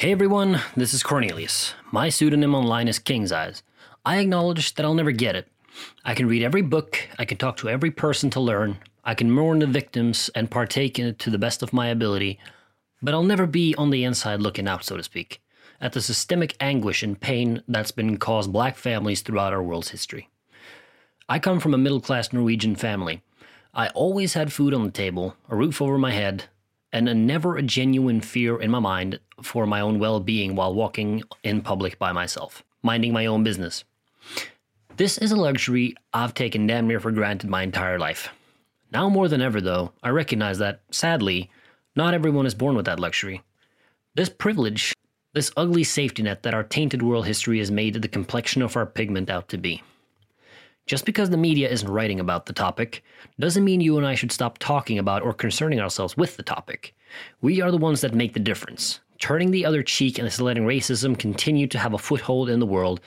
Hey 0.00 0.12
everyone, 0.12 0.62
this 0.74 0.94
is 0.94 1.02
Cornelius. 1.02 1.74
My 1.92 2.08
pseudonym 2.08 2.54
online 2.54 2.88
is 2.88 2.98
King's 2.98 3.32
Eyes. 3.32 3.62
I 4.02 4.16
acknowledge 4.16 4.72
that 4.72 4.86
I'll 4.86 4.94
never 4.94 5.12
get 5.12 5.36
it. 5.36 5.46
I 6.06 6.14
can 6.14 6.26
read 6.26 6.42
every 6.42 6.62
book, 6.62 7.06
I 7.18 7.26
can 7.26 7.36
talk 7.36 7.58
to 7.58 7.68
every 7.68 7.90
person 7.90 8.30
to 8.30 8.40
learn, 8.40 8.78
I 9.04 9.12
can 9.14 9.30
mourn 9.30 9.58
the 9.58 9.66
victims 9.66 10.30
and 10.34 10.50
partake 10.50 10.98
in 10.98 11.04
it 11.04 11.18
to 11.18 11.28
the 11.28 11.36
best 11.36 11.62
of 11.62 11.74
my 11.74 11.88
ability, 11.88 12.38
but 13.02 13.12
I'll 13.12 13.22
never 13.22 13.46
be 13.46 13.74
on 13.74 13.90
the 13.90 14.04
inside 14.04 14.40
looking 14.40 14.66
out, 14.66 14.84
so 14.84 14.96
to 14.96 15.02
speak, 15.02 15.42
at 15.82 15.92
the 15.92 16.00
systemic 16.00 16.56
anguish 16.60 17.02
and 17.02 17.20
pain 17.20 17.62
that's 17.68 17.90
been 17.90 18.16
caused 18.16 18.54
black 18.54 18.76
families 18.76 19.20
throughout 19.20 19.52
our 19.52 19.62
world's 19.62 19.90
history. 19.90 20.30
I 21.28 21.38
come 21.38 21.60
from 21.60 21.74
a 21.74 21.78
middle 21.78 22.00
class 22.00 22.32
Norwegian 22.32 22.74
family. 22.74 23.20
I 23.74 23.88
always 23.88 24.32
had 24.32 24.50
food 24.50 24.72
on 24.72 24.84
the 24.84 24.92
table, 24.92 25.36
a 25.50 25.56
roof 25.56 25.82
over 25.82 25.98
my 25.98 26.12
head, 26.12 26.44
and 26.92 27.08
a 27.08 27.14
never 27.14 27.56
a 27.56 27.62
genuine 27.62 28.20
fear 28.20 28.60
in 28.60 28.70
my 28.70 28.78
mind 28.78 29.20
for 29.42 29.66
my 29.66 29.80
own 29.80 29.98
well 29.98 30.20
being 30.20 30.56
while 30.56 30.74
walking 30.74 31.22
in 31.42 31.62
public 31.62 31.98
by 31.98 32.12
myself, 32.12 32.64
minding 32.82 33.12
my 33.12 33.26
own 33.26 33.44
business. 33.44 33.84
This 34.96 35.16
is 35.18 35.32
a 35.32 35.36
luxury 35.36 35.94
I've 36.12 36.34
taken 36.34 36.66
damn 36.66 36.86
near 36.86 37.00
for 37.00 37.10
granted 37.10 37.48
my 37.48 37.62
entire 37.62 37.98
life. 37.98 38.28
Now 38.92 39.08
more 39.08 39.28
than 39.28 39.40
ever, 39.40 39.60
though, 39.60 39.92
I 40.02 40.10
recognize 40.10 40.58
that, 40.58 40.82
sadly, 40.90 41.50
not 41.94 42.12
everyone 42.12 42.46
is 42.46 42.54
born 42.54 42.76
with 42.76 42.86
that 42.86 43.00
luxury. 43.00 43.42
This 44.14 44.28
privilege, 44.28 44.92
this 45.32 45.52
ugly 45.56 45.84
safety 45.84 46.22
net 46.22 46.42
that 46.42 46.54
our 46.54 46.64
tainted 46.64 47.02
world 47.02 47.26
history 47.26 47.58
has 47.60 47.70
made 47.70 47.94
the 47.94 48.08
complexion 48.08 48.62
of 48.62 48.76
our 48.76 48.86
pigment 48.86 49.30
out 49.30 49.48
to 49.48 49.58
be. 49.58 49.82
Just 50.90 51.04
because 51.04 51.30
the 51.30 51.36
media 51.36 51.68
isn't 51.68 51.88
writing 51.88 52.18
about 52.18 52.46
the 52.46 52.52
topic 52.52 53.04
doesn't 53.38 53.62
mean 53.62 53.80
you 53.80 53.96
and 53.96 54.04
I 54.04 54.16
should 54.16 54.32
stop 54.32 54.58
talking 54.58 54.98
about 54.98 55.22
or 55.22 55.32
concerning 55.32 55.78
ourselves 55.78 56.16
with 56.16 56.36
the 56.36 56.42
topic. 56.42 56.96
We 57.40 57.60
are 57.60 57.70
the 57.70 57.76
ones 57.76 58.00
that 58.00 58.12
make 58.12 58.34
the 58.34 58.40
difference, 58.40 58.98
turning 59.20 59.52
the 59.52 59.64
other 59.64 59.84
cheek 59.84 60.18
and 60.18 60.40
letting 60.40 60.64
racism 60.64 61.16
continue 61.16 61.68
to 61.68 61.78
have 61.78 61.94
a 61.94 61.98
foothold 61.98 62.50
in 62.50 62.58
the 62.58 62.66
world, 62.66 63.00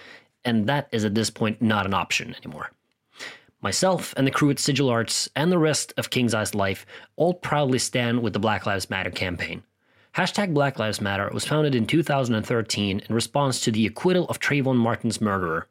and 0.45 0.65
that 0.67 0.87
is 0.93 1.03
at 1.03 1.13
this 1.13 1.29
point 1.29 1.61
not 1.61 1.85
an 1.85 1.93
option 1.93 2.33
anymore. 2.41 2.71
Myself 3.61 4.13
and 4.15 4.25
the 4.25 4.31
crew 4.31 4.49
at 4.49 4.59
Sigil 4.59 4.89
Arts 4.89 5.27
and 5.35 5.51
the 5.51 5.59
rest 5.59 5.93
of 5.97 6.09
King's 6.09 6.33
Eyes 6.33 6.55
Life 6.55 6.85
all 7.17 7.33
proudly 7.33 7.79
stand 7.79 8.23
with 8.23 8.31
the 8.31 8.39
Black 8.39 8.65
Lives 8.65 8.89
Matter 8.89 9.11
campaign. 9.11 9.61
Hashtag 10.15 10.53
Black 10.53 10.79
Lives 10.79 11.01
Matter 11.01 11.29
was 11.33 11.43
founded 11.43 11.75
in 11.75 11.85
2013 11.85 13.01
in 13.09 13.13
response 13.13 13.59
to 13.59 13.71
the 13.71 13.85
acquittal 13.85 14.25
of 14.29 14.39
Trayvon 14.39 14.77
Martin's 14.77 15.19
murderer. 15.19 15.67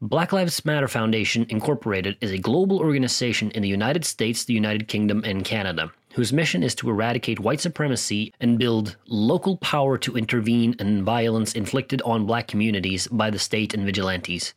Black 0.00 0.32
Lives 0.32 0.64
Matter 0.64 0.86
Foundation 0.86 1.44
Incorporated 1.48 2.16
is 2.20 2.30
a 2.30 2.38
global 2.38 2.78
organization 2.78 3.50
in 3.50 3.62
the 3.62 3.68
United 3.68 4.04
States, 4.04 4.44
the 4.44 4.54
United 4.54 4.86
Kingdom, 4.86 5.24
and 5.24 5.44
Canada, 5.44 5.90
whose 6.14 6.32
mission 6.32 6.62
is 6.62 6.76
to 6.76 6.88
eradicate 6.88 7.40
white 7.40 7.60
supremacy 7.60 8.32
and 8.38 8.60
build 8.60 8.96
local 9.08 9.56
power 9.56 9.98
to 9.98 10.16
intervene 10.16 10.76
in 10.78 11.04
violence 11.04 11.52
inflicted 11.52 12.00
on 12.02 12.26
black 12.26 12.46
communities 12.46 13.08
by 13.08 13.28
the 13.28 13.40
state 13.40 13.74
and 13.74 13.84
vigilantes. 13.84 14.54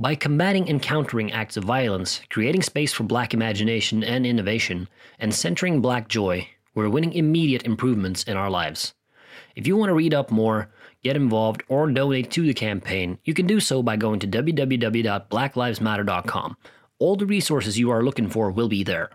By 0.00 0.16
combating 0.16 0.68
and 0.68 0.82
countering 0.82 1.30
acts 1.30 1.56
of 1.56 1.62
violence, 1.62 2.20
creating 2.28 2.62
space 2.62 2.92
for 2.92 3.04
black 3.04 3.32
imagination 3.32 4.02
and 4.02 4.26
innovation, 4.26 4.88
and 5.20 5.32
centering 5.32 5.80
black 5.80 6.08
joy, 6.08 6.48
we're 6.74 6.88
winning 6.88 7.12
immediate 7.12 7.62
improvements 7.62 8.24
in 8.24 8.36
our 8.36 8.50
lives. 8.50 8.94
If 9.54 9.68
you 9.68 9.76
want 9.76 9.90
to 9.90 9.94
read 9.94 10.12
up 10.12 10.32
more, 10.32 10.70
get 11.02 11.16
involved, 11.16 11.62
or 11.68 11.90
donate 11.90 12.30
to 12.32 12.42
the 12.42 12.52
campaign, 12.54 13.18
you 13.24 13.34
can 13.34 13.46
do 13.46 13.60
so 13.60 13.82
by 13.82 13.96
going 13.96 14.20
to 14.20 14.26
www.blacklivesmatter.com. 14.26 16.56
All 16.98 17.16
the 17.16 17.26
resources 17.26 17.78
you 17.78 17.90
are 17.90 18.02
looking 18.02 18.28
for 18.28 18.50
will 18.50 18.68
be 18.68 18.84
there. 18.84 19.10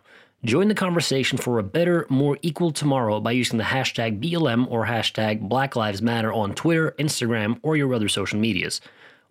Join 0.45 0.67
the 0.67 0.75
conversation 0.75 1.35
for 1.37 1.57
a 1.57 1.63
better, 1.63 2.05
more 2.09 2.37
equal 2.41 2.71
tomorrow 2.71 3.19
by 3.19 3.31
using 3.31 3.57
the 3.57 3.63
hashtag 3.63 4.21
BLM 4.21 4.69
or 4.69 4.85
hashtag 4.85 5.41
Black 5.41 5.75
Lives 5.75 6.01
Matter 6.01 6.31
on 6.31 6.53
Twitter, 6.53 6.93
Instagram, 6.99 7.59
or 7.63 7.75
your 7.75 7.93
other 7.93 8.07
social 8.07 8.39
medias. 8.39 8.79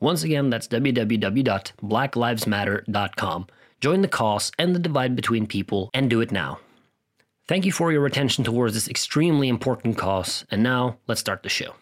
Once 0.01 0.25
again, 0.25 0.51
that's 0.51 0.69
www.blacklivesmatter.com. 0.69 3.47
Join 3.81 4.01
the 4.01 4.09
cause 4.09 4.53
and 4.59 4.75
the 4.75 4.81
divide 4.81 5.15
between 5.15 5.47
people 5.47 5.91
and 5.95 6.11
do 6.11 6.21
it 6.21 6.33
now. 6.33 6.59
Thank 7.47 7.65
you 7.65 7.73
for 7.73 7.93
your 7.93 8.07
attention 8.07 8.43
towards 8.43 8.75
this 8.75 8.89
extremely 8.89 9.49
important 9.49 9.97
cause, 9.97 10.45
and 10.51 10.61
now 10.63 10.99
let's 11.07 11.21
start 11.21 11.45
the 11.45 11.49
show. 11.49 11.75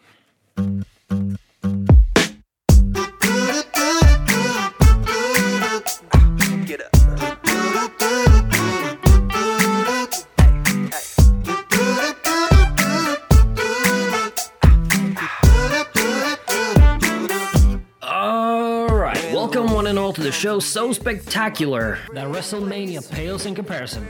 Show 20.35 20.59
so 20.59 20.93
spectacular 20.93 21.97
that 22.13 22.27
WrestleMania 22.27 23.09
pales 23.09 23.47
in 23.47 23.55
comparison. 23.55 24.07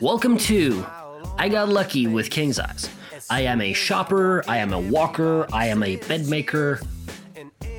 Welcome 0.00 0.36
to 0.38 0.84
I 1.38 1.48
Got 1.48 1.70
Lucky 1.70 2.06
with 2.06 2.28
King's 2.28 2.58
Eyes. 2.58 2.90
I 3.30 3.40
am 3.42 3.60
a 3.60 3.72
shopper, 3.72 4.44
I 4.46 4.58
am 4.58 4.72
a 4.72 4.78
walker, 4.78 5.46
I 5.52 5.68
am 5.68 5.82
a 5.82 5.96
bed 5.96 6.26
maker, 6.28 6.80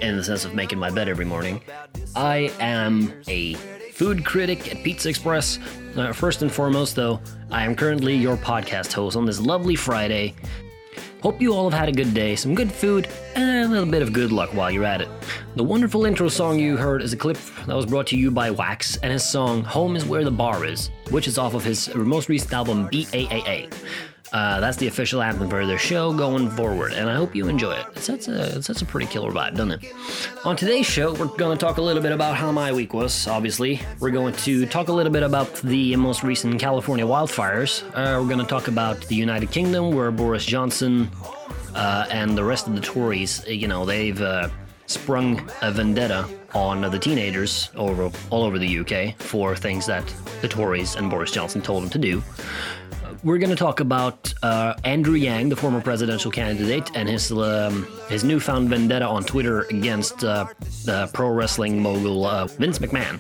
in 0.02 0.18
the 0.18 0.24
sense 0.24 0.44
of 0.44 0.56
making 0.56 0.80
my 0.80 0.90
bed 0.90 1.08
every 1.08 1.26
morning. 1.26 1.62
I 2.16 2.52
am 2.60 3.14
a 3.28 3.54
food 3.94 4.26
critic 4.26 4.74
at 4.76 4.84
Pizza 4.84 5.10
Express. 5.10 5.60
Uh, 5.96 6.12
first 6.12 6.42
and 6.42 6.52
foremost, 6.52 6.96
though, 6.96 7.22
I 7.52 7.64
am 7.64 7.76
currently 7.76 8.16
your 8.16 8.38
podcast 8.38 8.92
host 8.92 9.16
on 9.16 9.26
this 9.26 9.40
lovely 9.40 9.76
Friday. 9.76 10.34
Hope 11.22 11.42
you 11.42 11.54
all 11.54 11.70
have 11.70 11.80
had 11.80 11.90
a 11.90 11.92
good 11.92 12.14
day, 12.14 12.36
some 12.36 12.54
good 12.54 12.72
food, 12.72 13.08
and 13.36 13.66
a 13.66 13.68
little 13.68 13.90
bit 13.90 14.02
of 14.02 14.14
good 14.14 14.32
luck 14.32 14.54
while 14.54 14.70
you're 14.70 14.84
at 14.84 15.02
it. 15.02 15.10
The 15.56 15.64
wonderful 15.64 16.06
intro 16.06 16.28
song 16.28 16.60
you 16.60 16.76
heard 16.78 17.02
is 17.02 17.14
a 17.14 17.18
clip 17.18 17.38
that 17.66 17.76
was 17.76 17.86
brought 17.86 18.08
to 18.08 18.18
you 18.18 18.32
by 18.32 18.52
Wax 18.52 18.98
and 18.98 19.12
his 19.12 19.24
song 19.24 19.64
Home 19.64 19.96
is 19.96 20.06
Where 20.06 20.24
the 20.24 20.32
Bar 20.32 20.66
Is, 20.66 20.90
which 21.10 21.28
is 21.28 21.38
off 21.38 21.54
of 21.54 21.64
his 21.64 21.94
most 21.96 22.30
recent 22.30 22.54
album 22.54 22.90
BAAA. 22.90 23.72
Uh, 24.36 24.60
that's 24.60 24.76
the 24.76 24.88
official 24.88 25.22
anthem 25.22 25.50
for 25.50 25.66
their 25.66 25.78
show 25.78 26.12
going 26.12 26.50
forward, 26.50 26.92
and 26.92 27.10
I 27.10 27.16
hope 27.16 27.34
you 27.34 27.48
enjoy 27.48 27.72
it. 27.72 27.86
It 27.96 28.04
sets 28.04 28.28
a, 28.28 28.58
it 28.58 28.66
sets 28.66 28.82
a 28.82 28.86
pretty 28.86 29.06
killer 29.06 29.32
vibe, 29.32 29.56
doesn't 29.56 29.82
it? 29.82 29.94
On 30.44 30.58
today's 30.58 30.86
show, 30.86 31.14
we're 31.14 31.28
going 31.28 31.58
to 31.58 31.66
talk 31.66 31.78
a 31.78 31.82
little 31.82 32.02
bit 32.02 32.12
about 32.12 32.36
how 32.36 32.52
my 32.52 32.74
week 32.74 32.94
was, 32.94 33.28
obviously. 33.28 33.80
We're 34.02 34.12
going 34.12 34.34
to 34.34 34.66
talk 34.66 34.90
a 34.90 34.92
little 34.92 35.14
bit 35.14 35.24
about 35.24 35.54
the 35.62 35.96
most 35.96 36.22
recent 36.22 36.60
California 36.60 37.06
wildfires. 37.06 37.82
Uh, 37.94 38.20
we're 38.22 38.28
going 38.28 38.40
to 38.40 38.46
talk 38.46 38.68
about 38.68 39.00
the 39.08 39.16
United 39.16 39.52
Kingdom, 39.52 39.96
where 39.96 40.12
Boris 40.12 40.46
Johnson 40.46 41.10
uh, 41.74 42.06
and 42.12 42.38
the 42.38 42.44
rest 42.44 42.68
of 42.68 42.76
the 42.76 42.82
Tories, 42.82 43.42
you 43.48 43.70
know, 43.70 43.86
they've 43.86 44.20
uh, 44.20 44.50
sprung 44.86 45.50
a 45.62 45.72
vendetta 45.72 46.28
on 46.54 46.82
the 46.82 47.00
teenagers 47.00 47.70
over, 47.76 48.12
all 48.30 48.44
over 48.44 48.60
the 48.60 48.80
UK 48.80 49.18
for 49.18 49.56
things 49.56 49.86
that 49.86 50.06
the 50.42 50.48
Tories 50.48 50.96
and 50.96 51.10
Boris 51.10 51.32
Johnson 51.32 51.62
told 51.62 51.84
them 51.84 51.90
to 51.90 52.00
do. 52.00 52.22
We're 53.26 53.40
going 53.40 53.50
to 53.50 53.56
talk 53.56 53.80
about 53.80 54.32
uh, 54.44 54.76
Andrew 54.84 55.16
Yang, 55.16 55.50
the 55.50 55.56
former 55.56 55.82
presidential 55.82 56.30
candidate, 56.30 56.92
and 56.94 57.10
his 57.10 57.32
um, 57.32 57.88
his 58.08 58.24
newfound 58.24 58.70
vendetta 58.70 59.08
on 59.08 59.24
Twitter 59.24 59.62
against 59.62 60.24
uh, 60.24 60.46
the 60.84 61.10
pro 61.12 61.30
wrestling 61.30 61.82
mogul 61.82 62.24
uh, 62.24 62.46
Vince 62.46 62.78
McMahon. 62.78 63.20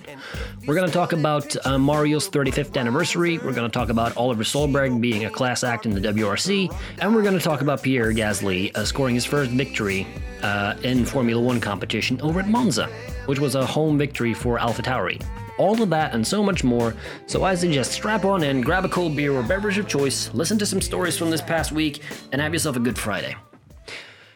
We're 0.67 0.75
going 0.75 0.85
to 0.85 0.93
talk 0.93 1.13
about 1.13 1.55
uh, 1.65 1.79
Mario's 1.79 2.29
35th 2.29 2.77
anniversary. 2.77 3.39
We're 3.39 3.53
going 3.53 3.67
to 3.67 3.73
talk 3.73 3.89
about 3.89 4.15
Oliver 4.15 4.43
Solberg 4.43 5.01
being 5.01 5.25
a 5.25 5.29
class 5.31 5.63
act 5.63 5.87
in 5.87 5.91
the 5.95 6.01
WRC, 6.01 6.71
and 6.99 7.15
we're 7.15 7.23
going 7.23 7.33
to 7.33 7.43
talk 7.43 7.61
about 7.61 7.81
Pierre 7.81 8.13
Gasly 8.13 8.77
uh, 8.77 8.85
scoring 8.85 9.15
his 9.15 9.25
first 9.25 9.49
victory 9.49 10.05
uh, 10.43 10.75
in 10.83 11.03
Formula 11.03 11.41
One 11.41 11.59
competition 11.59 12.21
over 12.21 12.39
at 12.41 12.47
Monza, 12.47 12.89
which 13.25 13.39
was 13.39 13.55
a 13.55 13.65
home 13.65 13.97
victory 13.97 14.35
for 14.35 14.59
AlphaTauri 14.59 15.19
all 15.57 15.81
of 15.81 15.89
that 15.89 16.13
and 16.13 16.25
so 16.25 16.43
much 16.43 16.63
more. 16.63 16.95
So 17.27 17.43
I 17.43 17.55
suggest 17.55 17.91
strap 17.91 18.25
on 18.25 18.43
in, 18.43 18.61
grab 18.61 18.85
a 18.85 18.89
cold 18.89 19.15
beer 19.15 19.33
or 19.33 19.43
beverage 19.43 19.77
of 19.77 19.87
choice, 19.87 20.33
listen 20.33 20.57
to 20.59 20.65
some 20.65 20.81
stories 20.81 21.17
from 21.17 21.31
this 21.31 21.41
past 21.41 21.71
week, 21.71 22.01
and 22.31 22.41
have 22.41 22.53
yourself 22.53 22.75
a 22.75 22.79
good 22.79 22.97
Friday. 22.97 23.35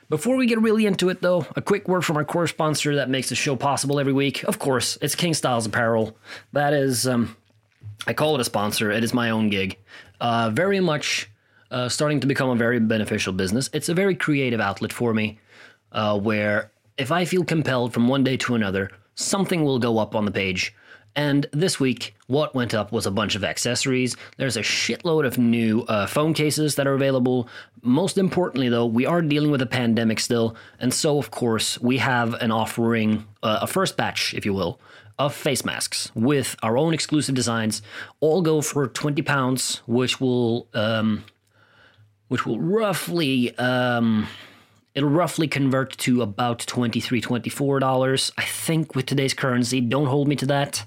Before 0.09 0.37
we 0.37 0.47
get 0.47 0.59
really 0.59 0.87
into 0.87 1.09
it, 1.09 1.21
though, 1.21 1.45
a 1.55 1.61
quick 1.61 1.87
word 1.87 2.03
from 2.03 2.17
our 2.17 2.25
core 2.25 2.47
sponsor 2.47 2.95
that 2.95 3.09
makes 3.09 3.29
the 3.29 3.35
show 3.35 3.55
possible 3.55 3.99
every 3.99 4.13
week. 4.13 4.43
Of 4.43 4.57
course, 4.57 4.97
it's 5.01 5.13
King 5.13 5.35
Styles 5.35 5.67
Apparel. 5.67 6.17
That 6.51 6.73
is, 6.73 7.07
um, 7.07 7.37
I 8.07 8.13
call 8.13 8.33
it 8.33 8.41
a 8.41 8.43
sponsor. 8.43 8.89
It 8.89 9.03
is 9.03 9.13
my 9.13 9.29
own 9.29 9.49
gig. 9.51 9.77
Uh, 10.19 10.49
very 10.51 10.79
much 10.79 11.29
uh, 11.69 11.89
starting 11.89 12.19
to 12.21 12.27
become 12.27 12.49
a 12.49 12.55
very 12.55 12.79
beneficial 12.79 13.33
business. 13.33 13.69
It's 13.71 13.89
a 13.89 13.93
very 13.93 14.15
creative 14.15 14.59
outlet 14.59 14.91
for 14.91 15.13
me, 15.13 15.39
uh, 15.91 16.19
where 16.19 16.71
if 16.97 17.11
I 17.11 17.25
feel 17.25 17.43
compelled 17.43 17.93
from 17.93 18.07
one 18.07 18.23
day 18.23 18.35
to 18.37 18.55
another, 18.55 18.89
something 19.13 19.63
will 19.63 19.77
go 19.77 19.99
up 19.99 20.15
on 20.15 20.25
the 20.25 20.31
page. 20.31 20.73
And 21.15 21.45
this 21.51 21.79
week, 21.79 22.15
what 22.27 22.55
went 22.55 22.73
up 22.73 22.91
was 22.91 23.05
a 23.05 23.11
bunch 23.11 23.35
of 23.35 23.43
accessories. 23.43 24.15
There's 24.37 24.57
a 24.57 24.61
shitload 24.61 25.25
of 25.25 25.37
new 25.37 25.81
uh, 25.83 26.07
phone 26.07 26.33
cases 26.33 26.75
that 26.75 26.87
are 26.87 26.93
available. 26.93 27.49
Most 27.81 28.17
importantly, 28.17 28.69
though, 28.69 28.85
we 28.85 29.05
are 29.05 29.21
dealing 29.21 29.51
with 29.51 29.61
a 29.61 29.65
pandemic 29.65 30.19
still. 30.19 30.55
And 30.79 30.93
so, 30.93 31.17
of 31.17 31.31
course, 31.31 31.79
we 31.81 31.97
have 31.97 32.33
an 32.35 32.51
offering, 32.51 33.25
uh, 33.43 33.59
a 33.61 33.67
first 33.67 33.97
batch, 33.97 34.33
if 34.33 34.45
you 34.45 34.53
will, 34.53 34.79
of 35.17 35.33
face 35.33 35.65
masks 35.65 36.11
with 36.15 36.55
our 36.63 36.77
own 36.77 36.93
exclusive 36.93 37.35
designs. 37.35 37.81
All 38.19 38.41
go 38.41 38.61
for 38.61 38.87
20 38.87 39.21
pounds, 39.21 39.81
which 39.87 40.21
will. 40.21 40.67
Um, 40.73 41.25
which 42.29 42.45
will 42.45 42.59
roughly 42.59 43.57
um, 43.57 44.27
it'll 44.95 45.09
roughly 45.09 45.47
convert 45.47 45.97
to 45.97 46.21
about 46.21 46.59
$23, 46.59 47.21
$24, 47.21 48.31
I 48.37 48.43
think, 48.43 48.95
with 48.95 49.05
today's 49.05 49.33
currency. 49.33 49.81
Don't 49.81 50.07
hold 50.07 50.27
me 50.27 50.35
to 50.37 50.45
that. 50.47 50.85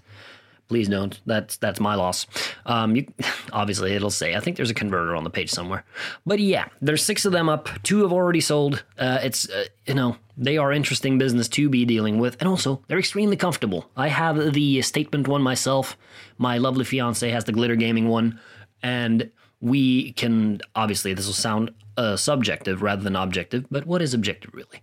Please 0.73 0.89
don't. 0.89 1.21
That's 1.27 1.59
that's 1.59 1.81
my 1.81 1.97
loss. 1.97 2.27
Um, 2.65 2.97
you, 2.97 3.07
obviously, 3.53 3.93
it'll 3.93 4.09
say. 4.09 4.35
I 4.35 4.41
think 4.41 4.57
there's 4.57 4.71
a 4.71 4.75
converter 4.75 5.15
on 5.15 5.23
the 5.23 5.29
page 5.29 5.51
somewhere. 5.51 5.85
But 6.25 6.39
yeah, 6.39 6.69
there's 6.81 7.05
six 7.05 7.27
of 7.27 7.33
them 7.33 7.51
up. 7.51 7.69
Two 7.83 8.01
have 8.01 8.11
already 8.11 8.41
sold. 8.41 8.83
Uh, 8.97 9.19
it's 9.23 9.51
uh, 9.51 9.65
you 9.85 9.93
know 9.93 10.17
they 10.39 10.57
are 10.57 10.73
interesting 10.73 11.19
business 11.19 11.47
to 11.49 11.69
be 11.69 11.85
dealing 11.85 12.19
with, 12.19 12.39
and 12.41 12.49
also 12.49 12.83
they're 12.89 12.99
extremely 12.99 13.37
comfortable. 13.37 13.91
I 13.99 14.09
have 14.09 14.55
the 14.55 14.81
statement 14.81 15.29
one 15.29 15.43
myself. 15.43 15.99
My 16.39 16.57
lovely 16.57 16.87
fiance 16.87 17.29
has 17.29 17.45
the 17.45 17.53
glitter 17.53 17.77
gaming 17.77 18.09
one, 18.09 18.41
and 18.83 19.31
we 19.61 20.13
can 20.13 20.63
obviously 20.75 21.13
this 21.13 21.27
will 21.27 21.35
sound 21.35 21.71
uh, 21.99 22.17
subjective 22.17 22.81
rather 22.81 23.03
than 23.03 23.15
objective, 23.15 23.67
but 23.71 23.85
what 23.85 24.01
is 24.01 24.15
objective 24.15 24.55
really? 24.55 24.81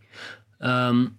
Um, 0.61 1.17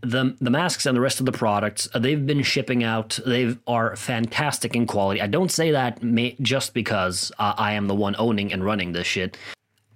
the 0.00 0.36
the 0.40 0.50
masks 0.50 0.86
and 0.86 0.96
the 0.96 1.00
rest 1.00 1.20
of 1.20 1.26
the 1.26 1.32
products 1.32 1.88
uh, 1.94 1.98
they've 1.98 2.26
been 2.26 2.42
shipping 2.42 2.84
out 2.84 3.18
they 3.26 3.56
are 3.66 3.96
fantastic 3.96 4.74
in 4.74 4.86
quality 4.86 5.20
i 5.20 5.26
don't 5.26 5.50
say 5.50 5.70
that 5.70 6.02
may, 6.02 6.36
just 6.40 6.74
because 6.74 7.32
uh, 7.38 7.54
i 7.56 7.72
am 7.72 7.86
the 7.88 7.94
one 7.94 8.14
owning 8.18 8.52
and 8.52 8.64
running 8.64 8.92
this 8.92 9.06
shit 9.06 9.36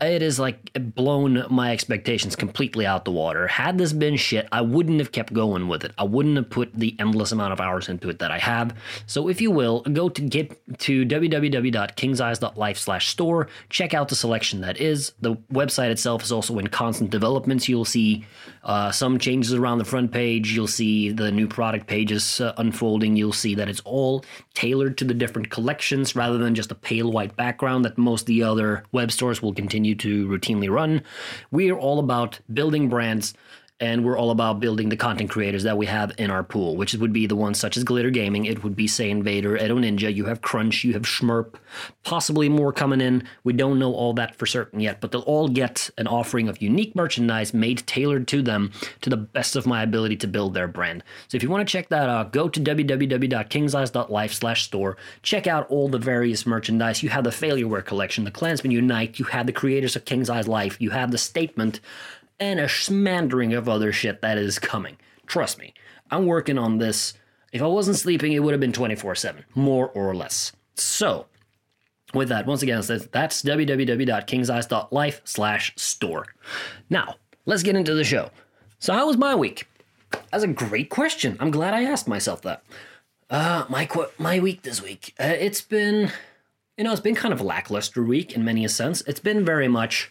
it 0.02 0.22
is 0.22 0.38
like 0.38 0.72
blown 0.74 1.44
my 1.48 1.72
expectations 1.72 2.34
completely 2.36 2.86
out 2.86 3.04
the 3.04 3.12
water. 3.12 3.46
Had 3.46 3.78
this 3.78 3.92
been 3.92 4.16
shit, 4.16 4.48
I 4.50 4.60
wouldn't 4.60 4.98
have 4.98 5.12
kept 5.12 5.32
going 5.32 5.68
with 5.68 5.84
it. 5.84 5.92
I 5.96 6.04
wouldn't 6.04 6.36
have 6.36 6.50
put 6.50 6.72
the 6.74 6.96
endless 6.98 7.32
amount 7.32 7.52
of 7.52 7.60
hours 7.60 7.88
into 7.88 8.08
it 8.08 8.18
that 8.18 8.30
I 8.30 8.38
have. 8.38 8.76
So 9.06 9.28
if 9.28 9.40
you 9.40 9.50
will, 9.50 9.80
go 9.80 10.08
to 10.08 10.22
get 10.22 10.60
to 10.80 11.04
www.kingseyes.life 11.06 12.78
slash 12.78 13.08
store, 13.08 13.48
check 13.68 13.94
out 13.94 14.08
the 14.08 14.16
selection 14.16 14.60
that 14.62 14.80
is. 14.80 15.12
The 15.20 15.34
website 15.52 15.90
itself 15.90 16.22
is 16.22 16.32
also 16.32 16.58
in 16.58 16.66
constant 16.68 17.10
development. 17.10 17.68
You'll 17.68 17.84
see 17.84 18.24
uh, 18.64 18.90
some 18.90 19.18
changes 19.18 19.54
around 19.54 19.78
the 19.78 19.84
front 19.84 20.12
page. 20.12 20.52
You'll 20.52 20.66
see 20.66 21.10
the 21.10 21.32
new 21.32 21.48
product 21.48 21.86
pages 21.86 22.40
uh, 22.40 22.52
unfolding. 22.56 23.16
You'll 23.16 23.32
see 23.32 23.54
that 23.56 23.68
it's 23.68 23.80
all 23.84 24.24
tailored 24.54 24.98
to 24.98 25.04
the 25.04 25.14
different 25.14 25.50
collections 25.50 26.14
rather 26.14 26.38
than 26.38 26.54
just 26.54 26.70
a 26.70 26.76
pale 26.76 27.10
white 27.10 27.36
background 27.36 27.84
that 27.84 27.98
most 27.98 28.26
the 28.26 28.42
other 28.42 28.84
web 28.92 29.10
stores 29.10 29.42
will 29.42 29.54
continue 29.54 29.94
to 29.96 30.28
routinely 30.28 30.70
run. 30.70 31.02
We 31.50 31.70
are 31.70 31.78
all 31.78 31.98
about 31.98 32.38
building 32.52 32.88
brands 32.88 33.34
and 33.82 34.02
we're 34.04 34.16
all 34.16 34.30
about 34.30 34.60
building 34.60 34.90
the 34.90 34.96
content 34.96 35.28
creators 35.28 35.64
that 35.64 35.76
we 35.76 35.86
have 35.86 36.12
in 36.16 36.30
our 36.30 36.44
pool, 36.44 36.76
which 36.76 36.94
would 36.94 37.12
be 37.12 37.26
the 37.26 37.34
ones 37.34 37.58
such 37.58 37.76
as 37.76 37.82
Glitter 37.82 38.10
Gaming. 38.10 38.44
It 38.44 38.62
would 38.62 38.76
be 38.76 38.86
Saiyan 38.86 39.24
Vader, 39.24 39.56
Edo 39.56 39.76
Ninja. 39.76 40.14
You 40.14 40.26
have 40.26 40.40
Crunch, 40.40 40.84
you 40.84 40.92
have 40.92 41.02
Schmerp, 41.02 41.56
possibly 42.04 42.48
more 42.48 42.72
coming 42.72 43.00
in. 43.00 43.24
We 43.42 43.54
don't 43.54 43.80
know 43.80 43.92
all 43.92 44.12
that 44.14 44.36
for 44.36 44.46
certain 44.46 44.78
yet, 44.78 45.00
but 45.00 45.10
they'll 45.10 45.22
all 45.22 45.48
get 45.48 45.90
an 45.98 46.06
offering 46.06 46.48
of 46.48 46.62
unique 46.62 46.94
merchandise 46.94 47.52
made 47.52 47.84
tailored 47.88 48.28
to 48.28 48.40
them 48.40 48.70
to 49.00 49.10
the 49.10 49.16
best 49.16 49.56
of 49.56 49.66
my 49.66 49.82
ability 49.82 50.14
to 50.18 50.28
build 50.28 50.54
their 50.54 50.68
brand. 50.68 51.02
So 51.26 51.34
if 51.34 51.42
you 51.42 51.50
want 51.50 51.66
to 51.66 51.72
check 51.72 51.88
that 51.88 52.08
out, 52.08 52.32
go 52.32 52.48
to 52.48 52.60
www.kingseyes.life/store. 52.60 54.96
Check 55.22 55.48
out 55.48 55.68
all 55.68 55.88
the 55.88 55.98
various 55.98 56.46
merchandise. 56.46 57.02
You 57.02 57.08
have 57.08 57.24
the 57.24 57.30
Failureware 57.30 57.84
collection, 57.84 58.22
the 58.22 58.30
Clansman 58.30 58.70
Unite. 58.70 59.18
You 59.18 59.24
have 59.24 59.46
the 59.46 59.52
creators 59.52 59.96
of 59.96 60.04
King's 60.04 60.30
Eyes 60.30 60.46
Life. 60.46 60.80
You 60.80 60.90
have 60.90 61.10
the 61.10 61.18
Statement 61.18 61.80
and 62.42 62.58
a 62.58 62.68
smattering 62.68 63.54
of 63.54 63.68
other 63.68 63.92
shit 63.92 64.20
that 64.20 64.36
is 64.36 64.58
coming. 64.58 64.96
Trust 65.26 65.60
me, 65.60 65.74
I'm 66.10 66.26
working 66.26 66.58
on 66.58 66.78
this. 66.78 67.14
If 67.52 67.62
I 67.62 67.66
wasn't 67.68 67.96
sleeping, 67.98 68.32
it 68.32 68.40
would 68.40 68.52
have 68.52 68.60
been 68.60 68.72
24 68.72 69.14
7, 69.14 69.44
more 69.54 69.90
or 69.90 70.12
less. 70.12 70.50
So, 70.74 71.26
with 72.12 72.30
that, 72.30 72.46
once 72.46 72.62
again, 72.62 72.82
that's 73.12 73.42
www.kingseyes.life 73.42 75.20
slash 75.24 75.72
store. 75.76 76.26
Now, 76.90 77.14
let's 77.46 77.62
get 77.62 77.76
into 77.76 77.94
the 77.94 78.02
show. 78.02 78.30
So, 78.80 78.92
how 78.92 79.06
was 79.06 79.16
my 79.16 79.36
week? 79.36 79.68
That's 80.32 80.42
a 80.42 80.48
great 80.48 80.90
question. 80.90 81.36
I'm 81.38 81.52
glad 81.52 81.74
I 81.74 81.84
asked 81.84 82.08
myself 82.08 82.42
that. 82.42 82.64
Uh, 83.30 83.66
my 83.68 83.86
qu- 83.86 84.10
my 84.18 84.40
week 84.40 84.62
this 84.62 84.82
week, 84.82 85.14
uh, 85.20 85.36
it's 85.38 85.60
been, 85.60 86.10
you 86.76 86.82
know, 86.82 86.90
it's 86.90 87.00
been 87.00 87.14
kind 87.14 87.32
of 87.32 87.40
a 87.40 87.44
lackluster 87.44 88.02
week 88.02 88.32
in 88.32 88.44
many 88.44 88.64
a 88.64 88.68
sense. 88.68 89.00
It's 89.02 89.20
been 89.20 89.44
very 89.44 89.68
much 89.68 90.10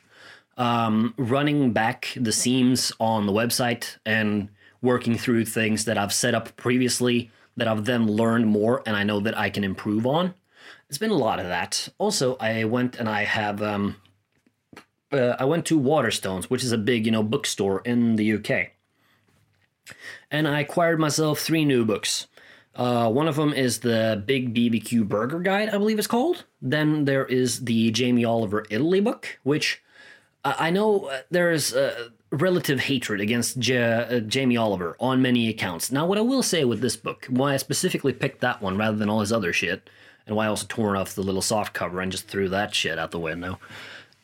um, 0.61 1.15
running 1.17 1.73
back 1.73 2.13
the 2.15 2.31
seams 2.31 2.91
on 2.99 3.25
the 3.25 3.31
website 3.31 3.97
and 4.05 4.47
working 4.83 5.17
through 5.17 5.45
things 5.45 5.85
that 5.85 5.97
I've 5.97 6.13
set 6.13 6.35
up 6.35 6.55
previously 6.55 7.31
that 7.57 7.67
I've 7.67 7.85
then 7.85 8.05
learned 8.05 8.45
more 8.45 8.83
and 8.85 8.95
I 8.95 9.03
know 9.03 9.19
that 9.21 9.35
I 9.35 9.49
can 9.49 9.63
improve 9.63 10.05
on. 10.05 10.35
It's 10.87 10.99
been 10.99 11.09
a 11.09 11.15
lot 11.15 11.39
of 11.39 11.47
that. 11.47 11.89
Also, 11.97 12.35
I 12.39 12.65
went 12.65 12.97
and 12.97 13.09
I 13.09 13.23
have 13.23 13.59
um, 13.63 13.95
uh, 15.11 15.35
I 15.39 15.45
went 15.45 15.65
to 15.65 15.79
Waterstones, 15.79 16.45
which 16.45 16.63
is 16.63 16.71
a 16.71 16.77
big 16.77 17.07
you 17.07 17.11
know 17.11 17.23
bookstore 17.23 17.81
in 17.83 18.15
the 18.15 18.33
UK, 18.33 18.71
and 20.29 20.47
I 20.47 20.59
acquired 20.59 20.99
myself 20.99 21.39
three 21.39 21.65
new 21.65 21.85
books. 21.85 22.27
Uh, 22.75 23.09
one 23.09 23.27
of 23.27 23.35
them 23.35 23.51
is 23.51 23.79
the 23.79 24.21
Big 24.25 24.53
BBQ 24.53 25.07
Burger 25.07 25.39
Guide, 25.39 25.69
I 25.69 25.77
believe 25.77 25.97
it's 25.97 26.07
called. 26.07 26.45
Then 26.61 27.03
there 27.05 27.25
is 27.25 27.65
the 27.65 27.91
Jamie 27.91 28.23
Oliver 28.23 28.65
Italy 28.69 29.01
book, 29.01 29.39
which 29.43 29.81
I 30.43 30.71
know 30.71 31.05
uh, 31.05 31.21
there's 31.29 31.73
uh, 31.73 32.09
relative 32.31 32.79
hatred 32.79 33.21
against 33.21 33.57
uh, 33.69 34.19
Jamie 34.21 34.57
Oliver 34.57 34.95
on 34.99 35.21
many 35.21 35.49
accounts. 35.49 35.91
Now, 35.91 36.05
what 36.05 36.17
I 36.17 36.21
will 36.21 36.43
say 36.43 36.63
with 36.63 36.81
this 36.81 36.95
book, 36.95 37.27
why 37.29 37.53
I 37.53 37.57
specifically 37.57 38.13
picked 38.13 38.41
that 38.41 38.61
one 38.61 38.77
rather 38.77 38.97
than 38.97 39.09
all 39.09 39.19
his 39.19 39.31
other 39.31 39.53
shit, 39.53 39.89
and 40.25 40.35
why 40.35 40.45
I 40.45 40.49
also 40.49 40.65
tore 40.67 40.97
off 40.97 41.13
the 41.13 41.21
little 41.23 41.41
soft 41.41 41.73
cover 41.73 42.01
and 42.01 42.11
just 42.11 42.27
threw 42.27 42.49
that 42.49 42.73
shit 42.73 42.97
out 42.97 43.11
the 43.11 43.19
window, 43.19 43.59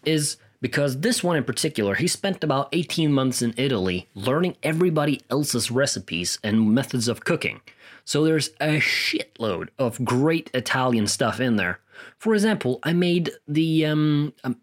is 0.05 0.37
because 0.59 1.01
this 1.01 1.23
one 1.23 1.37
in 1.37 1.43
particular, 1.43 1.95
he 1.95 2.07
spent 2.07 2.43
about 2.43 2.69
18 2.71 3.11
months 3.11 3.41
in 3.41 3.53
Italy 3.57 4.07
learning 4.15 4.57
everybody 4.63 5.21
else's 5.29 5.69
recipes 5.69 6.39
and 6.43 6.73
methods 6.73 7.07
of 7.07 7.23
cooking. 7.23 7.61
So 8.05 8.23
there's 8.23 8.49
a 8.59 8.79
shitload 8.79 9.69
of 9.77 10.03
great 10.03 10.49
Italian 10.53 11.07
stuff 11.07 11.39
in 11.39 11.57
there. 11.57 11.79
For 12.17 12.33
example, 12.33 12.79
I 12.83 12.93
made 12.93 13.31
the 13.47 13.85
um, 13.85 14.33
um 14.43 14.57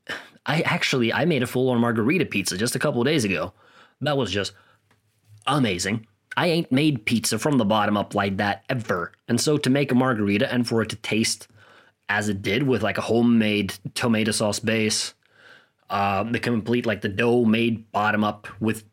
I 0.47 0.61
actually 0.63 1.13
I 1.13 1.25
made 1.25 1.43
a 1.43 1.47
full 1.47 1.71
on 1.71 1.81
margherita 1.81 2.27
pizza 2.27 2.57
just 2.57 2.77
a 2.77 2.79
couple 2.79 3.03
days 3.05 3.25
ago. 3.25 3.53
That 4.01 4.17
was 4.17 4.31
just 4.31 4.53
amazing. 5.47 6.07
I 6.37 6.49
ain't 6.49 6.73
made 6.73 7.07
pizza 7.07 7.39
from 7.39 7.59
the 7.59 7.65
bottom 7.65 7.97
up 7.97 8.15
like 8.15 8.37
that 8.39 8.65
ever. 8.69 9.13
And 9.29 9.41
so 9.41 9.57
to 9.57 9.71
make 9.71 9.93
a 9.93 9.95
margherita 9.95 10.53
and 10.53 10.67
for 10.67 10.83
it 10.83 10.89
to 10.91 10.97
taste 10.97 11.49
as 12.09 12.29
it 12.29 12.43
did 12.43 12.65
with 12.65 12.83
like 12.83 12.99
a 12.99 13.03
homemade 13.03 13.75
tomato 13.95 14.33
sauce 14.33 14.59
base, 14.59 15.15
uh, 15.91 16.25
the 16.25 16.41
complete 16.41 16.87
like 16.87 17.03
the 17.03 17.09
dough 17.09 17.45
made 17.45 17.91
bottom 17.93 18.25
up 18.25 18.49
with 18.61 18.85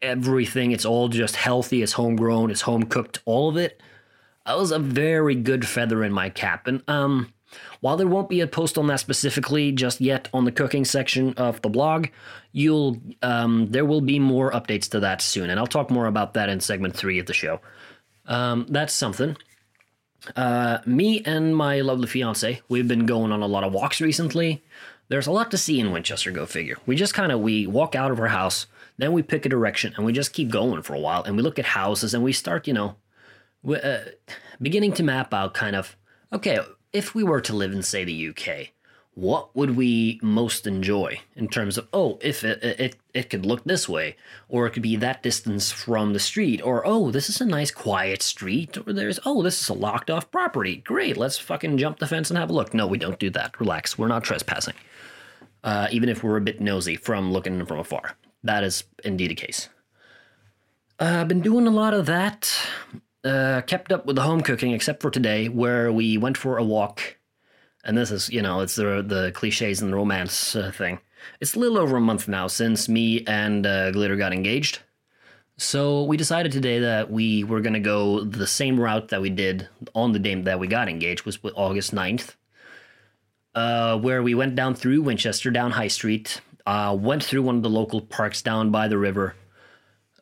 everything. 0.00 0.72
It's 0.72 0.84
all 0.84 1.08
just 1.08 1.36
healthy. 1.36 1.82
It's 1.82 1.92
homegrown. 1.92 2.50
It's 2.50 2.62
home 2.62 2.84
cooked. 2.84 3.20
All 3.24 3.48
of 3.48 3.56
it. 3.56 3.80
That 4.46 4.56
was 4.56 4.70
a 4.70 4.78
very 4.78 5.34
good 5.34 5.66
feather 5.66 6.04
in 6.04 6.12
my 6.12 6.30
cap. 6.30 6.66
And 6.66 6.82
um, 6.88 7.32
while 7.80 7.96
there 7.96 8.06
won't 8.06 8.28
be 8.28 8.40
a 8.40 8.46
post 8.46 8.78
on 8.78 8.86
that 8.88 9.00
specifically 9.00 9.72
just 9.72 10.00
yet 10.00 10.28
on 10.32 10.44
the 10.44 10.52
cooking 10.52 10.84
section 10.84 11.34
of 11.34 11.60
the 11.62 11.68
blog, 11.68 12.08
you'll 12.52 13.00
um, 13.22 13.66
there 13.70 13.84
will 13.84 14.00
be 14.00 14.18
more 14.18 14.50
updates 14.50 14.90
to 14.90 15.00
that 15.00 15.22
soon, 15.22 15.50
and 15.50 15.60
I'll 15.60 15.66
talk 15.66 15.90
more 15.90 16.06
about 16.06 16.34
that 16.34 16.48
in 16.48 16.60
segment 16.60 16.96
three 16.96 17.18
of 17.18 17.26
the 17.26 17.34
show. 17.34 17.60
Um, 18.26 18.66
that's 18.68 18.94
something. 18.94 19.36
Uh, 20.34 20.78
me 20.86 21.22
and 21.24 21.54
my 21.54 21.80
lovely 21.80 22.08
fiance, 22.08 22.60
we've 22.68 22.88
been 22.88 23.06
going 23.06 23.30
on 23.30 23.42
a 23.42 23.46
lot 23.46 23.64
of 23.64 23.72
walks 23.72 24.00
recently. 24.00 24.64
There's 25.08 25.28
a 25.28 25.32
lot 25.32 25.52
to 25.52 25.58
see 25.58 25.78
in 25.78 25.92
Winchester. 25.92 26.32
Go 26.32 26.46
figure. 26.46 26.78
We 26.86 26.96
just 26.96 27.14
kind 27.14 27.30
of 27.30 27.40
we 27.40 27.66
walk 27.66 27.94
out 27.94 28.10
of 28.10 28.18
our 28.18 28.28
house, 28.28 28.66
then 28.96 29.12
we 29.12 29.22
pick 29.22 29.46
a 29.46 29.48
direction, 29.48 29.94
and 29.96 30.04
we 30.04 30.12
just 30.12 30.32
keep 30.32 30.48
going 30.48 30.82
for 30.82 30.94
a 30.94 31.00
while, 31.00 31.22
and 31.22 31.36
we 31.36 31.42
look 31.42 31.58
at 31.58 31.64
houses, 31.64 32.14
and 32.14 32.24
we 32.24 32.32
start, 32.32 32.66
you 32.66 32.74
know, 32.74 32.96
uh, 33.68 33.98
beginning 34.60 34.92
to 34.94 35.02
map 35.02 35.34
out 35.34 35.54
kind 35.54 35.76
of 35.76 35.96
okay 36.32 36.58
if 36.92 37.14
we 37.14 37.22
were 37.22 37.40
to 37.42 37.54
live 37.54 37.72
in, 37.72 37.82
say, 37.82 38.04
the 38.04 38.28
UK, 38.28 38.70
what 39.16 39.56
would 39.56 39.74
we 39.76 40.20
most 40.22 40.66
enjoy 40.66 41.18
in 41.34 41.48
terms 41.48 41.78
of 41.78 41.88
oh 41.94 42.18
if 42.20 42.44
it, 42.44 42.62
it 42.62 42.96
it 43.14 43.30
could 43.30 43.46
look 43.46 43.64
this 43.64 43.88
way 43.88 44.14
or 44.46 44.66
it 44.66 44.72
could 44.72 44.82
be 44.82 44.94
that 44.94 45.22
distance 45.22 45.72
from 45.72 46.12
the 46.12 46.20
street 46.20 46.60
or 46.62 46.86
oh 46.86 47.10
this 47.10 47.30
is 47.30 47.40
a 47.40 47.46
nice 47.46 47.70
quiet 47.70 48.20
street 48.20 48.76
or 48.76 48.92
there's 48.92 49.18
oh 49.24 49.42
this 49.42 49.58
is 49.58 49.70
a 49.70 49.74
locked 49.74 50.10
off 50.10 50.30
property. 50.30 50.76
Great 50.76 51.16
let's 51.16 51.38
fucking 51.38 51.78
jump 51.78 51.98
the 51.98 52.06
fence 52.06 52.30
and 52.30 52.38
have 52.38 52.50
a 52.50 52.52
look. 52.52 52.74
No 52.74 52.86
we 52.86 52.98
don't 52.98 53.18
do 53.18 53.30
that. 53.30 53.58
Relax. 53.58 53.96
We're 53.96 54.06
not 54.06 54.22
trespassing. 54.22 54.74
Uh, 55.64 55.88
even 55.90 56.10
if 56.10 56.22
we're 56.22 56.36
a 56.36 56.42
bit 56.42 56.60
nosy 56.60 56.94
from 56.94 57.32
looking 57.32 57.64
from 57.64 57.78
afar. 57.78 58.16
That 58.44 58.64
is 58.64 58.84
indeed 59.02 59.32
a 59.32 59.34
case. 59.34 59.70
Uh, 61.00 61.18
i've 61.20 61.28
been 61.28 61.40
doing 61.40 61.66
a 61.66 61.70
lot 61.70 61.94
of 61.94 62.04
that 62.04 62.54
uh, 63.26 63.62
kept 63.62 63.92
up 63.92 64.06
with 64.06 64.16
the 64.16 64.22
home 64.22 64.40
cooking 64.40 64.72
except 64.72 65.02
for 65.02 65.10
today, 65.10 65.48
where 65.48 65.92
we 65.92 66.16
went 66.16 66.36
for 66.36 66.58
a 66.58 66.64
walk. 66.64 67.16
And 67.84 67.96
this 67.96 68.10
is, 68.10 68.30
you 68.30 68.42
know, 68.42 68.60
it's 68.60 68.76
the 68.76 69.04
the 69.06 69.32
cliches 69.34 69.80
and 69.80 69.92
the 69.92 69.96
romance 69.96 70.56
uh, 70.56 70.70
thing. 70.70 71.00
It's 71.40 71.54
a 71.54 71.58
little 71.58 71.78
over 71.78 71.96
a 71.96 72.00
month 72.00 72.28
now 72.28 72.46
since 72.46 72.88
me 72.88 73.24
and 73.26 73.66
uh, 73.66 73.90
Glitter 73.90 74.16
got 74.16 74.32
engaged. 74.32 74.80
So 75.58 76.04
we 76.04 76.16
decided 76.16 76.52
today 76.52 76.80
that 76.80 77.10
we 77.10 77.42
were 77.42 77.62
going 77.62 77.72
to 77.72 77.80
go 77.80 78.22
the 78.22 78.46
same 78.46 78.78
route 78.78 79.08
that 79.08 79.22
we 79.22 79.30
did 79.30 79.68
on 79.94 80.12
the 80.12 80.18
day 80.18 80.34
that 80.34 80.60
we 80.60 80.66
got 80.66 80.88
engaged, 80.88 81.24
was 81.24 81.38
August 81.54 81.94
9th, 81.94 82.34
uh, 83.54 83.98
where 83.98 84.22
we 84.22 84.34
went 84.34 84.54
down 84.54 84.74
through 84.74 85.00
Winchester, 85.00 85.50
down 85.50 85.70
High 85.70 85.88
Street, 85.88 86.42
uh, 86.66 86.94
went 86.98 87.24
through 87.24 87.42
one 87.42 87.56
of 87.56 87.62
the 87.62 87.70
local 87.70 88.02
parks 88.02 88.42
down 88.42 88.70
by 88.70 88.86
the 88.86 88.98
river, 88.98 89.34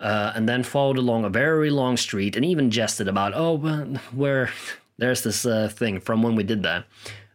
uh, 0.04 0.32
and 0.34 0.46
then 0.46 0.62
followed 0.62 0.99
along 0.99 1.25
a 1.25 1.30
very 1.30 1.70
long 1.70 1.96
street 1.96 2.37
and 2.37 2.44
even 2.44 2.70
jested 2.70 3.08
about, 3.08 3.32
oh, 3.34 3.54
well, 3.54 3.87
where 4.12 4.50
there's 4.99 5.23
this 5.23 5.46
uh, 5.46 5.68
thing 5.68 5.99
from 5.99 6.23
when 6.23 6.37
we 6.37 6.44
did 6.44 6.62
that, 6.62 6.84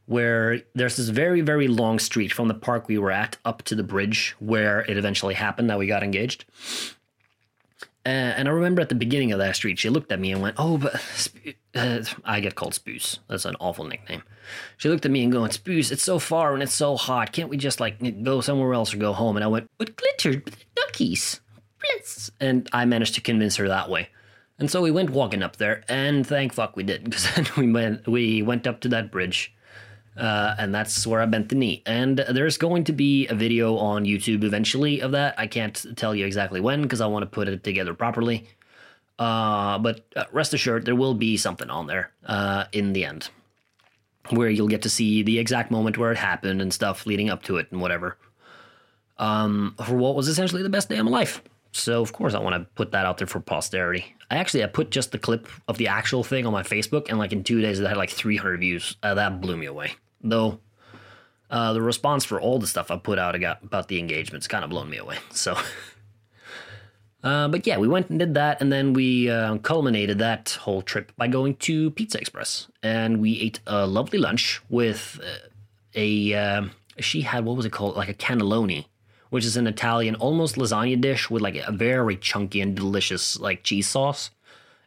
where 0.05 0.61
there's 0.75 0.95
this 0.97 1.09
very, 1.09 1.41
very 1.41 1.67
long 1.67 1.97
street 1.97 2.31
from 2.31 2.47
the 2.47 2.53
park 2.53 2.88
we 2.88 2.99
were 2.99 3.11
at 3.11 3.38
up 3.43 3.63
to 3.63 3.73
the 3.73 3.83
bridge 3.83 4.35
where 4.39 4.81
it 4.81 4.97
eventually 4.97 5.33
happened 5.33 5.69
that 5.69 5.79
we 5.79 5.88
got 5.88 6.03
engaged. 6.03 6.45
Uh, 8.05 8.09
and 8.38 8.47
I 8.47 8.51
remember 8.51 8.81
at 8.81 8.89
the 8.89 8.95
beginning 8.95 9.31
of 9.31 9.39
that 9.39 9.55
street, 9.55 9.79
she 9.79 9.89
looked 9.89 10.11
at 10.11 10.19
me 10.19 10.31
and 10.31 10.41
went, 10.41 10.55
"Oh, 10.57 10.77
but 10.77 10.95
uh, 11.75 12.01
I 12.23 12.39
get 12.39 12.55
called 12.55 12.73
Spoos. 12.73 13.19
That's 13.27 13.45
an 13.45 13.55
awful 13.59 13.85
nickname." 13.85 14.23
She 14.77 14.89
looked 14.89 15.05
at 15.05 15.11
me 15.11 15.21
and 15.21 15.31
going, 15.31 15.51
"Spoos, 15.51 15.91
it's 15.91 16.01
so 16.01 16.17
far 16.17 16.53
and 16.53 16.63
it's 16.63 16.73
so 16.73 16.95
hot. 16.95 17.33
Can't 17.33 17.49
we 17.49 17.57
just 17.57 17.79
like 17.79 18.23
go 18.23 18.41
somewhere 18.41 18.73
else 18.73 18.93
or 18.93 18.97
go 18.97 19.11
home?" 19.11 19.35
And 19.35 19.43
I 19.43 19.47
went, 19.47 19.69
"But 19.77 19.97
glittered 19.97 20.49
duckies, 20.75 21.41
blitz." 21.91 22.31
And 22.39 22.69
I 22.74 22.86
managed 22.86 23.15
to 23.15 23.22
convince 23.22 23.55
her 23.58 23.67
that 23.67 23.89
way. 23.89 24.10
And 24.58 24.69
so 24.69 24.81
we 24.81 24.91
went 24.91 25.12
walking 25.12 25.41
up 25.41 25.55
there, 25.55 25.84
and 25.88 26.27
thank 26.27 26.53
fuck 26.53 26.75
we 26.75 26.84
did, 26.84 27.05
because 27.05 27.29
then 27.36 27.48
we 27.58 27.72
went 27.72 28.08
we 28.08 28.41
went 28.41 28.67
up 28.67 28.81
to 28.81 28.89
that 28.89 29.12
bridge, 29.12 29.53
uh, 30.17 30.55
and 30.58 30.75
that's 30.75 31.08
where 31.08 31.22
I 31.22 31.25
bent 31.25 31.50
the 31.50 31.55
knee. 31.55 31.81
And 31.86 32.19
there's 32.29 32.58
going 32.58 32.84
to 32.86 32.93
be 32.93 33.27
a 33.27 33.36
video 33.36 33.77
on 33.77 34.05
YouTube 34.05 34.43
eventually 34.43 35.01
of 35.01 35.12
that. 35.13 35.36
I 35.38 35.48
can't 35.48 35.86
tell 35.96 36.13
you 36.13 36.25
exactly 36.25 36.60
when 36.60 36.81
because 36.81 37.01
I 37.01 37.08
want 37.08 37.24
to 37.24 37.27
put 37.27 37.48
it 37.48 37.63
together 37.63 37.93
properly. 37.93 38.48
Uh, 39.17 39.77
but 39.79 40.05
uh, 40.15 40.24
rest 40.31 40.53
assured, 40.53 40.86
there 40.86 40.96
will 40.96 41.13
be 41.13 41.36
something 41.36 41.69
on 41.69 41.88
there 41.88 42.12
uh, 42.25 42.65
in 42.72 42.93
the 42.93 43.03
end 43.03 43.29
where 44.29 44.50
you'll 44.50 44.67
get 44.67 44.84
to 44.84 44.89
see 44.89 45.24
the 45.24 45.39
exact 45.39 45.72
moment 45.72 45.98
where 45.98 46.12
it 46.12 46.17
happened 46.17 46.62
and 46.62 46.74
stuff 46.74 47.05
leading 47.05 47.29
up 47.29 47.43
to 47.43 47.58
it 47.58 47.67
and 47.72 47.81
whatever. 47.81 48.17
Um, 49.17 49.75
for 49.86 49.96
what 49.96 50.15
was 50.15 50.27
essentially 50.27 50.63
the 50.63 50.69
best 50.69 50.88
day 50.88 50.98
of 50.98 51.05
my 51.05 51.12
life. 51.12 51.41
So 51.71 52.01
of 52.01 52.13
course 52.13 52.33
I 52.33 52.39
want 52.39 52.55
to 52.55 52.69
put 52.75 52.91
that 52.91 53.05
out 53.05 53.17
there 53.17 53.27
for 53.27 53.39
posterity. 53.39 54.15
I 54.31 54.38
actually 54.38 54.63
I 54.63 54.67
put 54.67 54.91
just 54.91 55.11
the 55.11 55.19
clip 55.19 55.47
of 55.67 55.77
the 55.77 55.88
actual 55.88 56.23
thing 56.23 56.45
on 56.45 56.53
my 56.53 56.63
Facebook, 56.63 57.09
and 57.09 57.17
like 57.17 57.31
in 57.31 57.43
two 57.43 57.61
days 57.61 57.79
it 57.79 57.88
had 57.88 57.97
like 57.97 58.09
300 58.09 58.59
views. 58.59 58.95
Uh, 59.03 59.13
that 59.15 59.41
blew 59.41 59.57
me 59.57 59.65
away. 59.65 59.93
Though 60.21 60.59
uh, 61.49 61.73
the 61.73 61.81
response 61.81 62.25
for 62.25 62.39
all 62.39 62.59
the 62.59 62.67
stuff 62.67 62.91
I 62.91 62.97
put 62.97 63.17
out 63.17 63.35
about 63.35 63.88
the 63.88 63.99
engagement's 63.99 64.47
kind 64.47 64.63
of 64.63 64.69
blown 64.69 64.89
me 64.89 64.97
away. 64.97 65.17
So, 65.31 65.57
uh, 67.23 67.47
but 67.47 67.65
yeah, 67.65 67.77
we 67.77 67.88
went 67.88 68.09
and 68.09 68.19
did 68.19 68.35
that, 68.35 68.61
and 68.61 68.71
then 68.71 68.93
we 68.93 69.29
uh, 69.29 69.57
culminated 69.57 70.19
that 70.19 70.57
whole 70.61 70.81
trip 70.81 71.11
by 71.17 71.27
going 71.27 71.55
to 71.57 71.91
Pizza 71.91 72.19
Express, 72.19 72.67
and 72.83 73.19
we 73.19 73.39
ate 73.39 73.59
a 73.65 73.88
lovely 73.88 74.19
lunch 74.19 74.61
with 74.69 75.19
uh, 75.23 75.47
a. 75.95 76.33
um 76.33 76.71
she 76.99 77.21
had 77.21 77.45
what 77.45 77.55
was 77.55 77.65
it 77.65 77.71
called, 77.71 77.95
like 77.95 78.09
a 78.09 78.13
cannelloni, 78.13 78.85
which 79.29 79.45
is 79.45 79.57
an 79.57 79.67
Italian 79.67 80.15
almost 80.15 80.55
lasagna 80.55 81.00
dish 81.00 81.29
with 81.29 81.41
like 81.41 81.55
a 81.55 81.71
very 81.71 82.17
chunky 82.17 82.62
and 82.62 82.75
delicious 82.75 83.39
like 83.39 83.63
cheese 83.63 83.88
sauce 83.88 84.31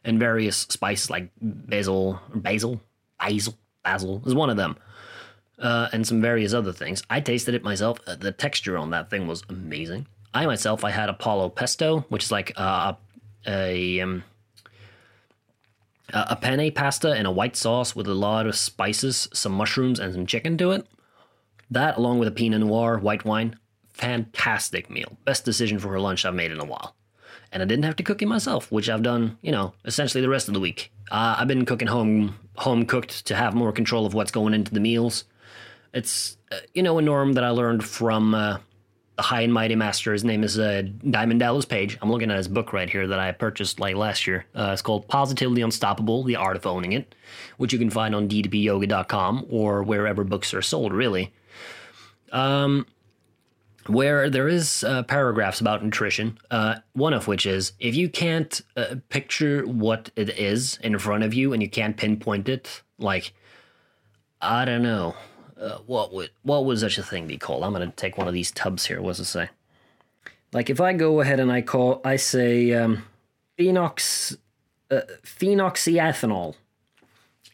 and 0.03 0.19
various 0.19 0.57
spices 0.57 1.09
like 1.09 1.29
basil, 1.41 2.19
basil, 2.33 2.81
basil, 3.19 3.55
basil 3.83 4.21
is 4.25 4.35
one 4.35 4.49
of 4.49 4.57
them, 4.57 4.77
uh, 5.59 5.89
and 5.93 6.05
some 6.05 6.21
various 6.21 6.53
other 6.53 6.73
things. 6.73 7.03
I 7.09 7.21
tasted 7.21 7.55
it 7.55 7.63
myself. 7.63 7.99
Uh, 8.05 8.15
the 8.15 8.31
texture 8.31 8.77
on 8.77 8.89
that 8.91 9.09
thing 9.09 9.27
was 9.27 9.43
amazing. 9.49 10.07
I 10.33 10.45
myself, 10.45 10.83
I 10.83 10.91
had 10.91 11.09
a 11.09 11.13
pollo 11.13 11.49
pesto, 11.49 12.01
which 12.09 12.25
is 12.25 12.31
like 12.31 12.53
uh, 12.57 12.93
a 13.45 14.01
um, 14.01 14.23
a 16.11 16.27
a 16.31 16.35
penne 16.35 16.71
pasta 16.71 17.15
in 17.15 17.25
a 17.25 17.31
white 17.31 17.55
sauce 17.55 17.95
with 17.95 18.07
a 18.07 18.13
lot 18.13 18.47
of 18.47 18.55
spices, 18.55 19.29
some 19.33 19.53
mushrooms, 19.53 19.99
and 19.99 20.13
some 20.13 20.25
chicken 20.25 20.57
to 20.57 20.71
it. 20.71 20.87
That, 21.71 21.97
along 21.97 22.19
with 22.19 22.27
a 22.27 22.31
Pinot 22.31 22.59
Noir 22.59 22.97
white 22.99 23.25
wine, 23.25 23.57
fantastic 23.93 24.89
meal. 24.89 25.17
Best 25.25 25.45
decision 25.45 25.79
for 25.79 25.95
a 25.95 26.01
lunch 26.01 26.25
I've 26.25 26.35
made 26.35 26.51
in 26.51 26.59
a 26.59 26.65
while. 26.65 26.95
And 27.51 27.61
I 27.61 27.65
didn't 27.65 27.85
have 27.85 27.95
to 27.97 28.03
cook 28.03 28.21
it 28.21 28.27
myself, 28.27 28.71
which 28.71 28.89
I've 28.89 29.03
done, 29.03 29.37
you 29.41 29.51
know, 29.51 29.73
essentially 29.85 30.21
the 30.21 30.29
rest 30.29 30.47
of 30.47 30.53
the 30.53 30.59
week. 30.59 30.91
Uh, 31.11 31.35
I've 31.37 31.47
been 31.47 31.65
cooking 31.65 31.87
home, 31.87 32.35
home 32.57 32.85
cooked 32.85 33.25
to 33.27 33.35
have 33.35 33.53
more 33.53 33.71
control 33.71 34.05
of 34.05 34.13
what's 34.13 34.31
going 34.31 34.53
into 34.53 34.73
the 34.73 34.79
meals. 34.79 35.25
It's, 35.93 36.37
uh, 36.51 36.57
you 36.73 36.81
know, 36.81 36.97
a 36.97 37.01
norm 37.01 37.33
that 37.33 37.43
I 37.43 37.49
learned 37.49 37.83
from 37.83 38.33
uh, 38.33 38.57
the 39.15 39.21
high 39.21 39.41
and 39.41 39.53
mighty 39.53 39.75
master. 39.75 40.13
His 40.13 40.23
name 40.23 40.43
is 40.43 40.57
uh, 40.57 40.83
Diamond 41.09 41.39
Dallas 41.39 41.65
Page. 41.65 41.97
I'm 42.01 42.11
looking 42.11 42.31
at 42.31 42.37
his 42.37 42.47
book 42.47 42.73
right 42.73 42.89
here 42.89 43.07
that 43.07 43.19
I 43.19 43.31
purchased 43.31 43.79
like 43.79 43.95
last 43.95 44.25
year. 44.25 44.45
Uh, 44.55 44.71
it's 44.73 44.81
called 44.81 45.07
Positively 45.07 45.61
Unstoppable: 45.61 46.23
The 46.23 46.35
Art 46.35 46.55
of 46.55 46.65
Owning 46.65 46.93
It, 46.93 47.13
which 47.57 47.73
you 47.73 47.79
can 47.79 47.91
find 47.91 48.15
on 48.15 48.27
ddpyoga.com 48.27 49.45
or 49.49 49.83
wherever 49.83 50.23
books 50.23 50.53
are 50.53 50.63
sold. 50.63 50.93
Really, 50.93 51.31
um, 52.31 52.87
where 53.87 54.29
there 54.29 54.47
is 54.47 54.83
uh, 54.83 55.03
paragraphs 55.03 55.61
about 55.61 55.83
nutrition. 55.83 56.37
Uh, 56.49 56.75
one 56.93 57.13
of 57.13 57.27
which 57.27 57.45
is 57.45 57.73
if 57.79 57.95
you 57.95 58.09
can't 58.09 58.61
uh, 58.77 58.95
picture 59.09 59.65
what 59.65 60.09
it 60.15 60.29
is 60.37 60.79
in 60.83 60.97
front 60.99 61.23
of 61.23 61.33
you 61.33 61.53
and 61.53 61.61
you 61.61 61.69
can't 61.69 61.97
pinpoint 61.97 62.49
it, 62.49 62.81
like 62.97 63.33
I 64.41 64.65
don't 64.65 64.83
know, 64.83 65.15
uh, 65.59 65.77
what 65.85 66.13
would 66.13 66.31
what 66.43 66.65
would 66.65 66.79
such 66.79 66.97
a 66.97 67.03
thing 67.03 67.27
be 67.27 67.37
called? 67.37 67.63
I'm 67.63 67.73
gonna 67.73 67.91
take 67.95 68.17
one 68.17 68.27
of 68.27 68.33
these 68.33 68.51
tubs 68.51 68.85
here. 68.85 69.01
What 69.01 69.11
does 69.11 69.21
it 69.21 69.25
say? 69.25 69.49
Like 70.51 70.69
if 70.69 70.79
I 70.79 70.93
go 70.93 71.21
ahead 71.21 71.39
and 71.39 71.51
I 71.51 71.61
call, 71.61 72.01
I 72.05 72.15
say 72.15 72.73
um, 72.73 73.03
phenox, 73.57 74.37
uh, 74.91 75.01
phenoxyethanol. 75.23 76.55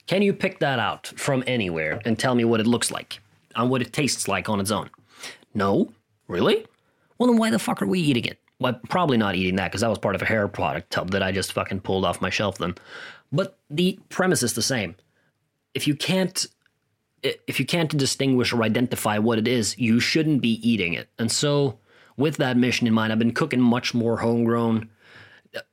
Can 0.06 0.22
you 0.22 0.34
pick 0.34 0.60
that 0.60 0.80
out 0.80 1.08
from 1.16 1.44
anywhere 1.46 2.02
and 2.04 2.18
tell 2.18 2.34
me 2.34 2.44
what 2.44 2.60
it 2.60 2.66
looks 2.68 2.92
like 2.92 3.22
and 3.56 3.70
what 3.70 3.82
it 3.82 3.94
tastes 3.94 4.28
like 4.28 4.50
on 4.50 4.60
its 4.60 4.72
own? 4.72 4.90
No, 5.54 5.94
really? 6.30 6.66
Well, 7.18 7.30
then 7.30 7.38
why 7.38 7.50
the 7.50 7.60
fuck 7.60 7.82
are 7.82 7.88
we 7.88 8.00
eating 8.00 8.26
it? 8.26 8.40
Well, 8.60 8.80
probably 8.90 9.18
not 9.18 9.36
eating 9.36 9.56
that 9.58 9.70
because 9.70 9.82
that 9.82 9.90
was 9.90 10.00
part 10.00 10.16
of 10.16 10.22
a 10.22 10.26
hair 10.26 10.48
product 10.48 10.92
tub 10.92 11.12
that 11.12 11.24
I 11.24 11.32
just 11.32 11.52
fucking 11.54 11.82
pulled 11.82 12.06
off 12.06 12.22
my 12.22 12.30
shelf 12.30 12.58
then. 12.58 12.76
But 13.32 13.58
the 13.70 14.00
premise 14.10 14.44
is 14.44 14.54
the 14.54 14.62
same. 14.62 14.96
If 15.74 15.88
you 15.88 15.96
can't 15.96 16.48
if 17.24 17.60
you 17.60 17.66
can't 17.66 17.96
distinguish 17.96 18.54
or 18.54 18.64
identify 18.64 19.18
what 19.18 19.38
it 19.38 19.48
is, 19.48 19.78
you 19.78 20.00
shouldn't 20.00 20.42
be 20.42 20.68
eating 20.68 20.94
it. 20.94 21.10
And 21.18 21.32
so, 21.32 21.80
with 22.18 22.38
that 22.38 22.58
mission 22.58 22.88
in 22.88 22.94
mind, 22.94 23.12
I've 23.12 23.20
been 23.20 23.34
cooking 23.34 23.62
much 23.62 23.94
more 23.94 24.18
homegrown. 24.18 24.90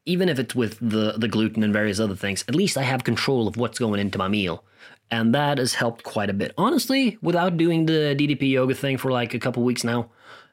Even 0.06 0.28
if 0.28 0.38
it's 0.38 0.54
with 0.54 0.78
the 0.80 1.14
the 1.16 1.28
gluten 1.28 1.62
and 1.62 1.72
various 1.72 2.00
other 2.00 2.16
things, 2.16 2.44
at 2.48 2.54
least 2.54 2.78
I 2.78 2.82
have 2.82 3.04
control 3.04 3.46
of 3.46 3.56
what's 3.56 3.78
going 3.78 4.00
into 4.00 4.18
my 4.18 4.28
meal, 4.28 4.64
and 5.10 5.34
that 5.34 5.58
has 5.58 5.74
helped 5.74 6.02
quite 6.02 6.30
a 6.30 6.34
bit. 6.34 6.52
Honestly, 6.56 7.18
without 7.20 7.56
doing 7.56 7.86
the 7.86 8.16
DDP 8.18 8.50
yoga 8.50 8.74
thing 8.74 8.96
for 8.96 9.10
like 9.10 9.34
a 9.34 9.38
couple 9.38 9.62
weeks 9.62 9.84
now, 9.84 10.10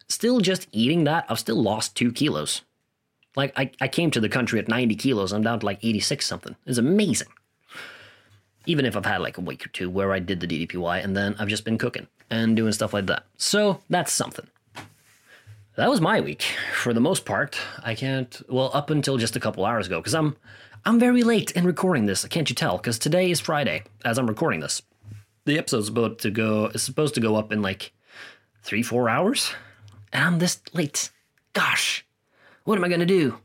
still 0.08 0.40
just 0.40 0.68
eating 0.72 1.04
that, 1.06 1.26
I've 1.30 1.40
still 1.40 1.62
lost 1.62 1.96
two 1.96 2.12
kilos. 2.12 2.62
Like 3.36 3.54
I, 3.58 3.72
I 3.82 3.88
came 3.88 4.12
to 4.12 4.20
the 4.20 4.30
country 4.30 4.60
at 4.60 4.68
90 4.68 4.96
kilos, 4.96 5.34
I'm 5.34 5.44
down 5.44 5.60
to 5.60 5.66
like 5.66 5.80
86 5.82 6.26
something. 6.26 6.56
It's 6.66 6.78
amazing 6.78 7.30
even 8.66 8.86
if 8.86 8.96
I've 8.96 9.06
had 9.06 9.22
like 9.22 9.38
a 9.38 9.42
week 9.42 9.66
or 9.66 9.70
two 9.70 9.90
where 9.90 10.14
I 10.14 10.20
did 10.20 10.40
the 10.40 10.48
DDPY 10.48 11.04
and 11.04 11.16
then 11.16 11.36
I've 11.40 11.48
just 11.48 11.66
been 11.66 11.78
cooking 11.78 12.08
and 12.30 12.56
doing 12.56 12.72
stuff 12.72 12.94
like 12.94 13.08
that. 13.08 13.26
So 13.38 13.82
that's 13.90 14.12
something. 14.12 14.48
That 15.76 15.90
was 15.90 16.02
my 16.02 16.22
week 16.22 16.44
for 16.74 16.94
the 16.94 17.02
most 17.02 17.26
part. 17.26 17.58
I 17.84 17.96
can't 17.96 18.42
well 18.48 18.72
up 18.74 18.90
until 18.90 19.18
just 19.18 19.36
a 19.36 19.40
couple 19.40 19.66
hours 19.66 19.88
ago 19.88 20.00
because 20.00 20.14
I'm 20.14 20.36
I'm 20.86 21.00
very 21.00 21.24
late 21.24 21.52
in 21.52 21.66
recording 21.66 22.06
this. 22.06 22.26
Can't 22.26 22.50
you 22.50 22.56
tell? 22.56 22.78
Because 22.78 23.00
today 23.00 23.32
is 23.32 23.40
Friday 23.40 23.84
as 24.06 24.18
I'm 24.18 24.28
recording 24.28 24.60
this. 24.60 24.82
The 25.46 25.58
episode's 25.58 25.90
about 25.90 26.20
to 26.20 26.30
go 26.30 26.68
is 26.68 26.84
supposed 26.84 27.16
to 27.16 27.22
go 27.22 27.36
up 27.36 27.52
in 27.52 27.62
like 27.62 27.92
three 28.62 28.84
four 28.84 29.10
hours, 29.10 29.54
and 30.14 30.24
I'm 30.24 30.40
this 30.40 30.62
late. 30.74 31.12
Gosh, 31.52 32.06
what 32.64 32.78
am 32.78 32.84
I 32.86 32.90
gonna 32.90 33.06
do? 33.06 33.40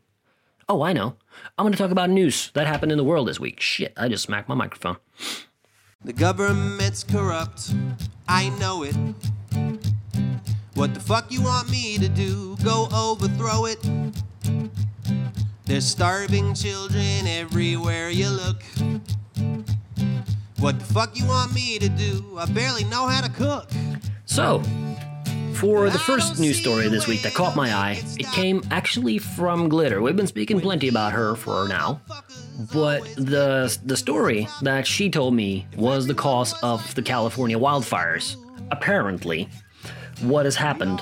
Oh, 0.68 0.82
I 0.82 0.92
know. 0.92 1.16
I'm 1.56 1.64
going 1.64 1.72
to 1.72 1.78
talk 1.78 1.90
about 1.90 2.10
news 2.10 2.50
that 2.52 2.66
happened 2.66 2.92
in 2.92 2.98
the 2.98 3.04
world 3.04 3.26
this 3.26 3.40
week. 3.40 3.58
Shit, 3.58 3.94
I 3.96 4.08
just 4.08 4.24
smacked 4.24 4.50
my 4.50 4.54
microphone. 4.54 4.98
The 6.04 6.12
government's 6.12 7.02
corrupt, 7.02 7.72
I 8.28 8.50
know 8.60 8.82
it. 8.82 8.94
What 10.74 10.92
the 10.92 11.00
fuck 11.00 11.32
you 11.32 11.42
want 11.42 11.70
me 11.70 11.96
to 11.96 12.08
do? 12.08 12.56
Go 12.62 12.86
overthrow 12.94 13.64
it. 13.64 13.78
There's 15.64 15.86
starving 15.86 16.54
children 16.54 17.26
everywhere 17.26 18.10
you 18.10 18.28
look. 18.28 18.62
What 20.58 20.78
the 20.78 20.84
fuck 20.84 21.16
you 21.16 21.26
want 21.26 21.54
me 21.54 21.78
to 21.78 21.88
do? 21.88 22.36
I 22.38 22.44
barely 22.44 22.84
know 22.84 23.06
how 23.06 23.22
to 23.22 23.30
cook. 23.30 23.70
So, 24.26 24.62
for 25.58 25.90
the 25.90 25.98
first 25.98 26.38
news 26.38 26.56
story 26.56 26.88
this 26.88 27.08
week 27.08 27.20
that 27.22 27.34
caught 27.34 27.56
my 27.56 27.74
eye, 27.74 28.00
it 28.16 28.26
came 28.26 28.62
actually 28.70 29.18
from 29.18 29.68
Glitter. 29.68 30.00
We've 30.00 30.14
been 30.14 30.28
speaking 30.28 30.60
plenty 30.60 30.86
about 30.86 31.12
her 31.12 31.34
for 31.34 31.66
now, 31.66 32.00
but 32.72 33.02
the 33.16 33.76
the 33.84 33.96
story 33.96 34.46
that 34.62 34.86
she 34.86 35.10
told 35.10 35.34
me 35.34 35.66
was 35.76 36.06
the 36.06 36.14
cause 36.14 36.54
of 36.62 36.94
the 36.94 37.02
California 37.02 37.58
wildfires. 37.58 38.36
Apparently, 38.70 39.48
what 40.20 40.44
has 40.44 40.54
happened 40.54 41.00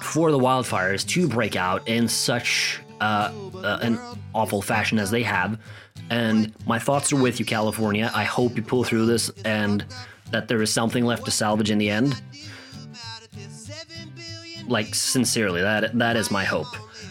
for 0.00 0.30
the 0.30 0.38
wildfires 0.38 1.06
to 1.08 1.28
break 1.28 1.54
out 1.54 1.86
in 1.86 2.08
such 2.08 2.80
uh, 3.02 3.30
uh, 3.62 3.78
an 3.82 3.98
awful 4.34 4.62
fashion 4.62 4.98
as 4.98 5.10
they 5.10 5.22
have. 5.22 5.58
And 6.08 6.52
my 6.66 6.78
thoughts 6.78 7.12
are 7.12 7.20
with 7.20 7.38
you, 7.38 7.44
California. 7.44 8.10
I 8.14 8.24
hope 8.24 8.56
you 8.56 8.62
pull 8.62 8.84
through 8.84 9.06
this 9.06 9.30
and 9.44 9.84
that 10.30 10.48
there 10.48 10.62
is 10.62 10.72
something 10.72 11.04
left 11.04 11.26
to 11.26 11.30
salvage 11.30 11.70
in 11.70 11.78
the 11.78 11.90
end. 11.90 12.20
Like 14.70 14.94
sincerely, 14.94 15.60
that 15.60 15.98
that 15.98 16.16
is 16.16 16.30
my 16.30 16.44
hope. 16.44 16.68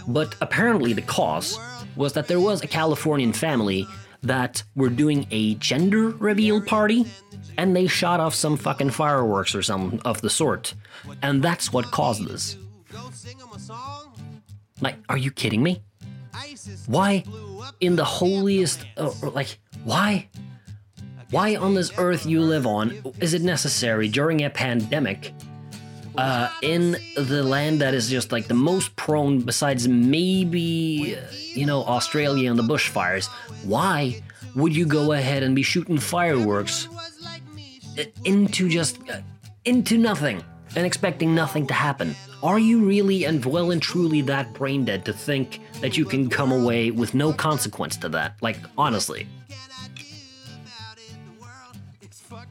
But 0.07 0.35
apparently, 0.41 0.93
the 0.93 1.01
cause 1.01 1.59
was 1.95 2.13
that 2.13 2.27
there 2.27 2.39
was 2.39 2.63
a 2.63 2.67
Californian 2.67 3.33
family 3.33 3.85
that 4.21 4.63
were 4.75 4.89
doing 4.89 5.27
a 5.31 5.55
gender 5.55 6.09
reveal 6.09 6.61
party 6.61 7.05
and 7.57 7.75
they 7.75 7.87
shot 7.87 8.19
off 8.19 8.33
some 8.33 8.57
fucking 8.57 8.89
fireworks 8.89 9.53
or 9.55 9.61
some 9.61 9.99
of 10.05 10.21
the 10.21 10.29
sort. 10.29 10.73
And 11.21 11.41
that's 11.41 11.71
what 11.73 11.91
caused 11.91 12.25
this. 12.25 12.57
Like, 14.81 14.95
are 15.09 15.17
you 15.17 15.31
kidding 15.31 15.61
me? 15.61 15.81
Why 16.87 17.23
in 17.81 17.95
the 17.95 18.05
holiest, 18.05 18.85
uh, 18.97 19.11
like, 19.21 19.59
why? 19.83 20.29
Why 21.31 21.55
on 21.55 21.75
this 21.75 21.91
earth 21.97 22.25
you 22.25 22.41
live 22.41 22.65
on 22.65 23.13
is 23.19 23.33
it 23.33 23.41
necessary 23.41 24.07
during 24.07 24.43
a 24.43 24.49
pandemic 24.49 25.33
uh, 26.19 26.51
in 26.61 26.97
the 27.15 27.41
land 27.43 27.79
that 27.79 27.93
is 27.93 28.09
just 28.09 28.33
like 28.33 28.47
the 28.47 28.53
most 28.53 28.93
prone, 28.97 29.39
besides 29.39 29.87
maybe, 29.87 31.17
you 31.53 31.65
know, 31.65 31.85
Australia 31.85 32.49
and 32.49 32.59
the 32.59 32.63
bushfires, 32.63 33.27
why 33.63 34.21
would 34.53 34.75
you 34.75 34.85
go 34.85 35.13
ahead 35.13 35.43
and 35.43 35.55
be 35.55 35.63
shooting 35.63 35.97
fireworks 35.97 36.89
into 38.25 38.67
just 38.67 38.99
uh, 39.09 39.21
into 39.63 39.97
nothing 39.97 40.43
and 40.75 40.85
expecting 40.85 41.33
nothing 41.33 41.65
to 41.67 41.73
happen? 41.73 42.13
Are 42.43 42.59
you 42.59 42.83
really 42.83 43.23
and 43.23 43.43
well 43.45 43.71
and 43.71 43.81
truly 43.81 44.21
that 44.23 44.53
brain 44.53 44.83
dead 44.83 45.05
to 45.05 45.13
think 45.13 45.61
that 45.79 45.97
you 45.97 46.03
can 46.03 46.29
come 46.29 46.51
away 46.51 46.91
with 46.91 47.13
no 47.13 47.31
consequence 47.31 47.95
to 47.97 48.09
that? 48.09 48.35
Like, 48.41 48.57
honestly. 48.77 49.25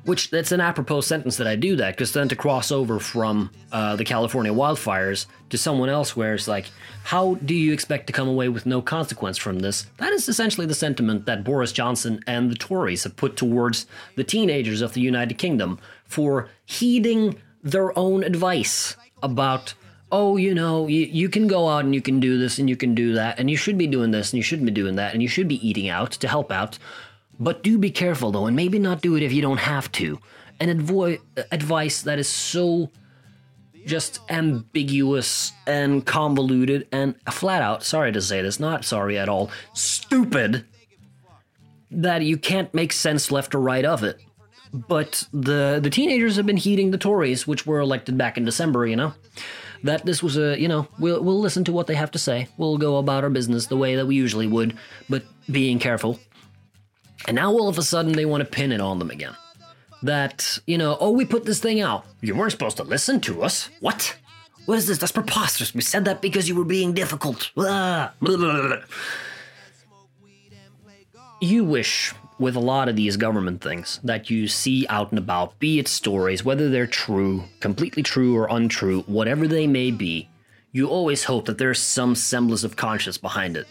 Which 0.09 0.31
that's 0.31 0.53
an 0.53 0.62
apropos 0.62 1.03
sentence 1.03 1.37
that 1.37 1.47
I 1.47 1.55
do 1.55 1.77
that 1.77 1.95
because 1.95 2.15
then 2.15 2.31
to 2.31 2.35
cross 2.35 2.73
over 2.73 2.99
from 2.99 3.50
uh, 3.71 3.95
the 3.95 4.07
California 4.07 4.55
wildfires 4.55 5.27
to 5.50 5.59
someone 5.59 5.91
else 5.91 6.17
where 6.17 6.33
it's 6.33 6.49
like, 6.49 6.71
how 7.05 7.35
do 7.35 7.55
you 7.55 7.75
expect 7.75 8.07
to 8.07 8.15
come 8.15 8.27
away 8.27 8.49
with 8.49 8.65
no 8.65 8.81
consequence 8.81 9.37
from 9.37 9.59
this? 9.59 9.85
That 9.99 10.15
is 10.15 10.27
essentially 10.27 10.67
the 10.67 10.75
sentiment 10.75 11.27
that 11.27 11.45
Boris 11.45 11.73
Johnson 11.73 12.21
and 12.27 12.50
the 12.50 12.55
Tories 12.55 13.05
have 13.05 13.17
put 13.17 13.37
towards 13.37 13.87
the 14.17 14.25
teenagers 14.25 14.81
of 14.81 14.95
the 14.95 15.03
United 15.03 15.37
Kingdom 15.37 15.79
for 16.07 16.49
heeding 16.65 17.37
their 17.62 17.97
own 17.99 18.25
advice 18.25 18.97
about 19.23 19.75
oh, 20.11 20.38
you 20.38 20.55
know, 20.55 20.87
you, 20.87 21.00
you 21.00 21.29
can 21.29 21.47
go 21.47 21.69
out 21.69 21.85
and 21.85 21.95
you 21.95 22.00
can 22.00 22.19
do 22.19 22.38
this 22.38 22.59
and 22.59 22.71
you 22.71 22.77
can 22.77 22.95
do 22.95 23.12
that, 23.12 23.38
and 23.38 23.50
you 23.50 23.59
should 23.59 23.77
be 23.77 23.87
doing 23.87 24.11
this 24.11 24.33
and 24.33 24.38
you 24.38 24.43
shouldn't 24.43 24.65
be 24.65 24.73
doing 24.73 24.97
that, 24.97 25.12
and 25.12 25.23
you 25.23 25.29
should 25.29 25.49
be 25.49 25.69
eating 25.69 25.91
out 25.91 26.12
to 26.12 26.27
help 26.27 26.50
out. 26.50 26.79
But 27.38 27.62
do 27.62 27.78
be 27.78 27.90
careful 27.90 28.33
though, 28.33 28.47
and 28.47 28.57
maybe 28.57 28.78
not 28.78 29.00
do 29.00 29.16
it 29.16 29.23
if 29.23 29.33
you 29.33 29.42
don't 29.42 29.59
have 29.59 29.90
to. 29.92 30.18
And 30.61 30.80
advo- 30.80 31.21
advice 31.52 32.02
that 32.02 32.18
is 32.18 32.28
so 32.28 32.90
just 33.87 34.21
ambiguous 34.28 35.52
and 35.66 36.04
convoluted 36.04 36.88
and 36.92 37.14
flat 37.30 37.62
out, 37.62 37.83
sorry 37.83 38.12
to 38.12 38.21
say 38.21 38.42
this, 38.42 38.59
not 38.59 38.85
sorry 38.85 39.18
at 39.18 39.28
all, 39.28 39.50
stupid 39.73 40.66
that 41.90 42.23
you 42.23 42.37
can't 42.37 42.73
make 42.75 42.92
sense 42.92 43.30
left 43.30 43.54
or 43.54 43.61
right 43.61 43.85
of 43.85 44.02
it. 44.02 44.21
But 44.73 45.26
the 45.33 45.80
the 45.83 45.88
teenagers 45.88 46.37
have 46.37 46.45
been 46.45 46.59
heeding 46.59 46.90
the 46.90 46.99
Tories, 46.99 47.47
which 47.47 47.66
were 47.66 47.80
elected 47.80 48.18
back 48.18 48.37
in 48.37 48.45
December, 48.45 48.87
you 48.87 48.97
know. 48.97 49.14
That 49.85 50.04
this 50.04 50.23
was 50.23 50.37
a, 50.37 50.61
you 50.61 50.68
know, 50.68 50.88
we'll 50.99 51.23
we'll 51.23 51.40
listen 51.40 51.64
to 51.64 51.73
what 51.73 51.87
they 51.87 51.95
have 51.95 52.11
to 52.11 52.18
say. 52.18 52.49
We'll 52.59 52.76
go 52.76 52.99
about 52.99 53.25
our 53.25 53.30
business 53.30 53.66
the 53.66 53.78
way 53.78 53.97
that 53.97 54.07
we 54.07 54.16
usually 54.16 54.47
would, 54.47 54.76
but 55.09 55.25
being 55.50 55.78
careful 55.78 56.21
and 57.27 57.35
now 57.35 57.51
all 57.51 57.69
of 57.69 57.79
a 57.79 57.83
sudden 57.83 58.13
they 58.13 58.25
want 58.25 58.43
to 58.43 58.49
pin 58.49 58.73
it 58.73 58.81
on 58.81 58.99
them 58.99 59.11
again. 59.11 59.35
That, 60.03 60.59
you 60.67 60.79
know, 60.79 60.97
oh, 61.01 61.11
we 61.11 61.25
put 61.25 61.45
this 61.45 61.59
thing 61.59 61.81
out. 61.81 62.05
You 62.21 62.35
weren't 62.35 62.53
supposed 62.53 62.77
to 62.77 62.85
listen 62.85 63.21
to 63.23 63.43
us. 63.43 63.69
What? 63.81 64.17
What 64.67 64.79
is 64.79 64.87
this? 64.87 64.99
That's 64.99 65.13
preposterous. 65.13 65.75
We 65.75 65.81
said 65.81 66.05
that 66.05 66.21
because 66.21 66.49
you 66.49 66.55
were 66.55 66.65
being 66.65 66.93
difficult. 66.93 67.51
You 71.40 71.64
wish, 71.64 72.14
with 72.38 72.55
a 72.55 72.61
lot 72.61 72.88
of 72.88 72.95
these 72.97 73.16
government 73.16 73.61
things 73.61 73.99
that 74.05 74.31
you 74.31 74.47
see 74.47 74.87
out 74.88 75.11
and 75.11 75.19
about, 75.19 75.59
be 75.59 75.79
it 75.79 75.88
stories, 75.88 76.45
whether 76.45 76.69
they're 76.69 76.87
true, 76.87 77.45
completely 77.61 78.03
true 78.03 78.37
or 78.37 78.47
untrue, 78.51 79.03
whatever 79.03 79.49
they 79.49 79.66
may 79.66 79.90
be, 79.90 80.29
you 80.71 80.88
always 80.88 81.25
hope 81.25 81.47
that 81.47 81.59
there's 81.59 81.81
some 81.81 82.14
semblance 82.14 82.62
of 82.62 82.77
conscience 82.77 83.19
behind 83.19 83.57
it. 83.57 83.66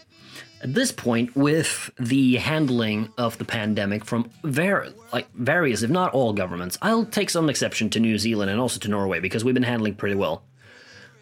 At 0.62 0.74
this 0.74 0.92
point, 0.92 1.36
with 1.36 1.92
the 2.00 2.38
handling 2.38 3.14
of 3.18 3.38
the 3.38 3.46
pandemic 3.46 4.04
from 4.04 4.32
var- 4.44 4.88
like 5.14 5.32
various, 5.34 5.84
if 5.84 5.92
not 5.92 6.14
all 6.14 6.34
governments, 6.34 6.80
I'll 6.82 7.06
take 7.06 7.30
some 7.30 7.50
exception 7.50 7.92
to 7.92 8.00
New 8.00 8.18
Zealand 8.18 8.50
and 8.50 8.60
also 8.60 8.80
to 8.80 8.88
Norway 8.88 9.20
because 9.20 9.44
we've 9.44 9.54
been 9.54 9.64
handling 9.64 9.96
pretty 9.96 10.16
well, 10.16 10.44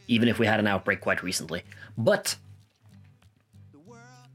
even 0.08 0.30
if 0.30 0.40
we 0.40 0.46
had 0.46 0.60
an 0.60 0.68
outbreak 0.68 1.02
quite 1.02 1.22
recently. 1.22 1.64
But 1.98 2.38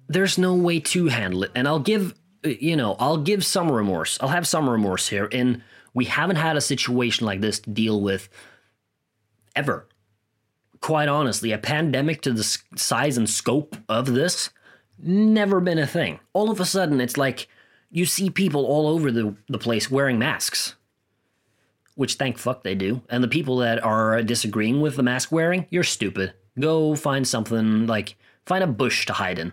there's 0.08 0.36
no 0.36 0.54
way 0.54 0.80
to 0.80 1.06
handle 1.08 1.44
it, 1.44 1.52
and 1.54 1.66
I'll 1.66 1.78
give 1.78 2.14
you 2.42 2.76
know 2.76 2.96
I'll 2.98 3.18
give 3.18 3.44
some 3.44 3.72
remorse. 3.72 4.18
I'll 4.20 4.28
have 4.28 4.46
some 4.46 4.68
remorse 4.68 5.08
here 5.08 5.26
in 5.26 5.62
we 5.94 6.04
haven't 6.04 6.36
had 6.36 6.56
a 6.56 6.60
situation 6.60 7.24
like 7.26 7.40
this 7.40 7.60
to 7.60 7.70
deal 7.70 8.00
with 8.02 8.28
ever. 9.56 9.86
Quite 10.80 11.08
honestly, 11.08 11.52
a 11.52 11.58
pandemic 11.58 12.22
to 12.22 12.32
the 12.32 12.44
size 12.76 13.16
and 13.16 13.28
scope 13.28 13.76
of 13.88 14.06
this 14.06 14.50
never 15.02 15.60
been 15.60 15.78
a 15.78 15.86
thing. 15.86 16.20
All 16.32 16.50
of 16.50 16.60
a 16.60 16.64
sudden, 16.64 17.00
it's 17.00 17.16
like 17.16 17.48
you 17.90 18.06
see 18.06 18.30
people 18.30 18.64
all 18.64 18.86
over 18.86 19.10
the, 19.10 19.34
the 19.48 19.58
place 19.58 19.90
wearing 19.90 20.18
masks. 20.18 20.76
Which 21.94 22.14
thank 22.14 22.38
fuck 22.38 22.62
they 22.62 22.74
do. 22.74 23.02
And 23.10 23.22
the 23.22 23.28
people 23.28 23.56
that 23.58 23.82
are 23.84 24.22
disagreeing 24.22 24.80
with 24.80 24.96
the 24.96 25.02
mask 25.02 25.32
wearing, 25.32 25.66
you're 25.70 25.82
stupid. 25.82 26.32
Go 26.58 26.94
find 26.94 27.26
something 27.26 27.86
like, 27.86 28.16
find 28.46 28.64
a 28.64 28.68
bush 28.68 29.06
to 29.06 29.12
hide 29.12 29.38
in. 29.38 29.52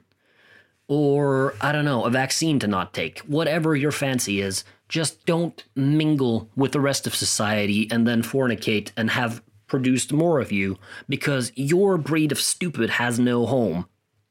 Or, 0.88 1.56
I 1.60 1.74
don't 1.74 1.84
know, 1.84 2.06
a 2.06 2.10
vaccine 2.10 2.60
to 2.60 2.68
not 2.68 2.94
take. 2.94 3.20
Whatever 3.20 3.76
your 3.76 3.92
fancy 3.92 4.40
is, 4.40 4.64
just 4.88 5.26
don't 5.26 5.66
mingle 5.76 6.50
with 6.56 6.72
the 6.72 6.80
rest 6.80 7.06
of 7.06 7.16
society 7.16 7.90
and 7.92 8.08
then 8.08 8.24
fornicate 8.24 8.92
and 8.96 9.10
have 9.10 9.44
produced 9.68 10.14
more 10.14 10.40
of 10.40 10.52
you 10.52 10.78
because 11.10 11.52
your 11.56 11.98
breed 11.98 12.32
of 12.32 12.40
stupid 12.40 12.92
has 12.92 13.20
no 13.20 13.46
home 13.46 13.86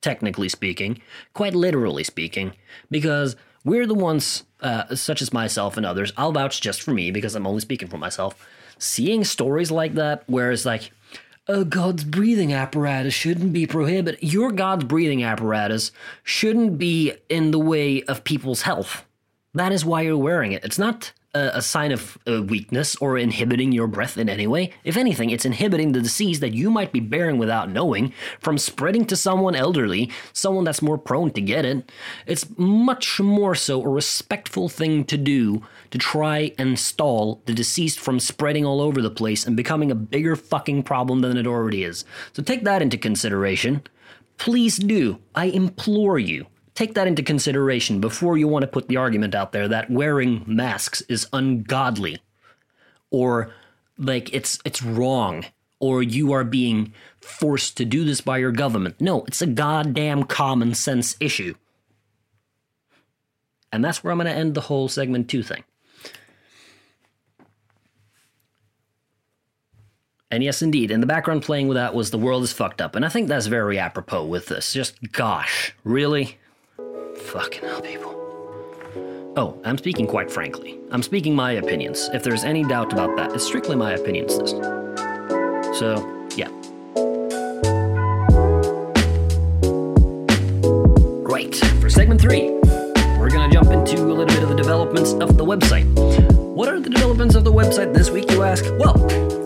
technically 0.06 0.48
speaking, 0.48 1.02
quite 1.34 1.52
literally 1.52 2.04
speaking, 2.04 2.52
because 2.92 3.34
we're 3.64 3.88
the 3.88 3.94
ones, 3.94 4.44
uh, 4.60 4.94
such 4.94 5.20
as 5.20 5.32
myself 5.32 5.76
and 5.76 5.84
others, 5.84 6.12
I'll 6.16 6.30
vouch 6.30 6.60
just 6.60 6.80
for 6.80 6.92
me 6.92 7.10
because 7.10 7.34
I'm 7.34 7.44
only 7.44 7.60
speaking 7.60 7.88
for 7.88 7.98
myself, 7.98 8.46
seeing 8.78 9.24
stories 9.24 9.72
like 9.72 9.94
that 9.94 10.22
where 10.28 10.52
it's 10.52 10.64
like, 10.64 10.92
oh, 11.48 11.64
God's 11.64 12.04
breathing 12.04 12.52
apparatus 12.52 13.14
shouldn't 13.14 13.52
be 13.52 13.66
prohibited. 13.66 14.22
Your 14.22 14.52
God's 14.52 14.84
breathing 14.84 15.24
apparatus 15.24 15.90
shouldn't 16.22 16.78
be 16.78 17.14
in 17.28 17.50
the 17.50 17.58
way 17.58 18.04
of 18.04 18.22
people's 18.22 18.62
health. 18.62 19.04
That 19.56 19.72
is 19.72 19.86
why 19.86 20.02
you're 20.02 20.18
wearing 20.18 20.52
it. 20.52 20.64
It's 20.64 20.78
not 20.78 21.12
a, 21.32 21.62
sign 21.62 21.90
of 21.92 22.18
weakness 22.26 22.94
or 22.96 23.16
inhibiting 23.16 23.72
your 23.72 23.86
breath 23.86 24.18
in 24.18 24.28
any 24.28 24.46
way. 24.46 24.72
If 24.84 24.98
anything, 24.98 25.30
it's 25.30 25.46
inhibiting 25.46 25.92
the 25.92 26.00
disease 26.02 26.40
that 26.40 26.52
you 26.52 26.70
might 26.70 26.92
be 26.92 27.00
bearing 27.00 27.38
without 27.38 27.70
knowing 27.70 28.12
from 28.38 28.58
spreading 28.58 29.06
to 29.06 29.16
someone 29.16 29.54
elderly, 29.54 30.10
someone 30.34 30.64
that's 30.64 30.82
more 30.82 30.98
prone 30.98 31.30
to 31.32 31.40
get 31.40 31.64
it. 31.64 31.90
It's 32.26 32.46
much 32.58 33.18
more 33.18 33.54
so 33.54 33.82
a 33.82 33.88
respectful 33.88 34.68
thing 34.68 35.04
to 35.06 35.16
do 35.16 35.62
to 35.90 35.98
try 35.98 36.52
and 36.58 36.78
stall 36.78 37.42
the 37.46 37.54
deceased 37.54 37.98
from 37.98 38.20
spreading 38.20 38.66
all 38.66 38.82
over 38.82 39.00
the 39.00 39.10
place 39.10 39.46
and 39.46 39.56
becoming 39.56 39.90
a 39.90 39.94
bigger 39.94 40.36
fucking 40.36 40.82
problem 40.82 41.20
than 41.20 41.38
it 41.38 41.46
already 41.46 41.82
is. 41.82 42.04
So 42.34 42.42
take 42.42 42.64
that 42.64 42.82
into 42.82 42.98
consideration. 42.98 43.82
Please 44.36 44.76
do. 44.76 45.18
I 45.34 45.46
implore 45.46 46.18
you 46.18 46.46
take 46.76 46.94
that 46.94 47.08
into 47.08 47.22
consideration 47.22 48.00
before 48.00 48.36
you 48.36 48.46
want 48.46 48.62
to 48.62 48.68
put 48.68 48.86
the 48.86 48.96
argument 48.96 49.34
out 49.34 49.50
there 49.52 49.66
that 49.66 49.90
wearing 49.90 50.44
masks 50.46 51.00
is 51.02 51.26
ungodly 51.32 52.18
or 53.10 53.50
like 53.98 54.32
it's 54.32 54.58
it's 54.64 54.82
wrong 54.82 55.44
or 55.80 56.02
you 56.02 56.32
are 56.32 56.44
being 56.44 56.92
forced 57.20 57.76
to 57.76 57.84
do 57.84 58.04
this 58.04 58.20
by 58.20 58.38
your 58.38 58.52
government. 58.52 59.00
No, 59.00 59.24
it's 59.24 59.42
a 59.42 59.46
goddamn 59.46 60.24
common 60.24 60.74
sense 60.74 61.16
issue. 61.20 61.54
And 63.72 63.84
that's 63.84 64.02
where 64.02 64.10
I'm 64.10 64.18
going 64.18 64.26
to 64.26 64.32
end 64.32 64.54
the 64.54 64.62
whole 64.62 64.88
segment 64.88 65.28
2 65.28 65.42
thing. 65.42 65.64
And 70.30 70.42
yes, 70.42 70.62
indeed, 70.62 70.90
in 70.90 71.00
the 71.00 71.06
background 71.06 71.42
playing 71.42 71.68
with 71.68 71.76
that 71.76 71.94
was 71.94 72.10
The 72.10 72.18
World 72.18 72.42
is 72.42 72.52
Fucked 72.52 72.80
Up. 72.80 72.94
And 72.96 73.04
I 73.04 73.08
think 73.08 73.28
that's 73.28 73.46
very 73.46 73.78
apropos 73.78 74.24
with 74.24 74.46
this. 74.46 74.72
Just, 74.72 75.12
gosh, 75.12 75.74
really? 75.84 76.38
Fucking 77.18 77.68
hell, 77.68 77.80
people. 77.80 78.12
Oh, 79.36 79.60
I'm 79.64 79.78
speaking 79.78 80.06
quite 80.06 80.30
frankly. 80.30 80.78
I'm 80.90 81.02
speaking 81.02 81.34
my 81.34 81.52
opinions. 81.52 82.08
If 82.12 82.22
there's 82.22 82.44
any 82.44 82.62
doubt 82.62 82.92
about 82.92 83.16
that, 83.16 83.32
it's 83.34 83.44
strictly 83.44 83.76
my 83.76 83.92
opinions 83.92 84.38
this. 84.38 84.50
So, 85.78 85.96
yeah. 86.36 86.48
Right, 91.22 91.54
for 91.80 91.90
segment 91.90 92.20
three, 92.20 92.50
we're 93.18 93.30
gonna 93.30 93.52
jump 93.52 93.70
into 93.70 94.02
a 94.04 94.12
little 94.12 94.26
bit 94.26 94.42
of 94.42 94.48
the 94.48 94.54
developments 94.54 95.12
of 95.12 95.36
the 95.36 95.44
website. 95.44 95.84
What 96.54 96.68
are 96.68 96.80
the 96.80 96.90
developments 96.90 97.34
of 97.34 97.44
the 97.44 97.52
website 97.52 97.92
this 97.92 98.10
week, 98.10 98.30
you 98.30 98.42
ask? 98.42 98.64
Well, 98.78 98.94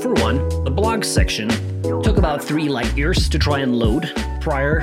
for 0.00 0.12
one, 0.14 0.48
the 0.64 0.70
blog 0.70 1.04
section 1.04 1.48
took 2.02 2.18
about 2.18 2.42
three 2.42 2.68
light 2.68 2.96
years 2.96 3.28
to 3.28 3.38
try 3.38 3.60
and 3.60 3.76
load 3.76 4.12
prior 4.40 4.80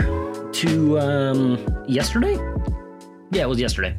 to 0.54 1.00
um, 1.00 1.86
yesterday. 1.88 2.38
Yeah, 3.32 3.44
it 3.44 3.50
was 3.50 3.60
yesterday. 3.60 3.96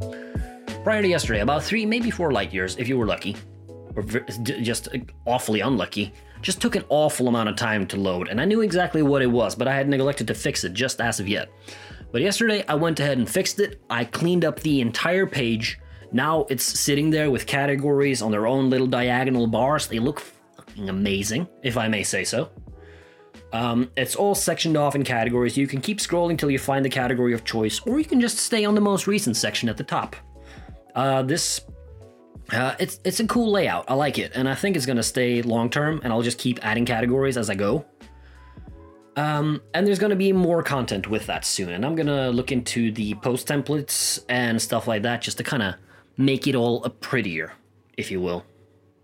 Prior 0.84 1.02
to 1.02 1.08
yesterday, 1.08 1.40
about 1.40 1.62
three, 1.62 1.84
maybe 1.84 2.10
four 2.10 2.32
light 2.32 2.52
years, 2.52 2.76
if 2.76 2.88
you 2.88 2.96
were 2.96 3.06
lucky, 3.06 3.36
or 3.94 4.02
just 4.02 4.88
uh, 4.88 4.98
awfully 5.26 5.60
unlucky. 5.60 6.12
Just 6.40 6.60
took 6.60 6.76
an 6.76 6.84
awful 6.88 7.28
amount 7.28 7.48
of 7.48 7.56
time 7.56 7.86
to 7.88 7.96
load, 7.96 8.28
and 8.28 8.40
I 8.40 8.44
knew 8.44 8.60
exactly 8.60 9.02
what 9.02 9.22
it 9.22 9.26
was, 9.26 9.54
but 9.54 9.66
I 9.66 9.74
had 9.74 9.88
neglected 9.88 10.28
to 10.28 10.34
fix 10.34 10.64
it 10.64 10.72
just 10.72 11.00
as 11.00 11.18
of 11.18 11.28
yet. 11.28 11.50
But 12.12 12.22
yesterday, 12.22 12.64
I 12.68 12.74
went 12.74 13.00
ahead 13.00 13.18
and 13.18 13.28
fixed 13.28 13.58
it. 13.60 13.82
I 13.90 14.04
cleaned 14.04 14.44
up 14.44 14.60
the 14.60 14.80
entire 14.80 15.26
page 15.26 15.78
now 16.12 16.46
it's 16.48 16.64
sitting 16.64 17.10
there 17.10 17.30
with 17.30 17.46
categories 17.46 18.22
on 18.22 18.30
their 18.30 18.46
own 18.46 18.70
little 18.70 18.86
diagonal 18.86 19.46
bars. 19.46 19.86
They 19.86 19.98
look 19.98 20.20
fucking 20.56 20.88
amazing, 20.88 21.46
if 21.62 21.76
I 21.76 21.88
may 21.88 22.02
say 22.02 22.24
so. 22.24 22.50
Um, 23.52 23.90
it's 23.96 24.14
all 24.14 24.34
sectioned 24.34 24.76
off 24.76 24.94
in 24.94 25.04
categories. 25.04 25.56
You 25.56 25.66
can 25.66 25.80
keep 25.80 25.98
scrolling 25.98 26.38
till 26.38 26.50
you 26.50 26.58
find 26.58 26.84
the 26.84 26.90
category 26.90 27.32
of 27.32 27.44
choice, 27.44 27.80
or 27.86 27.98
you 27.98 28.04
can 28.04 28.20
just 28.20 28.38
stay 28.38 28.64
on 28.64 28.74
the 28.74 28.80
most 28.80 29.06
recent 29.06 29.36
section 29.36 29.68
at 29.68 29.76
the 29.76 29.84
top. 29.84 30.16
Uh, 30.94 31.22
this, 31.22 31.62
uh, 32.52 32.74
it's 32.78 33.00
it's 33.04 33.20
a 33.20 33.26
cool 33.26 33.50
layout. 33.50 33.84
I 33.88 33.94
like 33.94 34.18
it, 34.18 34.32
and 34.34 34.48
I 34.48 34.54
think 34.54 34.76
it's 34.76 34.86
gonna 34.86 35.02
stay 35.02 35.42
long 35.42 35.70
term. 35.70 36.00
And 36.02 36.12
I'll 36.12 36.22
just 36.22 36.38
keep 36.38 36.64
adding 36.64 36.84
categories 36.84 37.36
as 37.36 37.48
I 37.48 37.54
go. 37.54 37.84
Um, 39.18 39.62
and 39.74 39.84
there's 39.84 39.98
to 40.10 40.16
be 40.16 40.32
more 40.32 40.62
content 40.62 41.08
with 41.08 41.26
that 41.26 41.44
soon. 41.44 41.70
And 41.70 41.84
I'm 41.84 41.96
to 42.06 42.30
look 42.30 42.52
into 42.52 42.92
the 42.92 43.14
post 43.14 43.48
templates 43.48 44.22
and 44.28 44.62
stuff 44.62 44.86
like 44.86 45.02
that 45.02 45.22
just 45.22 45.38
to 45.38 45.42
kind 45.42 45.60
of 45.60 45.74
make 46.16 46.46
it 46.46 46.54
all 46.54 46.84
a 46.84 46.90
prettier, 46.90 47.52
if 47.96 48.12
you 48.12 48.20
will. 48.20 48.44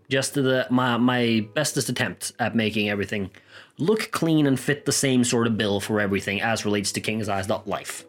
Just 0.09 0.35
the 0.35 0.67
my 0.69 0.95
my 0.95 1.45
bestest 1.53 1.89
attempt 1.89 2.31
at 2.39 2.55
making 2.55 2.89
everything 2.89 3.31
look 3.77 4.11
clean 4.11 4.47
and 4.47 4.59
fit 4.59 4.85
the 4.85 4.91
same 4.91 5.23
sort 5.23 5.47
of 5.47 5.57
bill 5.57 5.79
for 5.79 5.99
everything 5.99 6.41
as 6.41 6.65
relates 6.65 6.91
to 6.93 7.01
King's 7.01 7.29
Eyes 7.29 7.49
Life. 7.49 8.05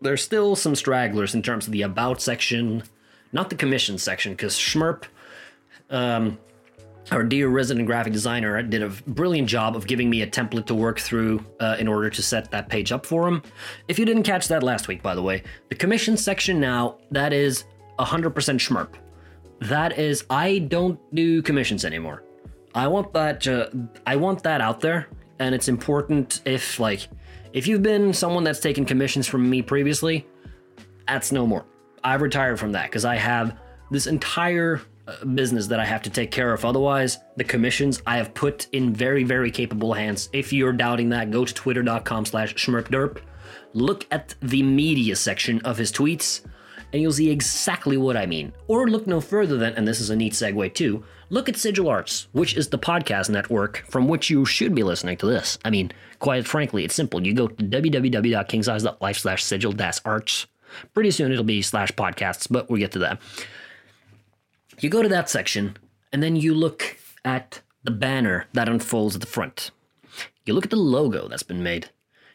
There's 0.00 0.22
still 0.22 0.56
some 0.56 0.74
stragglers 0.74 1.34
in 1.34 1.42
terms 1.42 1.66
of 1.66 1.72
the 1.72 1.82
about 1.82 2.22
section, 2.22 2.84
not 3.32 3.50
the 3.50 3.56
commission 3.56 3.98
section, 3.98 4.32
because 4.32 4.54
Schmerp, 4.54 5.04
um, 5.90 6.38
our 7.10 7.24
dear 7.24 7.48
resident 7.48 7.86
graphic 7.86 8.12
designer, 8.12 8.62
did 8.62 8.82
a 8.82 8.90
brilliant 9.08 9.48
job 9.48 9.74
of 9.74 9.86
giving 9.86 10.08
me 10.08 10.22
a 10.22 10.26
template 10.26 10.66
to 10.66 10.74
work 10.74 11.00
through 11.00 11.44
uh, 11.58 11.76
in 11.78 11.88
order 11.88 12.10
to 12.10 12.22
set 12.22 12.50
that 12.50 12.68
page 12.68 12.92
up 12.92 13.04
for 13.04 13.26
him. 13.26 13.42
If 13.88 13.98
you 13.98 14.04
didn't 14.04 14.22
catch 14.22 14.48
that 14.48 14.62
last 14.62 14.88
week, 14.88 15.02
by 15.02 15.14
the 15.14 15.22
way, 15.22 15.42
the 15.68 15.74
commission 15.74 16.16
section 16.16 16.60
now 16.60 16.98
that 17.10 17.32
is 17.32 17.64
100% 17.98 18.32
schmerp. 18.32 18.94
That 19.60 19.98
is, 19.98 20.24
I 20.30 20.58
don't 20.60 21.00
do 21.14 21.42
commissions 21.42 21.84
anymore. 21.84 22.22
I 22.78 22.86
want 22.86 23.12
that. 23.12 23.46
Uh, 23.46 23.68
I 24.06 24.16
want 24.16 24.42
that 24.44 24.60
out 24.60 24.80
there, 24.80 25.08
and 25.38 25.54
it's 25.54 25.68
important 25.68 26.40
if 26.44 26.78
like 26.78 27.08
if 27.52 27.66
you've 27.66 27.82
been 27.82 28.12
someone 28.12 28.44
that's 28.44 28.60
taken 28.60 28.84
commissions 28.84 29.26
from 29.26 29.48
me 29.48 29.62
previously, 29.62 30.26
that's 31.06 31.32
no 31.32 31.46
more. 31.46 31.64
I've 32.04 32.22
retired 32.22 32.58
from 32.58 32.72
that 32.72 32.86
because 32.86 33.04
I 33.04 33.16
have 33.16 33.58
this 33.90 34.06
entire 34.06 34.80
uh, 35.06 35.24
business 35.24 35.66
that 35.66 35.80
I 35.80 35.84
have 35.84 36.02
to 36.02 36.10
take 36.10 36.30
care 36.30 36.52
of. 36.52 36.64
Otherwise, 36.64 37.18
the 37.36 37.44
commissions 37.44 38.02
I 38.06 38.18
have 38.18 38.34
put 38.34 38.68
in 38.72 38.94
very, 38.94 39.24
very 39.24 39.50
capable 39.50 39.92
hands. 39.92 40.28
If 40.32 40.52
you're 40.52 40.72
doubting 40.72 41.08
that, 41.10 41.30
go 41.30 41.44
to 41.44 41.52
twitter.com 41.52 42.26
slash. 42.26 42.68
Look 43.74 44.06
at 44.10 44.34
the 44.40 44.62
media 44.62 45.16
section 45.16 45.60
of 45.62 45.76
his 45.78 45.92
tweets 45.92 46.42
and 46.92 47.02
you'll 47.02 47.12
see 47.12 47.30
exactly 47.30 47.96
what 47.96 48.16
I 48.16 48.26
mean. 48.26 48.52
Or 48.66 48.88
look 48.88 49.06
no 49.06 49.20
further 49.20 49.56
than, 49.56 49.74
and 49.74 49.86
this 49.86 50.00
is 50.00 50.10
a 50.10 50.16
neat 50.16 50.32
segue 50.32 50.74
too, 50.74 51.04
look 51.30 51.48
at 51.48 51.56
Sigil 51.56 51.88
Arts, 51.88 52.28
which 52.32 52.56
is 52.56 52.68
the 52.68 52.78
podcast 52.78 53.30
network 53.30 53.84
from 53.88 54.08
which 54.08 54.30
you 54.30 54.44
should 54.44 54.74
be 54.74 54.82
listening 54.82 55.16
to 55.18 55.26
this. 55.26 55.58
I 55.64 55.70
mean, 55.70 55.92
quite 56.18 56.46
frankly, 56.46 56.84
it's 56.84 56.94
simple. 56.94 57.26
You 57.26 57.34
go 57.34 57.48
to 57.48 57.64
www.kingsize.life 57.64 59.18
slash 59.18 59.44
sigil 59.44 59.74
arts. 60.04 60.46
Pretty 60.94 61.10
soon 61.10 61.32
it'll 61.32 61.44
be 61.44 61.62
slash 61.62 61.90
podcasts, 61.92 62.46
but 62.50 62.68
we'll 62.70 62.80
get 62.80 62.92
to 62.92 62.98
that. 63.00 63.20
You 64.80 64.90
go 64.90 65.02
to 65.02 65.08
that 65.08 65.30
section, 65.30 65.76
and 66.12 66.22
then 66.22 66.36
you 66.36 66.54
look 66.54 66.96
at 67.24 67.62
the 67.82 67.90
banner 67.90 68.46
that 68.52 68.68
unfolds 68.68 69.14
at 69.14 69.20
the 69.20 69.26
front. 69.26 69.70
You 70.44 70.54
look 70.54 70.64
at 70.64 70.70
the 70.70 70.76
logo 70.76 71.28
that's 71.28 71.42
been 71.42 71.62
made. 71.62 71.90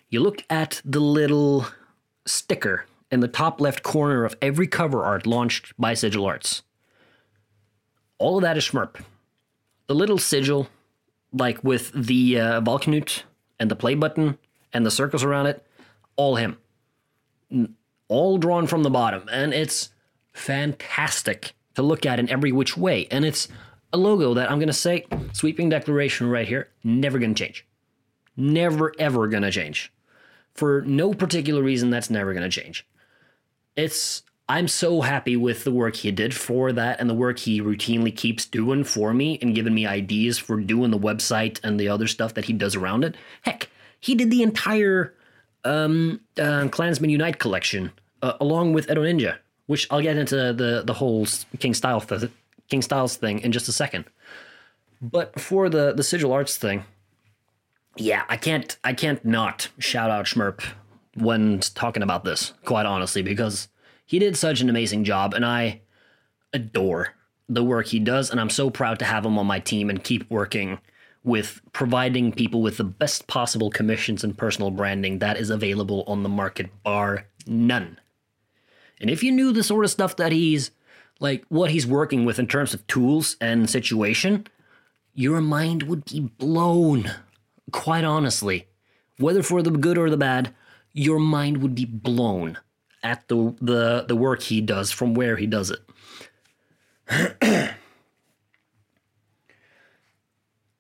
You 0.10 0.19
look 0.19 0.43
at 0.49 0.82
the 0.84 0.99
little 0.99 1.67
sticker 2.25 2.86
in 3.12 3.19
the 3.19 3.27
top 3.27 3.62
left 3.62 3.84
corner 3.84 4.25
of 4.25 4.36
every 4.41 4.67
cover 4.67 5.03
art 5.03 5.25
launched 5.25 5.73
by 5.77 5.93
Sigil 5.93 6.25
Arts. 6.25 6.63
All 8.23 8.38
of 8.38 8.43
that 8.43 8.55
is 8.55 8.63
Schmerp. 8.63 9.03
The 9.88 9.93
little 9.93 10.17
sigil, 10.17 10.69
like 11.33 11.62
with 11.62 11.91
the 11.91 12.39
uh, 12.39 12.62
Valknut 12.62 13.23
and 13.59 13.69
the 13.69 13.75
play 13.75 13.95
button 13.95 14.38
and 14.71 14.86
the 14.86 14.91
circles 14.91 15.25
around 15.25 15.47
it, 15.47 15.67
all 16.15 16.38
him. 16.38 16.57
All 18.07 18.38
drawn 18.38 18.65
from 18.65 18.83
the 18.83 18.89
bottom. 18.89 19.27
And 19.29 19.53
it's 19.53 19.89
fantastic 20.31 21.51
to 21.75 21.81
look 21.81 22.05
at 22.05 22.17
in 22.17 22.29
every 22.29 22.53
which 22.53 22.77
way. 22.77 23.07
And 23.12 23.25
it's 23.25 23.49
a 23.91 23.97
logo 23.97 24.33
that 24.36 24.49
I'm 24.49 24.57
going 24.57 24.67
to 24.67 24.73
say, 24.73 25.05
sweeping 25.33 25.67
declaration 25.67 26.29
right 26.29 26.47
here, 26.47 26.69
never 26.81 27.19
going 27.19 27.36
to 27.36 27.43
change. 27.43 27.67
Never, 28.38 28.93
ever 28.97 29.27
going 29.27 29.43
to 29.43 29.51
change. 29.51 29.91
For 30.53 30.81
no 30.83 31.13
particular 31.13 31.62
reason, 31.62 31.89
that's 31.89 32.09
never 32.09 32.31
going 32.31 32.49
to 32.49 32.62
change 32.62 32.88
it's 33.75 34.23
I'm 34.49 34.67
so 34.67 35.01
happy 35.01 35.38
with 35.38 35.63
the 35.63 35.71
work 35.71 35.95
he 35.95 36.12
did 36.12 36.36
for 36.36 36.73
that 36.73 36.99
and 36.99 37.10
the 37.10 37.13
work 37.13 37.39
he 37.39 37.62
routinely 37.62 38.15
keeps 38.15 38.45
doing 38.45 38.84
for 38.84 39.13
me 39.13 39.39
and 39.41 39.56
giving 39.56 39.73
me 39.73 39.86
ideas 39.86 40.38
for 40.38 40.58
doing 40.58 40.91
the 40.91 40.99
website 40.99 41.60
and 41.63 41.79
the 41.79 41.88
other 41.88 42.08
stuff 42.08 42.34
that 42.34 42.45
he 42.45 42.53
does 42.53 42.75
around 42.75 43.06
it. 43.06 43.15
Heck, 43.43 43.69
he 43.99 44.15
did 44.15 44.32
the 44.32 44.43
entire 44.43 45.13
um, 45.63 46.19
uh, 46.38 46.67
Clansman 46.69 47.10
Unite 47.10 47.39
collection 47.39 47.91
uh, 48.21 48.34
along 48.41 48.73
with 48.73 48.91
Edo 48.91 49.03
Ninja, 49.03 49.38
which 49.67 49.88
I'll 49.89 50.01
get 50.01 50.17
into 50.17 50.36
the 50.36 50.84
the 50.86 50.93
whole 50.93 51.25
King 51.60 51.73
Style 51.73 52.01
th- 52.01 52.32
King 52.69 52.82
Styles 52.82 53.15
thing 53.15 53.39
in 53.39 53.51
just 53.51 53.69
a 53.69 53.73
second. 53.73 54.06
But 55.01 55.39
for 55.39 55.69
the 55.69 55.93
the 55.93 56.03
Sigil 56.03 56.34
Arts 56.34 56.58
thing, 56.58 56.84
yeah, 57.95 58.23
I 58.27 58.38
can't 58.38 58.77
I 58.84 58.93
can't 58.93 59.23
not 59.23 59.69
shout 59.79 60.10
out 60.10 60.25
Schmerp 60.25 60.63
when 61.15 61.60
talking 61.60 62.03
about 62.03 62.23
this, 62.23 62.53
quite 62.65 62.86
honestly, 62.86 63.21
because 63.21 63.67
he 64.13 64.19
did 64.19 64.38
such 64.38 64.62
an 64.62 64.69
amazing 64.69 65.04
job 65.04 65.34
and 65.34 65.43
I 65.43 65.82
adore 66.54 67.15
the 67.49 67.63
work 67.63 67.88
he 67.88 67.97
does. 67.97 68.30
And 68.30 68.39
I'm 68.39 68.52
so 68.52 68.69
proud 68.69 68.99
to 68.99 69.06
have 69.06 69.26
him 69.26 69.39
on 69.39 69.47
my 69.47 69.60
team 69.60 69.89
and 69.89 70.04
keep 70.04 70.30
working 70.30 70.78
with 71.23 71.62
providing 71.71 72.32
people 72.32 72.62
with 72.62 72.78
the 72.78 72.84
best 72.84 73.26
possible 73.26 73.71
commissions 73.71 74.23
and 74.23 74.38
personal 74.38 74.69
branding 74.69 75.17
that 75.17 75.38
is 75.38 75.49
available 75.49 76.04
on 76.06 76.21
the 76.21 76.30
market, 76.30 76.69
bar 76.84 77.26
none. 77.47 77.99
And 79.02 79.10
if 79.10 79.23
you 79.23 79.32
knew 79.32 79.52
the 79.52 79.63
sort 79.63 79.84
of 79.84 79.89
stuff 79.89 80.15
that 80.17 80.32
he's 80.32 80.69
like, 81.19 81.43
what 81.49 81.71
he's 81.71 81.88
working 81.88 82.23
with 82.23 82.38
in 82.38 82.45
terms 82.45 82.76
of 82.76 82.86
tools 82.86 83.36
and 83.41 83.67
situation, 83.67 84.45
your 85.15 85.41
mind 85.41 85.82
would 85.82 86.06
be 86.06 86.19
blown. 86.19 87.10
Quite 87.71 88.04
honestly. 88.04 88.67
Whether 89.17 89.41
for 89.41 89.63
the 89.63 89.71
good 89.71 89.97
or 89.97 90.12
the 90.12 90.17
bad, 90.17 90.54
your 90.91 91.17
mind 91.17 91.63
would 91.63 91.73
be 91.73 91.86
blown 91.86 92.60
at 93.03 93.27
the 93.27 93.55
the 93.61 94.05
the 94.07 94.15
work 94.15 94.41
he 94.41 94.61
does 94.61 94.91
from 94.91 95.13
where 95.13 95.35
he 95.35 95.45
does 95.45 95.71
it. 95.71 95.79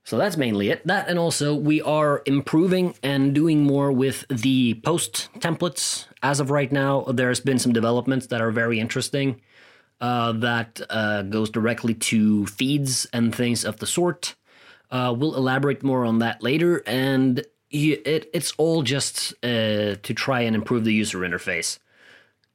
so 0.03 0.17
that's 0.17 0.37
mainly 0.37 0.69
it. 0.69 0.87
That 0.87 1.09
and 1.09 1.19
also 1.19 1.53
we 1.53 1.81
are 1.81 2.23
improving 2.25 2.95
and 3.03 3.35
doing 3.35 3.63
more 3.63 3.91
with 3.91 4.25
the 4.29 4.75
post 4.75 5.29
templates. 5.39 6.05
As 6.23 6.39
of 6.39 6.49
right 6.49 6.71
now, 6.71 7.01
there's 7.01 7.41
been 7.41 7.59
some 7.59 7.73
developments 7.73 8.27
that 8.27 8.41
are 8.41 8.51
very 8.51 8.79
interesting. 8.79 9.41
Uh, 10.01 10.31
that 10.33 10.81
uh, 10.89 11.21
goes 11.21 11.49
directly 11.49 11.93
to 11.93 12.45
feeds 12.47 13.07
and 13.13 13.33
things 13.33 13.63
of 13.63 13.79
the 13.79 13.85
sort. 13.85 14.35
Uh, 14.91 15.15
we'll 15.17 15.35
elaborate 15.35 15.81
more 15.81 16.03
on 16.03 16.19
that 16.19 16.43
later, 16.43 16.83
and 16.85 17.39
it, 17.71 18.29
it's 18.33 18.51
all 18.57 18.81
just 18.83 19.33
uh, 19.43 19.95
to 20.03 20.13
try 20.13 20.41
and 20.41 20.55
improve 20.57 20.83
the 20.83 20.93
user 20.93 21.19
interface 21.19 21.79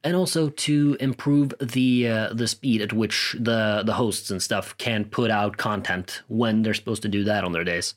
and 0.03 0.15
also 0.15 0.49
to 0.49 0.97
improve 0.99 1.53
the 1.59 2.07
uh, 2.07 2.33
the 2.33 2.47
speed 2.47 2.81
at 2.81 2.93
which 2.93 3.35
the 3.39 3.83
the 3.85 3.93
hosts 3.93 4.31
and 4.31 4.41
stuff 4.41 4.77
can 4.77 5.05
put 5.05 5.31
out 5.31 5.57
content 5.57 6.21
when 6.27 6.61
they're 6.61 6.73
supposed 6.73 7.01
to 7.01 7.09
do 7.09 7.23
that 7.25 7.43
on 7.43 7.51
their 7.51 7.63
days. 7.63 7.95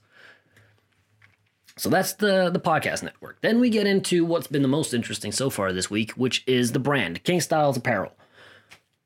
So 1.76 1.88
that's 1.88 2.14
the 2.14 2.50
the 2.50 2.60
podcast 2.60 3.02
network. 3.02 3.40
Then 3.40 3.60
we 3.60 3.70
get 3.70 3.86
into 3.86 4.24
what's 4.24 4.46
been 4.46 4.62
the 4.62 4.68
most 4.68 4.92
interesting 4.92 5.32
so 5.32 5.48
far 5.50 5.72
this 5.72 5.90
week, 5.90 6.12
which 6.12 6.44
is 6.46 6.72
the 6.72 6.78
brand 6.78 7.22
King 7.24 7.40
Styles 7.40 7.76
Apparel. 7.76 8.12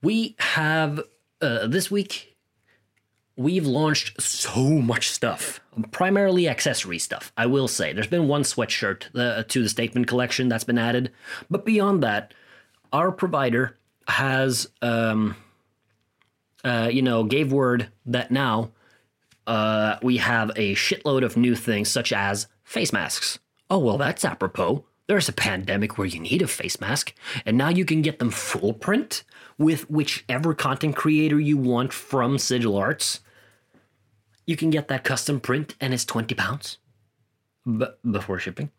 We 0.02 0.36
have 0.38 1.00
uh, 1.40 1.66
this 1.66 1.90
week 1.90 2.36
we've 3.36 3.66
launched 3.66 4.20
so 4.20 4.62
much 4.64 5.10
stuff, 5.10 5.60
primarily 5.90 6.48
accessory 6.48 6.98
stuff. 6.98 7.32
I 7.36 7.46
will 7.46 7.68
say 7.68 7.92
there's 7.92 8.06
been 8.06 8.28
one 8.28 8.42
sweatshirt 8.42 9.14
uh, 9.14 9.42
to 9.42 9.62
the 9.62 9.68
statement 9.68 10.06
collection 10.06 10.48
that's 10.48 10.64
been 10.64 10.78
added, 10.78 11.12
but 11.50 11.66
beyond 11.66 12.02
that, 12.02 12.32
our 12.92 13.12
provider 13.12 13.76
has 14.08 14.68
um, 14.82 15.36
uh, 16.66 16.88
you 16.92 17.00
know, 17.00 17.22
gave 17.22 17.52
word 17.52 17.88
that 18.06 18.32
now 18.32 18.72
uh, 19.46 19.96
we 20.02 20.16
have 20.16 20.50
a 20.56 20.74
shitload 20.74 21.24
of 21.24 21.36
new 21.36 21.54
things 21.54 21.88
such 21.88 22.12
as 22.12 22.48
face 22.64 22.92
masks. 22.92 23.38
Oh, 23.70 23.78
well, 23.78 23.98
that's 23.98 24.24
apropos. 24.24 24.84
There's 25.06 25.28
a 25.28 25.32
pandemic 25.32 25.96
where 25.96 26.08
you 26.08 26.18
need 26.18 26.42
a 26.42 26.48
face 26.48 26.80
mask, 26.80 27.14
and 27.44 27.56
now 27.56 27.68
you 27.68 27.84
can 27.84 28.02
get 28.02 28.18
them 28.18 28.30
full 28.30 28.72
print 28.72 29.22
with 29.56 29.88
whichever 29.88 30.54
content 30.54 30.96
creator 30.96 31.38
you 31.38 31.56
want 31.56 31.92
from 31.92 32.38
Sigil 32.38 32.76
Arts. 32.76 33.20
You 34.44 34.56
can 34.56 34.70
get 34.70 34.88
that 34.88 35.04
custom 35.04 35.38
print, 35.38 35.76
and 35.80 35.94
it's 35.94 36.04
20 36.04 36.34
pounds 36.34 36.78
b- 37.64 37.86
before 38.10 38.40
shipping. 38.40 38.70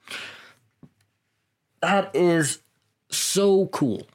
That 1.82 2.14
is 2.14 2.60
so 3.10 3.68
cool 3.68 4.08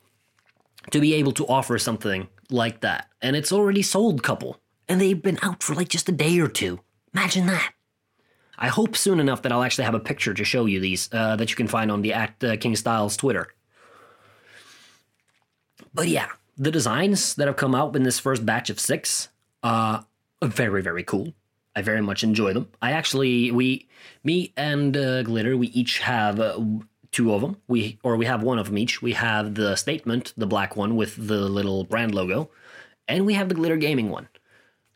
to 0.91 1.01
be 1.01 1.15
able 1.15 1.33
to 1.33 1.47
offer 1.47 1.79
something 1.79 2.29
like 2.51 2.81
that. 2.81 3.09
And 3.21 3.37
it's 3.37 3.53
already 3.53 3.83
sold 3.83 4.23
couple. 4.23 4.61
And 4.89 5.01
they've 5.01 5.21
been 5.21 5.39
out 5.43 5.63
for 5.63 5.75
like 5.75 5.89
just 5.89 6.09
a 6.09 6.13
day 6.13 6.39
or 6.41 6.49
two. 6.49 6.81
Imagine 7.15 7.47
that. 7.47 7.73
I 8.59 8.69
hope 8.69 8.97
soon 8.97 9.21
enough 9.21 9.43
that 9.43 9.53
I'll 9.53 9.63
actually 9.63 9.85
have 9.85 9.95
a 9.95 10.01
picture 10.01 10.35
to 10.35 10.45
show 10.45 10.67
you 10.67 10.81
these 10.81 11.09
uh, 11.13 11.37
that 11.37 11.51
you 11.51 11.57
can 11.57 11.69
find 11.69 11.91
on 11.91 12.03
the 12.03 12.13
at 12.13 12.45
uh, 12.45 12.57
King 12.57 12.77
Styles 12.77 13.17
Twitter. 13.17 13.49
But 15.95 16.09
yeah, 16.09 16.29
the 16.57 16.71
designs 16.71 17.35
that 17.35 17.47
have 17.47 17.57
come 17.57 17.75
out 17.75 17.97
in 17.97 18.03
this 18.03 18.19
first 18.19 18.47
batch 18.47 18.71
of 18.71 18.79
six 18.79 19.29
uh, 19.63 20.03
are 20.41 20.49
very, 20.49 20.83
very 20.83 21.03
cool. 21.03 21.33
I 21.75 21.83
very 21.83 22.03
much 22.03 22.23
enjoy 22.23 22.53
them. 22.53 22.69
I 22.83 22.93
actually, 22.93 23.51
we, 23.51 23.89
me 24.23 24.53
and 24.57 24.97
uh, 24.97 25.23
Glitter, 25.23 25.57
we 25.57 25.69
each 25.69 26.01
have 26.01 26.39
uh, 26.39 26.61
two 27.13 27.33
of 27.33 27.41
them. 27.41 27.59
We 27.69 27.99
or 28.03 28.17
we 28.17 28.27
have 28.27 28.43
one 28.43 28.59
of 28.59 28.67
them 28.67 28.79
each. 28.79 29.01
We 29.01 29.13
have 29.13 29.55
the 29.55 29.77
statement, 29.77 30.33
the 30.37 30.47
black 30.47 30.77
one 30.77 30.97
with 30.97 31.15
the 31.29 31.49
little 31.49 31.85
brand 31.85 32.15
logo, 32.15 32.51
and 33.07 33.25
we 33.25 33.35
have 33.35 33.49
the 33.49 33.55
glitter 33.55 33.77
gaming 33.77 34.11
one. 34.11 34.29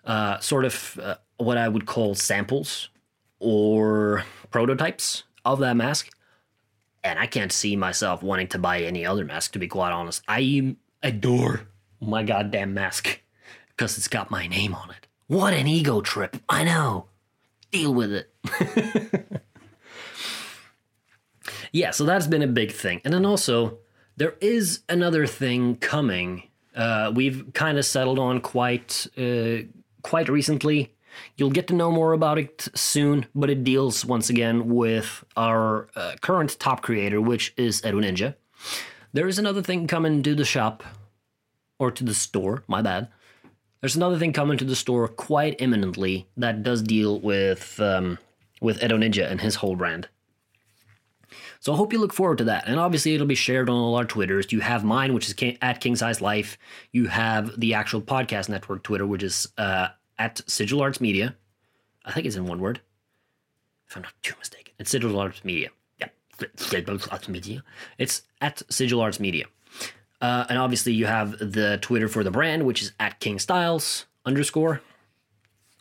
Uh, 0.05 0.39
sort 0.41 0.65
of 0.65 0.99
uh, 1.03 1.17
what 1.37 1.59
I 1.59 1.69
would 1.69 1.87
call 1.87 2.15
samples 2.15 2.89
or 3.39 4.25
prototypes 4.51 5.25
of 5.45 5.59
that 5.61 5.77
mask. 5.77 6.11
And 7.05 7.19
I 7.19 7.27
can't 7.27 7.53
see 7.53 7.77
myself 7.77 8.23
wanting 8.23 8.49
to 8.49 8.59
buy 8.59 8.81
any 8.81 9.07
other 9.07 9.25
mask, 9.25 9.53
to 9.53 9.59
be 9.59 9.69
quite 9.69 9.93
honest. 9.93 10.23
I 10.27 10.77
adore 11.03 11.69
my 12.01 12.25
goddamn 12.25 12.75
mask 12.75 13.21
because 13.69 13.97
it's 13.97 14.09
got 14.09 14.31
my 14.31 14.47
name 14.49 14.75
on 14.75 14.91
it. 14.91 15.07
What 15.29 15.55
an 15.55 15.67
ego 15.67 16.01
trip. 16.01 16.37
I 16.49 16.65
know. 16.65 17.07
Deal 17.71 17.95
with 17.95 18.13
it. 18.13 19.43
yeah, 21.77 21.91
so 21.91 22.05
that's 22.05 22.27
been 22.27 22.41
a 22.41 22.47
big 22.47 22.73
thing. 22.73 23.03
And 23.05 23.13
then 23.13 23.27
also, 23.27 23.79
there 24.17 24.37
is 24.41 24.81
another 24.89 25.27
thing 25.27 25.77
coming. 25.77 26.45
Uh, 26.75 27.13
we've 27.15 27.53
kind 27.53 27.77
of 27.77 27.85
settled 27.85 28.19
on 28.19 28.41
quite 28.41 29.07
uh, 29.19 29.59
quite 30.03 30.31
recently. 30.31 30.95
You'll 31.37 31.51
get 31.51 31.67
to 31.69 31.75
know 31.75 31.91
more 31.93 32.15
about 32.15 32.39
it 32.39 32.69
soon, 32.75 33.27
but 33.35 33.51
it 33.51 33.63
deals 33.63 34.07
once 34.07 34.31
again 34.31 34.75
with 34.75 35.23
our 35.37 35.89
uh, 35.95 36.15
current 36.23 36.59
top 36.59 36.81
creator, 36.81 37.21
which 37.21 37.53
is 37.59 37.85
Edo 37.85 38.01
Ninja. 38.01 38.37
There 39.13 39.29
is 39.29 39.39
another 39.39 39.63
thing 39.63 39.87
coming 39.87 40.23
to 40.23 40.35
the 40.35 40.47
shop, 40.47 40.83
or 41.79 41.91
to 41.91 42.05
the 42.05 42.15
store, 42.15 42.65
my 42.69 42.81
bad. 42.81 43.09
There's 43.83 43.97
another 43.97 44.19
thing 44.19 44.33
coming 44.33 44.57
to 44.57 44.65
the 44.65 44.77
store 44.77 45.09
quite 45.09 45.61
imminently 45.61 46.27
that 46.39 46.63
does 46.63 46.81
deal 46.81 47.21
with 47.21 47.79
um, 47.81 48.19
with 48.63 48.83
Edo 48.83 48.97
Ninja 48.97 49.31
and 49.31 49.43
his 49.43 49.57
whole 49.57 49.77
brand. 49.77 50.09
So 51.61 51.73
I 51.73 51.77
hope 51.77 51.93
you 51.93 51.99
look 51.99 52.13
forward 52.13 52.39
to 52.39 52.45
that. 52.45 52.67
And 52.67 52.79
obviously, 52.79 53.15
it'll 53.15 53.27
be 53.27 53.35
shared 53.35 53.69
on 53.69 53.77
all 53.77 53.95
our 53.97 54.05
Twitters. 54.05 54.53
You 54.53 54.61
have 54.61 54.85
mine, 54.85 55.15
which 55.15 55.29
is 55.29 55.35
at 55.63 55.81
King 55.81 55.97
Size 55.97 56.21
Life. 56.21 56.59
You 56.93 57.07
have 57.07 57.59
the 57.59 57.75
actual 57.75 58.01
podcast 58.01 58.49
network 58.49 58.83
Twitter, 58.83 59.07
which 59.07 59.23
is 59.23 59.49
uh, 59.59 59.89
at 60.19 60.41
Sigil 60.47 60.81
Arts 60.81 61.01
Media. 61.01 61.37
I 62.05 62.13
think 62.13 62.27
it's 62.27 62.37
in 62.37 62.47
one 62.47 62.61
word, 62.61 62.81
if 63.89 63.97
I'm 63.97 64.03
not 64.03 64.13
too 64.23 64.35
mistaken. 64.39 64.73
It's 64.79 64.91
Sigil 64.91 65.19
Arts 65.19 65.45
Media. 65.45 65.71
Yeah, 65.99 66.09
Sigil 66.57 66.99
Arts 67.11 67.29
Media. 67.29 67.63
It's 67.99 68.23
at 68.41 68.63
Sigil 68.71 69.01
Arts 69.01 69.19
Media. 69.19 69.47
Uh, 70.21 70.47
and 70.49 70.59
obviously, 70.59 70.93
you 70.93 71.07
have 71.07 71.39
the 71.39 71.79
Twitter 71.83 72.09
for 72.09 72.25
the 72.25 72.31
brand, 72.31 72.65
which 72.65 72.83
is 72.83 72.93
at 73.01 73.21
King 73.21 73.39
Styles 73.39 74.07
underscore. 74.25 74.81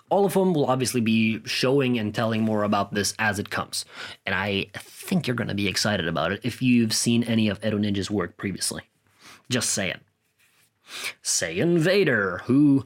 All 0.10 0.26
of 0.26 0.34
them 0.34 0.54
will 0.54 0.68
obviously 0.68 1.02
be 1.02 1.41
showing 1.46 1.98
and 1.98 2.13
telling 2.13 2.44
more 2.44 2.63
about 2.63 2.94
this 2.94 3.13
as 3.18 3.39
it 3.39 3.50
comes. 3.50 3.86
And 4.26 4.36
I 4.36 4.68
think 4.76 5.28
you're 5.28 5.36
going 5.36 5.48
to 5.48 5.56
be 5.56 5.68
excited 5.68 6.08
about 6.08 6.32
it 6.32 6.41
if 6.44 6.62
you've 6.62 6.94
seen 6.94 7.24
any 7.24 7.50
of 7.50 7.63
Edo 7.65 7.78
Ninja's 7.78 8.12
work 8.12 8.38
previously. 8.38 8.84
Just 9.50 9.72
saying. 9.72 10.00
Saiyan 11.24 11.80
Vader, 11.80 12.41
who 12.46 12.86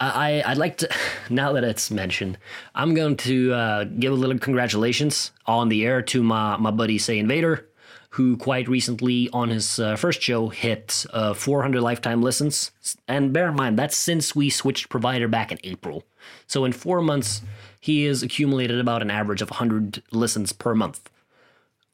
I, 0.00 0.42
I'd 0.44 0.58
like 0.58 0.78
to, 0.78 0.88
now 1.30 1.52
that 1.52 1.64
it's 1.64 1.90
mentioned, 1.90 2.38
I'm 2.74 2.94
going 2.94 3.16
to 3.18 3.52
uh, 3.52 3.84
give 3.84 4.12
a 4.12 4.16
little 4.16 4.38
congratulations 4.38 5.32
on 5.46 5.68
the 5.68 5.84
air 5.84 6.02
to 6.02 6.22
my, 6.22 6.56
my 6.56 6.70
buddy 6.70 6.98
Saiyan 6.98 7.28
Vader, 7.28 7.68
who 8.12 8.36
quite 8.36 8.68
recently 8.68 9.30
on 9.32 9.48
his 9.48 9.78
uh, 9.78 9.96
first 9.96 10.20
show 10.20 10.48
hit 10.48 11.06
uh, 11.14 11.32
400 11.32 11.80
lifetime 11.80 12.20
listens. 12.20 12.70
And 13.08 13.32
bear 13.32 13.48
in 13.48 13.56
mind, 13.56 13.78
that's 13.78 13.96
since 13.96 14.36
we 14.36 14.50
switched 14.50 14.90
provider 14.90 15.28
back 15.28 15.50
in 15.50 15.58
April. 15.64 16.04
So 16.46 16.66
in 16.66 16.72
four 16.72 17.00
months, 17.00 17.40
he 17.80 18.04
has 18.04 18.22
accumulated 18.22 18.78
about 18.78 19.00
an 19.00 19.10
average 19.10 19.40
of 19.40 19.48
100 19.48 20.02
listens 20.10 20.52
per 20.52 20.74
month, 20.74 21.08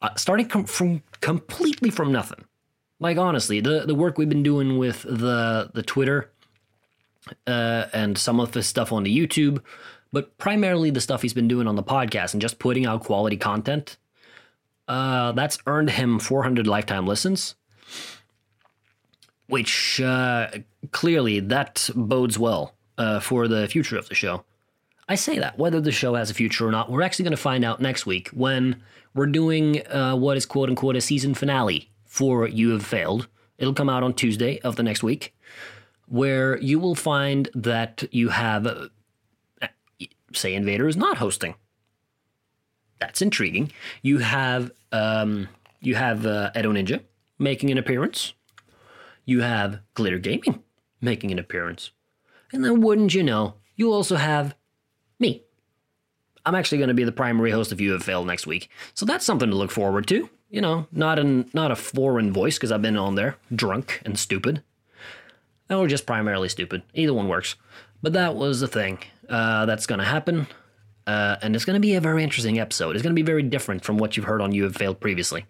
uh, 0.01 0.13
starting 0.17 0.49
com- 0.49 0.65
from 0.65 1.03
completely 1.21 1.89
from 1.89 2.11
nothing. 2.11 2.43
Like 2.99 3.17
honestly, 3.17 3.61
the 3.61 3.85
the 3.85 3.95
work 3.95 4.17
we've 4.17 4.27
been 4.27 4.43
doing 4.43 4.77
with 4.77 5.03
the 5.03 5.71
the 5.73 5.83
Twitter 5.83 6.29
uh, 7.47 7.85
and 7.93 8.17
some 8.17 8.41
of 8.41 8.51
the 8.51 8.61
stuff 8.61 8.91
on 8.91 9.03
the 9.03 9.17
YouTube, 9.17 9.61
but 10.11 10.37
primarily 10.37 10.89
the 10.89 10.99
stuff 10.99 11.21
he's 11.21 11.33
been 11.33 11.47
doing 11.47 11.65
on 11.65 11.77
the 11.77 11.83
podcast 11.83 12.33
and 12.33 12.41
just 12.41 12.59
putting 12.59 12.85
out 12.85 13.05
quality 13.05 13.37
content. 13.37 13.95
Uh, 14.89 15.31
that's 15.33 15.59
earned 15.67 15.91
him 15.91 16.17
400 16.17 16.65
lifetime 16.65 17.05
listens, 17.05 17.53
which 19.45 20.01
uh, 20.01 20.47
clearly 20.91 21.39
that 21.39 21.91
bodes 21.95 22.39
well 22.39 22.73
uh, 22.97 23.19
for 23.19 23.47
the 23.47 23.67
future 23.67 23.99
of 23.99 24.09
the 24.09 24.15
show. 24.15 24.43
I 25.07 25.13
say 25.13 25.37
that 25.37 25.59
whether 25.59 25.79
the 25.79 25.91
show 25.91 26.15
has 26.15 26.31
a 26.31 26.33
future 26.33 26.67
or 26.67 26.71
not, 26.71 26.89
we're 26.91 27.03
actually 27.03 27.23
going 27.23 27.31
to 27.31 27.37
find 27.37 27.63
out 27.63 27.79
next 27.79 28.07
week 28.07 28.29
when 28.29 28.81
we're 29.13 29.27
doing 29.27 29.85
uh, 29.87 30.15
what 30.15 30.37
is 30.37 30.47
quote 30.47 30.69
unquote 30.69 30.95
a 30.95 31.01
season 31.01 31.35
finale 31.35 31.91
for 32.05 32.47
You 32.47 32.71
Have 32.71 32.85
Failed. 32.85 33.27
It'll 33.59 33.73
come 33.75 33.89
out 33.89 34.01
on 34.01 34.13
Tuesday 34.13 34.59
of 34.59 34.75
the 34.75 34.83
next 34.83 35.03
week, 35.03 35.35
where 36.07 36.57
you 36.57 36.79
will 36.79 36.95
find 36.95 37.47
that 37.53 38.03
you 38.11 38.29
have, 38.29 38.65
uh, 38.65 38.87
Saiyan 40.33 40.65
Vader 40.65 40.87
is 40.87 40.97
not 40.97 41.17
hosting. 41.17 41.53
That's 42.99 43.21
intriguing. 43.21 43.71
You 44.01 44.19
have 44.19 44.71
um, 44.91 45.47
you 45.81 45.95
have 45.95 46.25
uh, 46.25 46.51
Edo 46.57 46.71
Ninja 46.71 47.01
making 47.37 47.71
an 47.71 47.77
appearance. 47.77 48.33
You 49.25 49.41
have 49.41 49.79
Glitter 49.93 50.19
Gaming 50.19 50.63
making 51.01 51.31
an 51.31 51.39
appearance. 51.39 51.91
And 52.51 52.63
then, 52.63 52.81
wouldn't 52.81 53.13
you 53.13 53.23
know, 53.23 53.55
you 53.75 53.93
also 53.93 54.15
have 54.15 54.55
me. 55.19 55.43
I'm 56.45 56.55
actually 56.55 56.79
going 56.79 56.89
to 56.89 56.93
be 56.93 57.03
the 57.03 57.11
primary 57.11 57.51
host 57.51 57.71
of 57.71 57.79
You 57.79 57.91
Have 57.91 58.03
Failed 58.03 58.25
next 58.25 58.47
week, 58.47 58.69
so 58.93 59.05
that's 59.05 59.25
something 59.25 59.49
to 59.49 59.55
look 59.55 59.71
forward 59.71 60.07
to. 60.07 60.29
You 60.49 60.61
know, 60.61 60.87
not 60.91 61.19
an 61.19 61.49
not 61.53 61.69
a 61.69 61.75
foreign 61.75 62.33
voice 62.33 62.57
because 62.57 62.71
I've 62.71 62.81
been 62.81 62.97
on 62.97 63.15
there 63.15 63.35
drunk 63.53 64.01
and 64.03 64.17
stupid, 64.17 64.63
or 65.69 65.87
just 65.87 66.07
primarily 66.07 66.49
stupid. 66.49 66.81
Either 66.95 67.13
one 67.13 67.27
works. 67.27 67.55
But 68.01 68.13
that 68.13 68.35
was 68.35 68.61
the 68.61 68.67
thing 68.67 68.99
uh, 69.29 69.65
that's 69.65 69.85
going 69.85 69.99
to 69.99 70.05
happen, 70.05 70.47
uh, 71.09 71.37
and 71.41 71.55
it's 71.55 71.65
going 71.65 71.73
to 71.73 71.79
be 71.79 71.95
a 71.95 72.01
very 72.01 72.23
interesting 72.23 72.59
episode. 72.59 72.95
It's 72.95 73.01
going 73.01 73.15
to 73.15 73.19
be 73.19 73.25
very 73.25 73.41
different 73.41 73.83
from 73.83 73.97
what 73.97 74.15
you've 74.15 74.27
heard 74.27 74.41
on 74.41 74.51
You 74.51 74.63
Have 74.65 74.75
Failed 74.75 74.99
previously. 74.99 75.43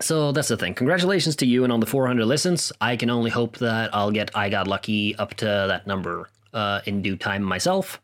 So 0.00 0.32
that's 0.32 0.48
the 0.48 0.58
thing. 0.58 0.74
Congratulations 0.74 1.34
to 1.36 1.46
you 1.46 1.64
and 1.64 1.72
on 1.72 1.80
the 1.80 1.86
400 1.86 2.26
listens. 2.26 2.72
I 2.82 2.96
can 2.96 3.08
only 3.08 3.30
hope 3.30 3.56
that 3.58 3.94
I'll 3.94 4.10
get 4.10 4.36
I 4.36 4.50
Got 4.50 4.68
Lucky 4.68 5.16
up 5.16 5.32
to 5.34 5.46
that 5.46 5.86
number 5.86 6.28
uh, 6.52 6.82
in 6.84 7.00
due 7.00 7.16
time 7.16 7.42
myself. 7.42 8.02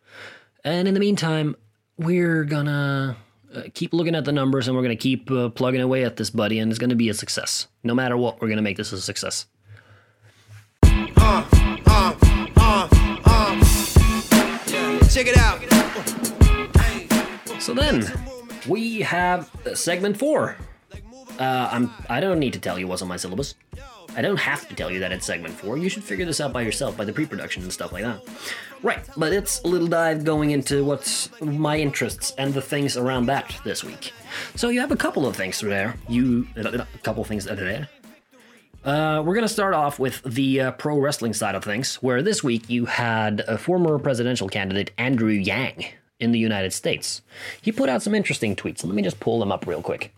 And 0.65 0.89
in 0.89 0.95
the 0.95 1.01
meantime, 1.01 1.57
we're 1.99 2.45
gonna 2.45 3.19
uh, 3.55 3.63
keep 3.75 3.93
looking 3.93 4.15
at 4.15 4.25
the 4.25 4.33
numbers 4.33 4.67
and 4.67 4.75
we're 4.75 4.83
gonna 4.83 4.97
keep 4.97 5.31
uh, 5.31 5.51
plugging 5.51 5.83
away 5.83 6.05
at 6.05 6.17
this, 6.17 6.31
buddy, 6.31 6.59
and 6.59 6.73
it's 6.73 6.79
gonna 6.79 6.95
be 6.95 7.11
a 7.11 7.15
success. 7.15 7.67
No 7.85 7.95
matter 7.95 8.17
what, 8.17 8.41
we're 8.41 8.49
gonna 8.49 8.63
make 8.63 8.79
this 8.79 8.93
a 8.93 9.01
success. 9.01 9.45
Check 15.11 15.27
it 15.27 15.37
out. 15.37 15.61
So 17.61 17.75
then, 17.75 18.05
we 18.69 19.01
have 19.01 19.51
segment 19.75 20.17
four. 20.17 20.57
Uh, 21.39 21.69
I'm. 21.73 21.91
I 22.09 22.21
don't 22.21 22.39
need 22.39 22.53
to 22.53 22.61
tell 22.61 22.79
you 22.79 22.87
what's 22.87 23.03
on 23.03 23.09
my 23.09 23.17
syllabus. 23.17 23.57
I 24.17 24.23
don't 24.23 24.39
have 24.39 24.69
to 24.69 24.75
tell 24.75 24.91
you 24.91 25.01
that 25.01 25.11
it's 25.11 25.27
segment 25.27 25.55
four. 25.55 25.77
You 25.79 25.89
should 25.89 26.05
figure 26.05 26.25
this 26.25 26.41
out 26.41 26.53
by 26.53 26.63
yourself, 26.63 26.97
by 26.97 27.05
the 27.05 27.13
pre-production 27.13 27.65
and 27.65 27.73
stuff 27.73 27.93
like 27.93 28.05
that. 28.05 28.23
Right, 28.83 29.05
but 29.17 29.33
it's 29.33 29.61
a 29.63 29.67
little 29.67 29.89
dive 29.89 30.25
going 30.25 30.53
into 30.53 30.85
what's 30.85 31.29
my 31.41 31.77
interests 31.77 32.33
and 32.39 32.55
the 32.55 32.63
things 32.63 32.97
around 32.97 33.27
that 33.27 33.55
this 33.65 33.83
week. 33.83 34.13
So 34.55 34.69
you 34.69 34.81
have 34.81 34.93
a 34.93 34.97
couple 34.97 35.27
of 35.27 35.35
things 35.35 35.61
there. 35.61 35.97
You 36.09 36.47
a 36.57 36.87
couple 37.03 37.23
of 37.23 37.29
things 37.29 37.45
there. 37.45 37.89
Uh, 38.85 39.23
we're 39.25 39.35
going 39.35 39.47
to 39.47 39.53
start 39.53 39.75
off 39.75 39.99
with 39.99 40.23
the 40.23 40.61
uh, 40.61 40.71
pro 40.73 40.99
wrestling 40.99 41.35
side 41.35 41.55
of 41.55 41.63
things, 41.63 41.97
where 41.97 42.23
this 42.23 42.43
week 42.43 42.71
you 42.71 42.87
had 42.87 43.41
a 43.47 43.59
former 43.59 43.99
presidential 43.99 44.49
candidate, 44.49 44.91
Andrew 44.97 45.29
Yang, 45.29 45.87
in 46.19 46.33
the 46.33 46.39
United 46.39 46.73
States. 46.73 47.21
He 47.61 47.73
put 47.73 47.91
out 47.91 48.03
some 48.03 48.15
interesting 48.15 48.57
tweets. 48.57 48.85
Let 48.85 48.95
me 48.95 49.03
just 49.03 49.21
pull 49.21 49.39
them 49.39 49.53
up 49.53 49.67
real 49.67 49.83
quick. 49.83 50.15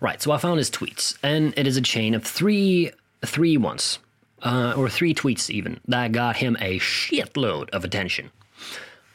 Right, 0.00 0.20
so 0.20 0.32
I 0.32 0.38
found 0.38 0.58
his 0.58 0.70
tweets, 0.70 1.18
and 1.22 1.52
it 1.56 1.66
is 1.66 1.76
a 1.76 1.82
chain 1.82 2.14
of 2.14 2.24
three 2.24 2.90
three 3.22 3.58
ones, 3.58 3.98
uh, 4.42 4.72
or 4.76 4.88
three 4.88 5.14
tweets 5.14 5.50
even, 5.50 5.78
that 5.88 6.12
got 6.12 6.36
him 6.36 6.56
a 6.58 6.78
shitload 6.78 7.68
of 7.70 7.84
attention. 7.84 8.30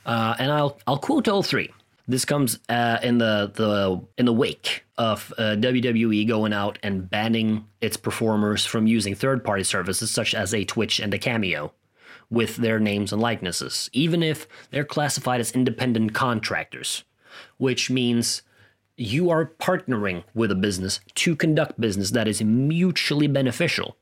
Uh, 0.05 0.35
and 0.37 0.51
I'll 0.51 0.77
I'll 0.85 0.99
quote 0.99 1.27
all 1.27 1.41
three. 1.41 1.71
This 2.07 2.25
comes 2.25 2.59
uh, 2.69 2.99
in 3.01 3.17
the, 3.17 3.51
the 3.53 4.01
in 4.17 4.25
the 4.25 4.33
wake 4.33 4.85
of 4.97 5.33
uh, 5.37 5.55
WWE 5.57 6.27
going 6.27 6.53
out 6.53 6.77
and 6.83 7.09
banning 7.09 7.65
its 7.81 7.97
performers 7.97 8.65
from 8.65 8.85
using 8.85 9.15
third 9.15 9.43
party 9.43 9.63
services 9.63 10.11
such 10.11 10.35
as 10.35 10.53
a 10.53 10.65
Twitch 10.65 10.99
and 10.99 11.13
a 11.13 11.17
Cameo 11.17 11.73
with 12.29 12.57
their 12.57 12.79
names 12.79 13.11
and 13.11 13.21
likenesses, 13.21 13.89
even 13.93 14.21
if 14.21 14.47
they're 14.71 14.85
classified 14.85 15.39
as 15.39 15.51
independent 15.51 16.13
contractors, 16.13 17.03
which 17.57 17.89
means 17.89 18.41
you 18.97 19.29
are 19.29 19.53
partnering 19.59 20.23
with 20.33 20.51
a 20.51 20.55
business 20.55 20.99
to 21.15 21.35
conduct 21.35 21.79
business 21.79 22.11
that 22.11 22.27
is 22.27 22.41
mutually 22.41 23.27
beneficial. 23.27 23.97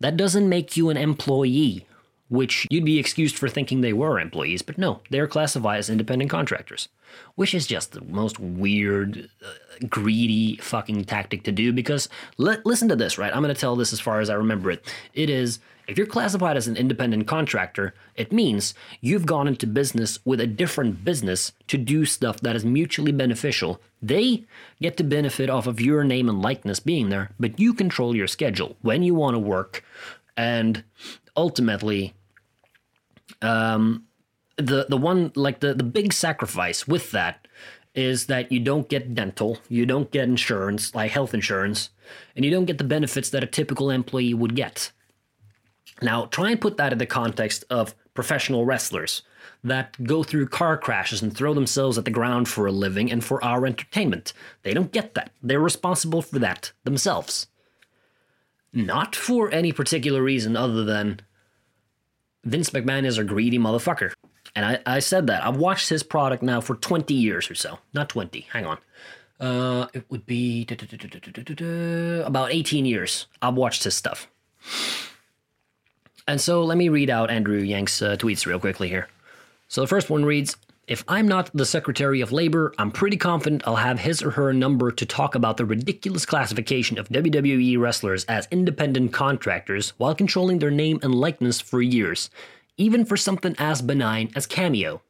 That 0.00 0.16
doesn't 0.16 0.48
make 0.48 0.76
you 0.76 0.90
an 0.90 0.96
employee 0.96 1.86
which 2.28 2.66
you'd 2.70 2.84
be 2.84 2.98
excused 2.98 3.36
for 3.36 3.48
thinking 3.48 3.80
they 3.80 3.92
were 3.92 4.20
employees, 4.20 4.62
but 4.62 4.78
no, 4.78 5.00
they're 5.10 5.26
classified 5.26 5.78
as 5.78 5.90
independent 5.90 6.30
contractors, 6.30 6.88
which 7.34 7.54
is 7.54 7.66
just 7.66 7.92
the 7.92 8.00
most 8.02 8.38
weird, 8.38 9.28
uh, 9.44 9.86
greedy 9.88 10.56
fucking 10.56 11.04
tactic 11.04 11.44
to 11.44 11.52
do. 11.52 11.72
Because 11.72 12.08
l- 12.38 12.60
listen 12.64 12.88
to 12.88 12.96
this, 12.96 13.18
right? 13.18 13.34
I'm 13.34 13.42
going 13.42 13.54
to 13.54 13.60
tell 13.60 13.76
this 13.76 13.92
as 13.92 14.00
far 14.00 14.20
as 14.20 14.30
I 14.30 14.34
remember 14.34 14.70
it. 14.70 14.84
It 15.14 15.30
is 15.30 15.60
if 15.88 15.96
you're 15.96 16.06
classified 16.06 16.58
as 16.58 16.68
an 16.68 16.76
independent 16.76 17.26
contractor, 17.26 17.94
it 18.14 18.30
means 18.30 18.74
you've 19.00 19.24
gone 19.24 19.48
into 19.48 19.66
business 19.66 20.18
with 20.22 20.38
a 20.38 20.46
different 20.46 21.02
business 21.02 21.52
to 21.68 21.78
do 21.78 22.04
stuff 22.04 22.40
that 22.40 22.54
is 22.54 22.62
mutually 22.62 23.10
beneficial. 23.10 23.80
They 24.02 24.44
get 24.82 24.98
to 24.98 25.04
benefit 25.04 25.48
off 25.48 25.66
of 25.66 25.80
your 25.80 26.04
name 26.04 26.28
and 26.28 26.42
likeness 26.42 26.78
being 26.78 27.08
there, 27.08 27.30
but 27.40 27.58
you 27.58 27.72
control 27.72 28.14
your 28.14 28.26
schedule 28.26 28.76
when 28.82 29.02
you 29.02 29.14
want 29.14 29.34
to 29.34 29.38
work. 29.38 29.82
And 30.36 30.84
ultimately, 31.34 32.12
um, 33.40 34.04
the 34.58 34.86
the 34.88 34.96
one 34.96 35.32
like 35.34 35.60
the 35.60 35.72
the 35.72 35.84
big 35.84 36.12
sacrifice 36.12 36.86
with 36.86 37.12
that 37.12 37.46
is 37.94 38.26
that 38.26 38.52
you 38.52 38.60
don't 38.60 38.88
get 38.88 39.14
dental, 39.14 39.58
you 39.68 39.86
don't 39.86 40.10
get 40.10 40.28
insurance 40.28 40.94
like 40.94 41.10
health 41.10 41.34
insurance, 41.34 41.90
and 42.36 42.44
you 42.44 42.50
don't 42.50 42.66
get 42.66 42.78
the 42.78 42.84
benefits 42.84 43.30
that 43.30 43.42
a 43.42 43.46
typical 43.46 43.90
employee 43.90 44.34
would 44.34 44.54
get. 44.54 44.92
Now, 46.00 46.26
try 46.26 46.50
and 46.50 46.60
put 46.60 46.76
that 46.76 46.92
in 46.92 46.98
the 46.98 47.06
context 47.06 47.64
of 47.70 47.94
professional 48.14 48.64
wrestlers 48.64 49.22
that 49.64 50.02
go 50.04 50.22
through 50.22 50.46
car 50.48 50.76
crashes 50.76 51.22
and 51.22 51.36
throw 51.36 51.54
themselves 51.54 51.98
at 51.98 52.04
the 52.04 52.10
ground 52.10 52.48
for 52.48 52.66
a 52.66 52.72
living 52.72 53.10
and 53.10 53.24
for 53.24 53.42
our 53.44 53.66
entertainment. 53.66 54.32
They 54.62 54.74
don't 54.74 54.92
get 54.92 55.14
that. 55.14 55.32
They're 55.42 55.58
responsible 55.58 56.22
for 56.22 56.38
that 56.38 56.72
themselves. 56.84 57.48
Not 58.72 59.16
for 59.16 59.50
any 59.50 59.72
particular 59.72 60.22
reason 60.22 60.56
other 60.56 60.84
than 60.84 61.20
Vince 62.44 62.70
McMahon 62.70 63.04
is 63.04 63.18
a 63.18 63.24
greedy 63.24 63.58
motherfucker. 63.58 64.12
And 64.58 64.66
I, 64.66 64.96
I 64.96 64.98
said 64.98 65.28
that. 65.28 65.46
I've 65.46 65.56
watched 65.56 65.88
his 65.88 66.02
product 66.02 66.42
now 66.42 66.60
for 66.60 66.74
20 66.74 67.14
years 67.14 67.48
or 67.48 67.54
so. 67.54 67.78
Not 67.94 68.08
20, 68.08 68.48
hang 68.52 68.66
on. 68.66 68.78
Uh, 69.38 69.86
it 69.94 70.04
would 70.10 70.26
be 70.26 70.66
about 72.26 72.50
18 72.50 72.84
years. 72.84 73.28
I've 73.40 73.54
watched 73.54 73.84
his 73.84 73.94
stuff. 73.94 74.26
And 76.26 76.40
so 76.40 76.64
let 76.64 76.76
me 76.76 76.88
read 76.88 77.08
out 77.08 77.30
Andrew 77.30 77.60
Yang's 77.60 78.02
uh, 78.02 78.16
tweets 78.16 78.46
real 78.46 78.58
quickly 78.58 78.88
here. 78.88 79.06
So 79.68 79.80
the 79.80 79.86
first 79.86 80.10
one 80.10 80.24
reads 80.24 80.56
If 80.88 81.04
I'm 81.06 81.28
not 81.28 81.52
the 81.54 81.64
Secretary 81.64 82.20
of 82.20 82.32
Labor, 82.32 82.74
I'm 82.78 82.90
pretty 82.90 83.16
confident 83.16 83.62
I'll 83.64 83.76
have 83.76 84.00
his 84.00 84.24
or 84.24 84.32
her 84.32 84.52
number 84.52 84.90
to 84.90 85.06
talk 85.06 85.36
about 85.36 85.56
the 85.56 85.66
ridiculous 85.66 86.26
classification 86.26 86.98
of 86.98 87.08
WWE 87.10 87.78
wrestlers 87.78 88.24
as 88.24 88.48
independent 88.50 89.12
contractors 89.12 89.90
while 89.98 90.16
controlling 90.16 90.58
their 90.58 90.72
name 90.72 90.98
and 91.04 91.14
likeness 91.14 91.60
for 91.60 91.80
years, 91.80 92.28
even 92.78 93.04
for 93.04 93.16
something 93.16 93.54
as 93.58 93.82
benign 93.82 94.30
as 94.34 94.46
Cameo. 94.46 95.02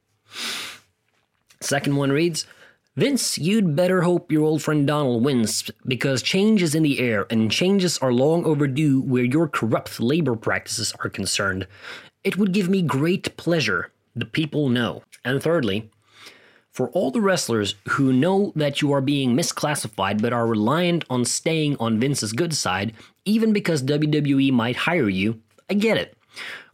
Second 1.60 1.96
one 1.96 2.10
reads 2.10 2.46
Vince, 2.96 3.38
you'd 3.38 3.76
better 3.76 4.02
hope 4.02 4.32
your 4.32 4.42
old 4.42 4.60
friend 4.60 4.84
Donald 4.84 5.22
wins 5.22 5.70
because 5.86 6.20
change 6.20 6.62
is 6.62 6.74
in 6.74 6.82
the 6.82 6.98
air 6.98 7.26
and 7.30 7.48
changes 7.48 7.96
are 7.98 8.12
long 8.12 8.44
overdue 8.44 9.00
where 9.00 9.22
your 9.22 9.46
corrupt 9.46 10.00
labor 10.00 10.34
practices 10.34 10.92
are 11.04 11.08
concerned. 11.08 11.68
It 12.24 12.36
would 12.36 12.50
give 12.52 12.68
me 12.68 12.82
great 12.82 13.36
pleasure. 13.36 13.92
The 14.16 14.24
people 14.24 14.68
know. 14.68 15.04
And 15.24 15.40
thirdly, 15.40 15.90
for 16.72 16.90
all 16.90 17.12
the 17.12 17.20
wrestlers 17.20 17.76
who 17.90 18.12
know 18.12 18.52
that 18.56 18.82
you 18.82 18.90
are 18.92 19.00
being 19.00 19.36
misclassified 19.36 20.20
but 20.20 20.32
are 20.32 20.46
reliant 20.48 21.04
on 21.08 21.24
staying 21.24 21.76
on 21.78 22.00
Vince's 22.00 22.32
good 22.32 22.52
side, 22.52 22.94
even 23.24 23.52
because 23.52 23.80
WWE 23.84 24.52
might 24.52 24.74
hire 24.74 25.08
you, 25.08 25.40
I 25.70 25.74
get 25.74 25.98
it. 25.98 26.17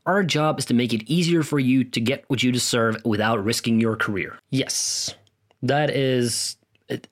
Our 0.06 0.22
job 0.22 0.58
is 0.58 0.66
to 0.66 0.74
make 0.74 0.92
it 0.92 1.08
easier 1.10 1.42
for 1.42 1.58
you 1.58 1.84
to 1.84 2.00
get 2.00 2.24
what 2.28 2.42
you 2.42 2.52
deserve 2.52 2.96
without 3.04 3.42
risking 3.42 3.80
your 3.80 3.96
career. 3.96 4.38
Yes, 4.50 5.14
that 5.62 5.90
is 5.90 6.56
it, 6.88 7.08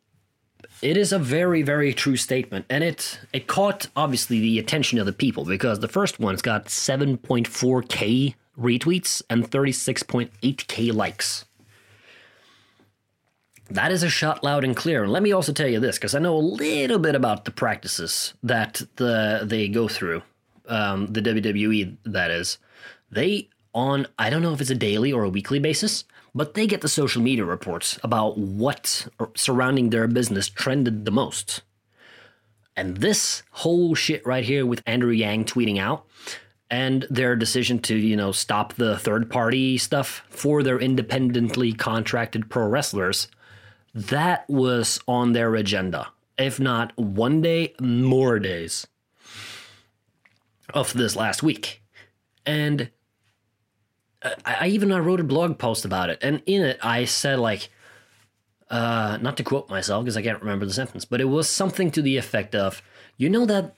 it 0.83 0.97
is 0.97 1.13
a 1.13 1.19
very 1.19 1.63
very 1.63 1.95
true 1.95 2.17
statement 2.17 2.67
and 2.69 2.85
it 2.85 3.19
it 3.33 3.47
caught 3.47 3.89
obviously 3.97 4.41
the 4.41 4.59
attention 4.59 4.99
of 4.99 5.07
the 5.07 5.13
people 5.13 5.45
because 5.45 5.81
the 5.81 5.89
first 5.89 6.21
one's 6.21 6.43
got 6.43 6.67
7.4k 6.67 8.35
retweets 8.59 9.23
and 9.31 9.51
36.8k 9.51 10.93
likes 10.93 11.47
that 13.75 13.93
is 13.93 14.03
a 14.03 14.11
shot 14.11 14.45
loud 14.45 14.65
and 14.65 14.77
clear. 14.77 15.03
And 15.03 15.13
let 15.13 15.23
me 15.23 15.33
also 15.33 15.53
tell 15.53 15.69
you 15.69 15.81
this, 15.81 15.97
because 15.97 16.15
I 16.15 16.19
know 16.19 16.37
a 16.37 16.39
little 16.39 16.99
bit 16.99 17.15
about 17.15 17.45
the 17.45 17.51
practices 17.51 18.35
that 18.43 18.83
the 18.97 19.41
they 19.45 19.69
go 19.69 19.89
through, 19.89 20.23
um, 20.69 21.07
the 21.07 21.23
WWE 21.23 21.97
that 22.05 22.31
is. 22.31 22.59
They 23.13 23.51
on 23.75 24.07
I 24.19 24.31
don't 24.31 24.43
know 24.43 24.53
if 24.53 24.61
it's 24.61 24.71
a 24.71 24.75
daily 24.75 25.13
or 25.13 25.23
a 25.23 25.29
weekly 25.29 25.59
basis, 25.59 26.05
but 26.35 26.55
they 26.55 26.67
get 26.67 26.81
the 26.81 26.89
social 26.89 27.23
media 27.23 27.45
reports 27.45 27.99
about 28.03 28.39
what 28.39 29.07
er, 29.21 29.31
surrounding 29.37 29.91
their 29.91 30.09
business 30.09 30.49
trended 30.49 31.05
the 31.05 31.11
most. 31.11 31.63
And 32.75 32.97
this 32.97 33.43
whole 33.51 33.95
shit 33.95 34.27
right 34.27 34.45
here 34.45 34.65
with 34.65 34.83
Andrew 34.87 35.13
Yang 35.13 35.45
tweeting 35.45 35.79
out 35.79 36.07
and 36.71 37.07
their 37.11 37.37
decision 37.37 37.79
to, 37.81 37.95
you 37.95 38.17
know, 38.17 38.33
stop 38.33 38.73
the 38.73 38.99
third 38.99 39.31
party 39.31 39.77
stuff 39.77 40.25
for 40.31 40.63
their 40.63 40.79
independently 40.79 41.75
contracted 41.75 42.49
pro 42.49 42.67
wrestlers, 42.67 43.29
that 43.95 44.49
was 44.49 44.99
on 45.07 45.33
their 45.33 45.55
agenda. 45.55 46.09
If 46.39 46.59
not 46.59 46.97
one 46.97 47.43
day, 47.43 47.75
more 47.79 48.39
days 48.39 48.87
of 50.73 50.95
this 50.95 51.15
last 51.15 51.43
week. 51.43 51.83
And 52.47 52.91
I, 54.25 54.57
I 54.61 54.67
even 54.69 54.93
I 54.93 54.99
wrote 54.99 55.21
a 55.21 55.25
blog 55.25 55.59
post 55.59 55.85
about 55.85 56.11
it, 56.11 56.19
and 56.23 56.43
in 56.47 56.63
it 56.63 56.79
I 56.83 57.05
said 57.05 57.39
like, 57.39 57.71
uh, 58.71 59.19
not 59.21 59.37
to 59.37 59.45
quote 59.45 59.69
myself 59.69 60.05
because 60.05 60.17
I 60.17 60.23
can't 60.23 60.41
remember 60.41 60.65
the 60.65 60.73
sentence, 60.73 61.05
but 61.05 61.21
it 61.21 61.27
was 61.27 61.49
something 61.49 61.91
to 61.93 62.03
the 62.03 62.17
effect 62.17 62.55
of, 62.55 62.83
you 63.17 63.29
know 63.29 63.45
that 63.47 63.75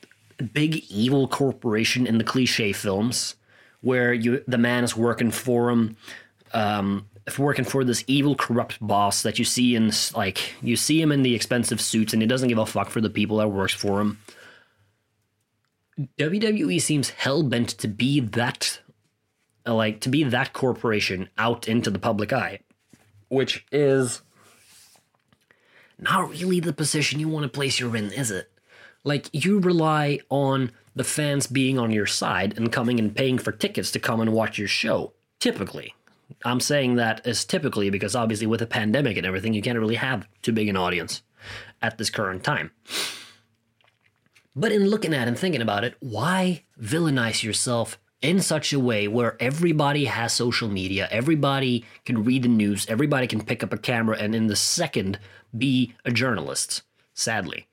big 0.53 0.85
evil 0.91 1.29
corporation 1.29 2.07
in 2.07 2.19
the 2.19 2.25
cliche 2.25 2.73
films 2.73 3.37
where 3.81 4.13
you 4.13 4.43
the 4.49 4.59
man 4.59 4.85
is 4.85 4.97
working 4.97 5.31
for 5.31 5.71
him, 5.71 5.97
um, 6.53 7.07
working 7.39 7.65
for 7.65 7.85
this 7.85 8.05
evil 8.07 8.35
corrupt 8.35 8.79
boss 8.81 9.23
that 9.23 9.39
you 9.39 9.45
see 9.45 9.75
in 9.75 9.91
like 10.15 10.55
you 10.63 10.77
see 10.77 11.01
him 11.01 11.13
in 11.13 11.23
the 11.23 11.35
expensive 11.35 11.81
suits 11.81 12.13
and 12.13 12.23
he 12.23 12.27
doesn't 12.27 12.49
give 12.49 12.59
a 12.59 12.67
fuck 12.67 12.91
for 12.91 13.01
the 13.01 13.11
people 13.11 13.39
that 13.39 13.49
works 13.49 13.75
for 13.75 14.01
him. 14.01 14.19
WWE 16.19 16.81
seems 16.81 17.11
hell 17.11 17.43
bent 17.43 17.69
to 17.69 17.87
be 17.87 18.19
that 18.21 18.81
Uh, 19.67 19.75
like 19.75 20.01
to 20.01 20.09
be 20.09 20.25
that 20.25 20.53
corporation 20.53 21.29
out 21.39 21.69
into 21.69 21.91
the 21.91 21.99
public 21.99 22.33
eye, 22.33 22.61
which 23.29 23.67
is 23.73 24.23
not 25.99 26.31
really 26.31 26.61
the 26.61 26.73
position 26.73 27.21
you 27.21 27.29
want 27.29 27.45
to 27.45 27.49
place 27.49 27.81
you 27.81 27.95
in, 27.95 28.13
is 28.13 28.31
it? 28.31 28.51
Like 29.05 29.29
you 29.33 29.61
rely 29.61 30.21
on 30.31 30.73
the 30.95 31.05
fans 31.05 31.47
being 31.47 31.79
on 31.79 31.91
your 31.91 32.07
side 32.07 32.57
and 32.57 32.73
coming 32.73 32.99
and 32.99 33.15
paying 33.15 33.39
for 33.39 33.53
tickets 33.53 33.91
to 33.93 33.99
come 33.99 34.21
and 34.21 34.33
watch 34.33 34.59
your 34.59 34.69
show. 34.69 35.13
Typically, 35.41 35.95
I'm 36.45 36.61
saying 36.61 36.97
that 36.97 37.27
as 37.27 37.45
typically 37.45 37.91
because 37.91 38.15
obviously 38.15 38.47
with 38.47 38.63
a 38.63 38.67
pandemic 38.67 39.17
and 39.17 39.27
everything, 39.27 39.55
you 39.55 39.63
can't 39.63 39.79
really 39.79 39.97
have 39.97 40.27
too 40.43 40.53
big 40.53 40.69
an 40.69 40.77
audience 40.77 41.23
at 41.83 41.99
this 41.99 42.11
current 42.11 42.45
time. 42.45 42.71
But 44.57 44.73
in 44.73 44.87
looking 44.87 45.13
at 45.13 45.29
and 45.29 45.39
thinking 45.39 45.63
about 45.63 45.85
it, 45.85 45.97
why 46.01 46.65
villainize 46.81 47.43
yourself 47.43 47.99
in 48.25 48.41
such 48.41 48.73
a 48.73 48.81
way 48.81 49.07
where 49.07 49.37
everybody 49.39 50.07
has 50.07 50.33
social 50.33 50.69
media, 50.69 51.07
everybody 51.11 51.85
can 52.07 52.25
read 52.25 52.43
the 52.43 52.49
news, 52.49 52.87
everybody 52.89 53.27
can 53.27 53.45
pick 53.45 53.63
up 53.63 53.73
a 53.73 53.79
camera 53.79 54.17
and 54.19 54.35
in 54.35 54.47
the 54.47 54.57
second 54.57 55.19
be 55.57 55.95
a 56.07 56.11
journalist, 56.11 56.83
sadly. 57.13 57.69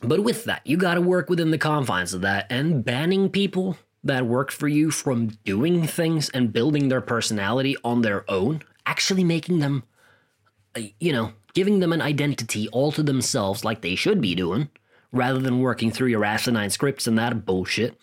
But 0.00 0.24
with 0.24 0.44
that, 0.44 0.62
you 0.64 0.78
got 0.78 0.94
to 0.94 1.02
work 1.02 1.28
within 1.28 1.50
the 1.50 1.58
confines 1.58 2.14
of 2.14 2.22
that, 2.22 2.46
and 2.50 2.84
banning 2.84 3.28
people 3.28 3.76
that 4.02 4.26
work 4.26 4.50
for 4.50 4.68
you 4.68 4.90
from 4.90 5.28
doing 5.44 5.86
things 5.86 6.30
and 6.30 6.52
building 6.52 6.88
their 6.88 7.00
personality 7.00 7.76
on 7.84 8.00
their 8.00 8.24
own, 8.30 8.62
actually 8.86 9.24
making 9.24 9.58
them, 9.58 9.82
uh, 10.76 10.80
you 10.98 11.12
know, 11.12 11.32
giving 11.52 11.80
them 11.80 11.92
an 11.92 12.00
identity 12.00 12.68
all 12.68 12.92
to 12.92 13.02
themselves 13.02 13.64
like 13.64 13.82
they 13.82 13.96
should 13.96 14.20
be 14.20 14.34
doing, 14.34 14.70
rather 15.12 15.40
than 15.40 15.60
working 15.60 15.90
through 15.90 16.08
your 16.08 16.24
asinine 16.24 16.70
scripts 16.70 17.06
and 17.06 17.18
that 17.18 17.44
bullshit. 17.44 17.98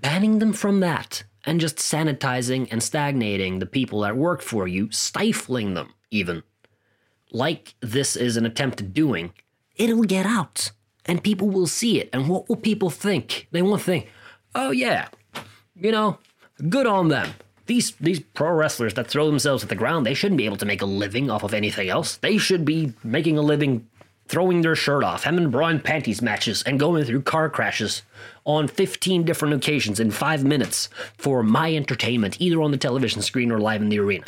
Banning 0.00 0.38
them 0.38 0.52
from 0.52 0.80
that 0.80 1.24
and 1.44 1.60
just 1.60 1.76
sanitizing 1.76 2.68
and 2.70 2.82
stagnating 2.82 3.58
the 3.58 3.66
people 3.66 4.00
that 4.00 4.16
work 4.16 4.40
for 4.40 4.66
you, 4.66 4.90
stifling 4.90 5.74
them 5.74 5.94
even, 6.10 6.42
like 7.30 7.74
this 7.80 8.16
is 8.16 8.36
an 8.36 8.46
attempt 8.46 8.80
at 8.80 8.94
doing, 8.94 9.32
it'll 9.76 10.04
get 10.04 10.26
out 10.26 10.70
and 11.06 11.22
people 11.22 11.48
will 11.48 11.66
see 11.66 12.00
it. 12.00 12.08
And 12.12 12.28
what 12.28 12.48
will 12.48 12.56
people 12.56 12.90
think? 12.90 13.48
They 13.50 13.62
won't 13.62 13.82
think, 13.82 14.08
oh 14.54 14.70
yeah, 14.70 15.08
you 15.74 15.90
know, 15.90 16.18
good 16.68 16.86
on 16.86 17.08
them. 17.08 17.30
These 17.66 17.92
these 18.00 18.20
pro 18.20 18.50
wrestlers 18.50 18.94
that 18.94 19.06
throw 19.06 19.26
themselves 19.26 19.62
at 19.62 19.68
the 19.68 19.74
ground, 19.76 20.04
they 20.04 20.14
shouldn't 20.14 20.38
be 20.38 20.46
able 20.46 20.56
to 20.56 20.66
make 20.66 20.82
a 20.82 20.86
living 20.86 21.30
off 21.30 21.42
of 21.42 21.54
anything 21.54 21.88
else. 21.88 22.16
They 22.16 22.36
should 22.36 22.64
be 22.64 22.92
making 23.04 23.38
a 23.38 23.42
living 23.42 23.88
throwing 24.32 24.62
their 24.62 24.74
shirt 24.74 25.04
off, 25.04 25.24
having 25.24 25.50
bra 25.50 25.66
and 25.66 25.84
panties 25.84 26.22
matches, 26.22 26.62
and 26.62 26.80
going 26.80 27.04
through 27.04 27.20
car 27.20 27.50
crashes 27.50 28.00
on 28.46 28.66
15 28.66 29.24
different 29.24 29.52
occasions 29.52 30.00
in 30.00 30.10
five 30.10 30.42
minutes 30.42 30.88
for 31.18 31.42
my 31.42 31.74
entertainment, 31.76 32.40
either 32.40 32.62
on 32.62 32.70
the 32.70 32.78
television 32.78 33.20
screen 33.20 33.52
or 33.52 33.60
live 33.60 33.82
in 33.82 33.90
the 33.90 33.98
arena. 33.98 34.24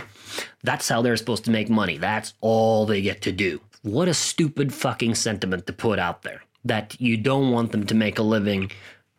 That's 0.63 0.91
how 0.91 1.01
they're 1.01 1.17
supposed 1.17 1.47
to 1.47 1.51
make 1.51 1.71
money. 1.71 1.97
That's 1.97 2.35
all 2.43 2.85
they 2.85 3.01
get 3.01 3.23
to 3.23 3.33
do. 3.33 3.63
What 3.81 4.09
a 4.09 4.15
stupid 4.15 4.75
fucking 4.75 5.15
sentiment 5.15 5.67
to 5.69 5.73
put 5.73 5.99
out 5.99 6.23
there 6.23 6.43
that 6.67 7.01
you 7.01 7.17
don't 7.17 7.51
want 7.51 7.73
them 7.73 7.87
to 7.87 7.95
make 7.95 8.19
a 8.19 8.23
living 8.23 8.71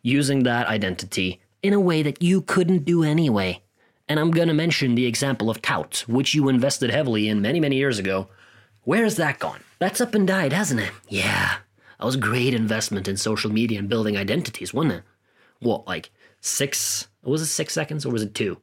using 0.02 0.44
that 0.44 0.68
identity 0.68 1.40
in 1.64 1.72
a 1.72 1.80
way 1.80 2.04
that 2.04 2.22
you 2.22 2.42
couldn't 2.42 2.84
do 2.84 3.02
anyway. 3.02 3.60
And 4.08 4.20
I'm 4.20 4.30
going 4.30 4.46
to 4.46 4.54
mention 4.54 4.94
the 4.94 5.06
example 5.06 5.50
of 5.50 5.60
Tout, 5.62 6.04
which 6.06 6.32
you 6.32 6.48
invested 6.48 6.90
heavily 6.90 7.28
in 7.28 7.42
many, 7.42 7.58
many 7.58 7.74
years 7.74 7.98
ago. 7.98 8.28
Where's 8.86 9.16
that 9.16 9.40
gone? 9.40 9.64
That's 9.80 10.00
up 10.00 10.14
and 10.14 10.28
died, 10.28 10.52
hasn't 10.52 10.78
it? 10.78 10.92
Yeah. 11.08 11.56
That 11.98 12.06
was 12.06 12.14
a 12.14 12.18
great 12.18 12.54
investment 12.54 13.08
in 13.08 13.16
social 13.16 13.50
media 13.50 13.80
and 13.80 13.88
building 13.88 14.16
identities, 14.16 14.72
wasn't 14.72 14.94
it? 14.94 15.02
What, 15.58 15.88
like 15.88 16.10
six? 16.40 17.08
Was 17.24 17.42
it 17.42 17.46
six 17.46 17.74
seconds 17.74 18.06
or 18.06 18.12
was 18.12 18.22
it 18.22 18.32
two? 18.32 18.58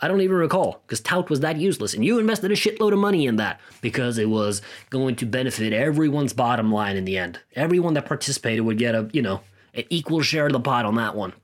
I 0.00 0.08
don't 0.08 0.22
even 0.22 0.38
recall 0.38 0.80
because 0.86 1.00
Tout 1.00 1.28
was 1.28 1.40
that 1.40 1.58
useless, 1.58 1.92
and 1.92 2.02
you 2.02 2.18
invested 2.18 2.50
a 2.50 2.54
shitload 2.54 2.94
of 2.94 2.98
money 2.98 3.26
in 3.26 3.36
that 3.36 3.60
because 3.82 4.16
it 4.16 4.30
was 4.30 4.62
going 4.88 5.14
to 5.16 5.26
benefit 5.26 5.74
everyone's 5.74 6.32
bottom 6.32 6.72
line 6.72 6.96
in 6.96 7.04
the 7.04 7.18
end. 7.18 7.38
Everyone 7.54 7.92
that 7.94 8.06
participated 8.06 8.64
would 8.64 8.78
get 8.78 8.94
a, 8.94 9.10
you 9.12 9.20
know, 9.20 9.42
an 9.74 9.84
equal 9.90 10.22
share 10.22 10.46
of 10.46 10.52
the 10.52 10.60
pot 10.60 10.86
on 10.86 10.94
that 10.94 11.14
one. 11.14 11.34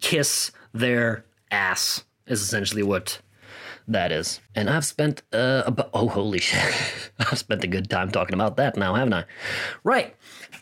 Kiss 0.00 0.52
their 0.72 1.24
ass 1.50 2.04
is 2.28 2.42
essentially 2.42 2.84
what 2.84 3.20
that 3.88 4.12
is. 4.12 4.40
And 4.54 4.68
I've 4.68 4.84
spent, 4.84 5.22
uh, 5.32 5.70
oh, 5.94 6.08
holy 6.08 6.38
shit. 6.40 6.74
I've 7.18 7.38
spent 7.38 7.64
a 7.64 7.68
good 7.68 7.88
time 7.88 8.10
talking 8.10 8.34
about 8.34 8.56
that 8.56 8.76
now, 8.76 8.94
haven't 8.94 9.14
I? 9.14 9.24
Right. 9.84 10.14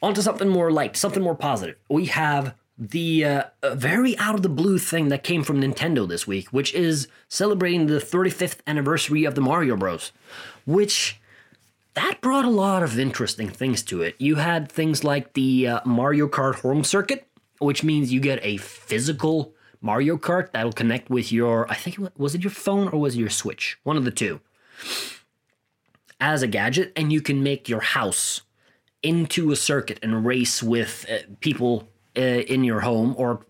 On 0.03 0.15
to 0.15 0.23
something 0.23 0.49
more 0.49 0.71
light, 0.71 0.97
something 0.97 1.23
more 1.23 1.35
positive. 1.35 1.77
We 1.89 2.07
have 2.07 2.55
the 2.77 3.25
uh, 3.25 3.45
very 3.73 4.19
out 4.19 4.35
of 4.35 4.43
the 4.43 4.49
blue 4.49 4.79
thing 4.79 5.09
that 5.09 5.23
came 5.23 5.45
from 5.45 5.61
Nintendo 5.61 6.09
this 6.09 6.27
week, 6.27 6.49
which 6.49 6.75
is 6.75 7.09
celebrating 7.29 7.87
the 7.87 8.01
35th 8.01 8.59
anniversary 8.67 9.25
of 9.25 9.35
the 9.35 9.41
Mario 9.41 9.77
Bros, 9.77 10.13
which 10.67 11.21
that 11.95 12.21
brought 12.21 12.45
a 12.45 12.51
lot 12.51 12.83
of 12.83 12.99
interesting 12.99 13.49
things 13.49 13.83
to 13.85 14.03
it. 14.03 14.17
You 14.19 14.37
had 14.37 14.71
things 14.71 15.05
like 15.05 15.35
the 15.35 15.69
uh, 15.69 15.81
Mario 15.85 16.27
Kart 16.27 16.57
home 16.57 16.83
circuit, 16.83 17.29
which 17.59 17.85
means 17.85 18.13
you 18.13 18.21
get 18.21 18.41
a 18.43 18.57
physical 18.57 19.55
Mario 19.85 20.17
Kart 20.17 20.51
that'll 20.53 20.73
connect 20.73 21.11
with 21.11 21.31
your 21.31 21.71
I 21.71 21.75
think 21.75 21.99
was 22.17 22.35
it 22.35 22.43
your 22.43 22.51
phone 22.51 22.89
or 22.89 22.99
was 22.99 23.15
it 23.15 23.21
your 23.21 23.29
Switch? 23.29 23.79
One 23.83 23.99
of 23.99 24.07
the 24.07 24.11
two. 24.11 24.41
As 26.19 26.43
a 26.43 26.47
gadget 26.47 26.91
and 26.97 27.13
you 27.13 27.21
can 27.21 27.43
make 27.43 27.69
your 27.69 27.83
house 27.83 28.41
into 29.03 29.53
a 29.53 29.57
circuit 29.57 30.01
and 30.03 30.25
race 30.25 30.63
with 30.63 31.05
uh, 31.11 31.19
people 31.41 31.87
uh, 32.17 32.21
in 32.21 32.65
your 32.65 32.81
home, 32.81 33.15
or 33.19 33.41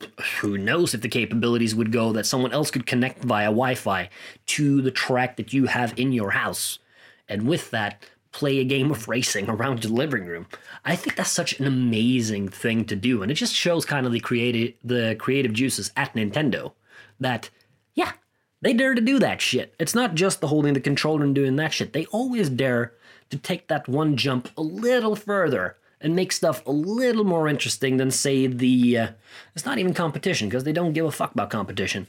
who 0.41 0.59
knows 0.59 0.95
if 0.95 1.03
the 1.03 1.09
capabilities 1.09 1.74
would 1.74 1.93
go 1.93 2.12
that 2.12 2.26
someone 2.26 2.53
else 2.53 2.70
could 2.70 2.87
connect 2.87 3.22
via 3.22 3.47
Wi 3.47 3.74
Fi 3.76 4.09
to 4.47 4.82
the 4.82 4.91
track 4.91 5.37
that 5.37 5.53
you 5.53 5.66
have 5.66 5.97
in 5.97 6.12
your 6.12 6.30
house. 6.30 6.80
And 7.28 7.47
with 7.47 7.70
that, 7.70 8.05
play 8.35 8.59
a 8.59 8.64
game 8.64 8.91
of 8.91 9.09
racing 9.09 9.49
around 9.49 9.85
your 9.85 9.93
living 9.93 10.26
room. 10.26 10.47
I 10.85 10.97
think 10.97 11.14
that's 11.16 11.30
such 11.30 11.59
an 11.61 11.66
amazing 11.66 12.49
thing 12.49 12.85
to 12.87 12.97
do. 12.97 13.22
And 13.22 13.30
it 13.30 13.37
just 13.37 13.55
shows 13.55 13.85
kind 13.85 14.07
of 14.07 14.12
the 14.12 14.20
creative 14.20 14.74
the 14.82 15.16
creative 15.18 15.53
juices 15.53 15.93
at 15.97 16.12
Nintendo 16.14 16.72
that, 17.20 17.49
yeah, 17.95 18.12
they 18.61 18.74
dare 18.74 18.95
to 18.95 19.01
do 19.01 19.20
that 19.20 19.41
shit. 19.41 19.74
It's 19.78 19.95
not 19.95 20.16
just 20.16 20.41
the 20.41 20.49
holding 20.49 20.74
the 20.74 20.80
controller 20.80 21.22
and 21.24 21.35
doing 21.35 21.57
that 21.57 21.72
shit. 21.72 21.93
They 21.93 22.07
always 22.07 22.51
dare 22.51 22.93
to 23.30 23.39
take 23.39 23.68
that 23.68 23.89
one 23.89 24.16
jump 24.16 24.49
a 24.57 24.62
little 24.62 25.14
further 25.14 25.76
and 26.01 26.16
make 26.16 26.32
stuff 26.32 26.66
a 26.66 26.72
little 26.72 27.24
more 27.24 27.49
interesting 27.49 27.99
than 27.99 28.11
say 28.11 28.49
the 28.49 28.99
uh, 28.99 29.09
it's 29.55 29.64
not 29.64 29.78
even 29.78 29.95
competition 29.95 30.49
because 30.49 30.64
they 30.64 30.72
don't 30.72 30.93
give 30.93 31.07
a 31.07 31.12
fuck 31.12 31.32
about 31.32 31.51
competition 31.51 32.09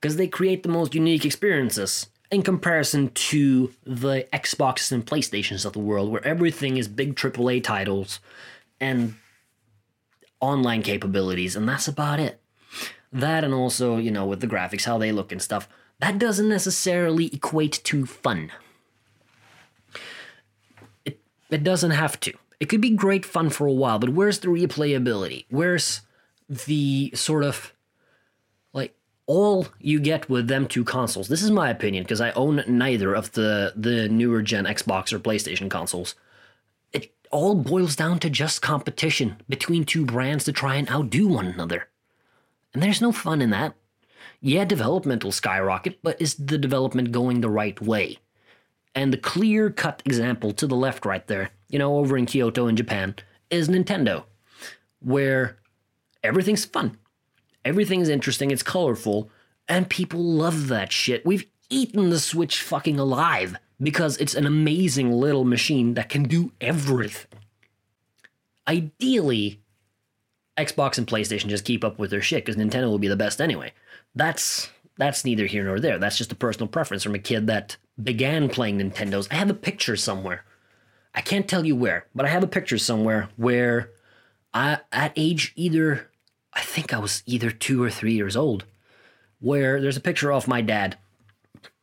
because 0.00 0.16
they 0.16 0.26
create 0.26 0.62
the 0.62 0.70
most 0.70 0.94
unique 0.94 1.26
experiences 1.26 2.06
in 2.30 2.42
comparison 2.42 3.10
to 3.10 3.72
the 3.84 4.26
Xboxes 4.32 4.92
and 4.92 5.06
PlayStations 5.06 5.64
of 5.64 5.72
the 5.72 5.78
world 5.78 6.10
where 6.10 6.26
everything 6.26 6.76
is 6.76 6.88
big 6.88 7.14
AAA 7.14 7.62
titles 7.62 8.20
and 8.80 9.14
online 10.40 10.82
capabilities 10.82 11.56
and 11.56 11.68
that's 11.68 11.88
about 11.88 12.20
it. 12.20 12.40
That 13.12 13.44
and 13.44 13.54
also, 13.54 13.96
you 13.96 14.10
know, 14.10 14.26
with 14.26 14.40
the 14.40 14.46
graphics 14.46 14.84
how 14.84 14.98
they 14.98 15.12
look 15.12 15.32
and 15.32 15.40
stuff, 15.40 15.68
that 16.00 16.18
doesn't 16.18 16.48
necessarily 16.48 17.26
equate 17.32 17.80
to 17.84 18.04
fun. 18.04 18.50
It 21.04 21.20
it 21.50 21.62
doesn't 21.62 21.92
have 21.92 22.18
to 22.20 22.34
it 22.58 22.68
could 22.68 22.80
be 22.80 22.90
great 22.90 23.24
fun 23.24 23.50
for 23.50 23.66
a 23.66 23.72
while, 23.72 23.98
but 23.98 24.10
where's 24.10 24.40
the 24.40 24.48
replayability? 24.48 25.44
Where's 25.50 26.00
the 26.48 27.12
sort 27.14 27.44
of 27.44 27.72
all 29.26 29.66
you 29.78 30.00
get 30.00 30.28
with 30.28 30.48
them 30.48 30.66
two 30.66 30.84
consoles? 30.84 31.28
This 31.28 31.42
is 31.42 31.50
my 31.50 31.70
opinion 31.70 32.04
because 32.04 32.20
I 32.20 32.30
own 32.32 32.62
neither 32.66 33.14
of 33.14 33.32
the 33.32 33.72
the 33.76 34.08
newer 34.08 34.42
gen 34.42 34.64
Xbox 34.64 35.12
or 35.12 35.18
PlayStation 35.18 35.70
consoles. 35.70 36.14
It 36.92 37.14
all 37.30 37.54
boils 37.54 37.96
down 37.96 38.18
to 38.20 38.30
just 38.30 38.62
competition 38.62 39.36
between 39.48 39.84
two 39.84 40.04
brands 40.04 40.44
to 40.44 40.52
try 40.52 40.76
and 40.76 40.90
outdo 40.90 41.28
one 41.28 41.46
another. 41.46 41.88
And 42.72 42.82
there's 42.82 43.02
no 43.02 43.12
fun 43.12 43.42
in 43.42 43.50
that. 43.50 43.74
Yeah, 44.40 44.64
development 44.64 45.24
will 45.24 45.32
skyrocket, 45.32 45.98
but 46.02 46.20
is 46.20 46.34
the 46.34 46.58
development 46.58 47.10
going 47.10 47.40
the 47.40 47.50
right 47.50 47.80
way? 47.80 48.18
And 48.94 49.12
the 49.12 49.18
clear 49.18 49.70
cut 49.70 50.02
example 50.04 50.52
to 50.52 50.66
the 50.66 50.76
left 50.76 51.04
right 51.04 51.26
there 51.26 51.50
you 51.68 51.78
know, 51.78 51.98
over 51.98 52.16
in 52.16 52.26
Kyoto 52.26 52.66
in 52.68 52.76
Japan, 52.76 53.14
is 53.50 53.68
Nintendo, 53.68 54.24
where 55.00 55.58
everything's 56.22 56.64
fun, 56.64 56.96
everything's 57.66 58.08
interesting, 58.08 58.50
it's 58.50 58.62
colorful, 58.62 59.30
and 59.68 59.90
people 59.90 60.22
love 60.22 60.68
that 60.68 60.92
shit. 60.92 61.26
We've 61.26 61.46
eaten 61.68 62.10
the 62.10 62.20
Switch 62.20 62.62
fucking 62.62 62.98
alive 62.98 63.56
because 63.80 64.16
it's 64.16 64.34
an 64.34 64.46
amazing 64.46 65.12
little 65.12 65.44
machine 65.44 65.94
that 65.94 66.08
can 66.08 66.22
do 66.24 66.52
everything. 66.60 67.40
Ideally, 68.66 69.60
Xbox 70.56 70.98
and 70.98 71.06
PlayStation 71.06 71.48
just 71.48 71.64
keep 71.64 71.84
up 71.84 71.98
with 71.98 72.10
their 72.10 72.22
shit 72.22 72.44
because 72.44 72.56
Nintendo 72.60 72.88
will 72.88 72.98
be 72.98 73.08
the 73.08 73.16
best 73.16 73.40
anyway. 73.40 73.72
That's 74.14 74.70
that's 74.98 75.26
neither 75.26 75.44
here 75.44 75.62
nor 75.64 75.78
there. 75.78 75.98
That's 75.98 76.16
just 76.16 76.32
a 76.32 76.36
personal 76.36 76.68
preference 76.68 77.02
from 77.02 77.14
a 77.14 77.18
kid 77.18 77.46
that 77.48 77.76
began 78.02 78.48
playing 78.48 78.78
Nintendos. 78.78 79.28
I 79.30 79.34
have 79.34 79.50
a 79.50 79.54
picture 79.54 79.94
somewhere 79.94 80.44
I 81.16 81.22
can't 81.22 81.48
tell 81.48 81.64
you 81.64 81.74
where, 81.74 82.06
but 82.14 82.26
I 82.26 82.28
have 82.28 82.42
a 82.42 82.48
picture 82.48 82.76
somewhere 82.76 83.30
where 83.36 83.90
I, 84.52 84.80
at 84.92 85.14
age 85.16 85.52
either, 85.56 86.10
I 86.56 86.62
think 86.62 86.94
I 86.94 86.98
was 86.98 87.22
either 87.26 87.50
two 87.50 87.82
or 87.82 87.90
three 87.90 88.14
years 88.14 88.34
old, 88.34 88.64
where 89.40 89.80
there's 89.80 89.98
a 89.98 90.00
picture 90.00 90.32
of 90.32 90.48
my 90.48 90.62
dad 90.62 90.96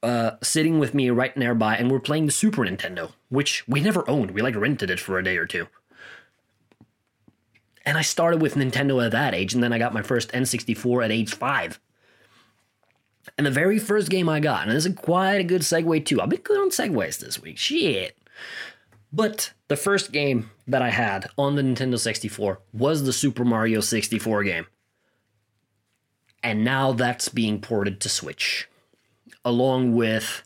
uh, 0.01 0.31
sitting 0.41 0.79
with 0.79 0.95
me 0.95 1.11
right 1.11 1.37
nearby, 1.37 1.77
and 1.77 1.91
we're 1.91 1.99
playing 1.99 2.25
the 2.25 2.31
Super 2.31 2.63
Nintendo, 2.63 3.11
which 3.29 3.65
we 3.67 3.79
never 3.79 4.07
owned. 4.09 4.31
We 4.31 4.41
like 4.41 4.55
rented 4.55 4.89
it 4.89 4.99
for 4.99 5.19
a 5.19 5.23
day 5.23 5.37
or 5.37 5.45
two. 5.45 5.67
And 7.85 7.97
I 7.97 8.01
started 8.01 8.41
with 8.41 8.55
Nintendo 8.55 9.05
at 9.05 9.11
that 9.11 9.35
age, 9.35 9.53
and 9.53 9.61
then 9.61 9.73
I 9.73 9.77
got 9.77 9.93
my 9.93 10.01
first 10.01 10.31
N64 10.31 11.05
at 11.05 11.11
age 11.11 11.35
five. 11.35 11.79
And 13.37 13.45
the 13.45 13.51
very 13.51 13.77
first 13.77 14.09
game 14.09 14.27
I 14.27 14.39
got, 14.39 14.67
and 14.67 14.75
this 14.75 14.85
is 14.87 14.95
quite 14.95 15.35
a 15.35 15.43
good 15.43 15.61
segue 15.61 16.05
too. 16.05 16.19
I've 16.19 16.29
been 16.29 16.41
good 16.41 16.59
on 16.59 16.71
segues 16.71 17.19
this 17.19 17.41
week. 17.41 17.57
Shit. 17.57 18.17
But 19.13 19.53
the 19.67 19.75
first 19.75 20.11
game 20.11 20.49
that 20.67 20.81
I 20.81 20.89
had 20.89 21.29
on 21.37 21.55
the 21.55 21.61
Nintendo 21.61 21.99
64 21.99 22.59
was 22.73 23.03
the 23.03 23.13
Super 23.13 23.45
Mario 23.45 23.79
64 23.79 24.43
game. 24.43 24.65
And 26.41 26.65
now 26.65 26.91
that's 26.91 27.29
being 27.29 27.61
ported 27.61 28.01
to 28.01 28.09
Switch, 28.09 28.67
along 29.45 29.95
with 29.95 30.43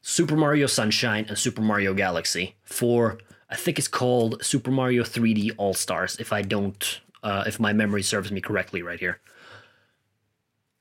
Super 0.00 0.34
Mario 0.34 0.66
Sunshine 0.66 1.26
and 1.28 1.38
Super 1.38 1.60
Mario 1.60 1.92
Galaxy 1.94 2.56
for 2.64 3.18
I 3.50 3.56
think 3.56 3.78
it's 3.78 3.86
called 3.86 4.42
Super 4.42 4.70
Mario 4.70 5.04
3D 5.04 5.52
All 5.58 5.74
Stars, 5.74 6.16
if 6.18 6.32
I 6.32 6.42
don't, 6.42 7.00
uh, 7.22 7.44
if 7.46 7.60
my 7.60 7.72
memory 7.72 8.02
serves 8.02 8.32
me 8.32 8.40
correctly 8.40 8.82
right 8.82 8.98
here. 8.98 9.20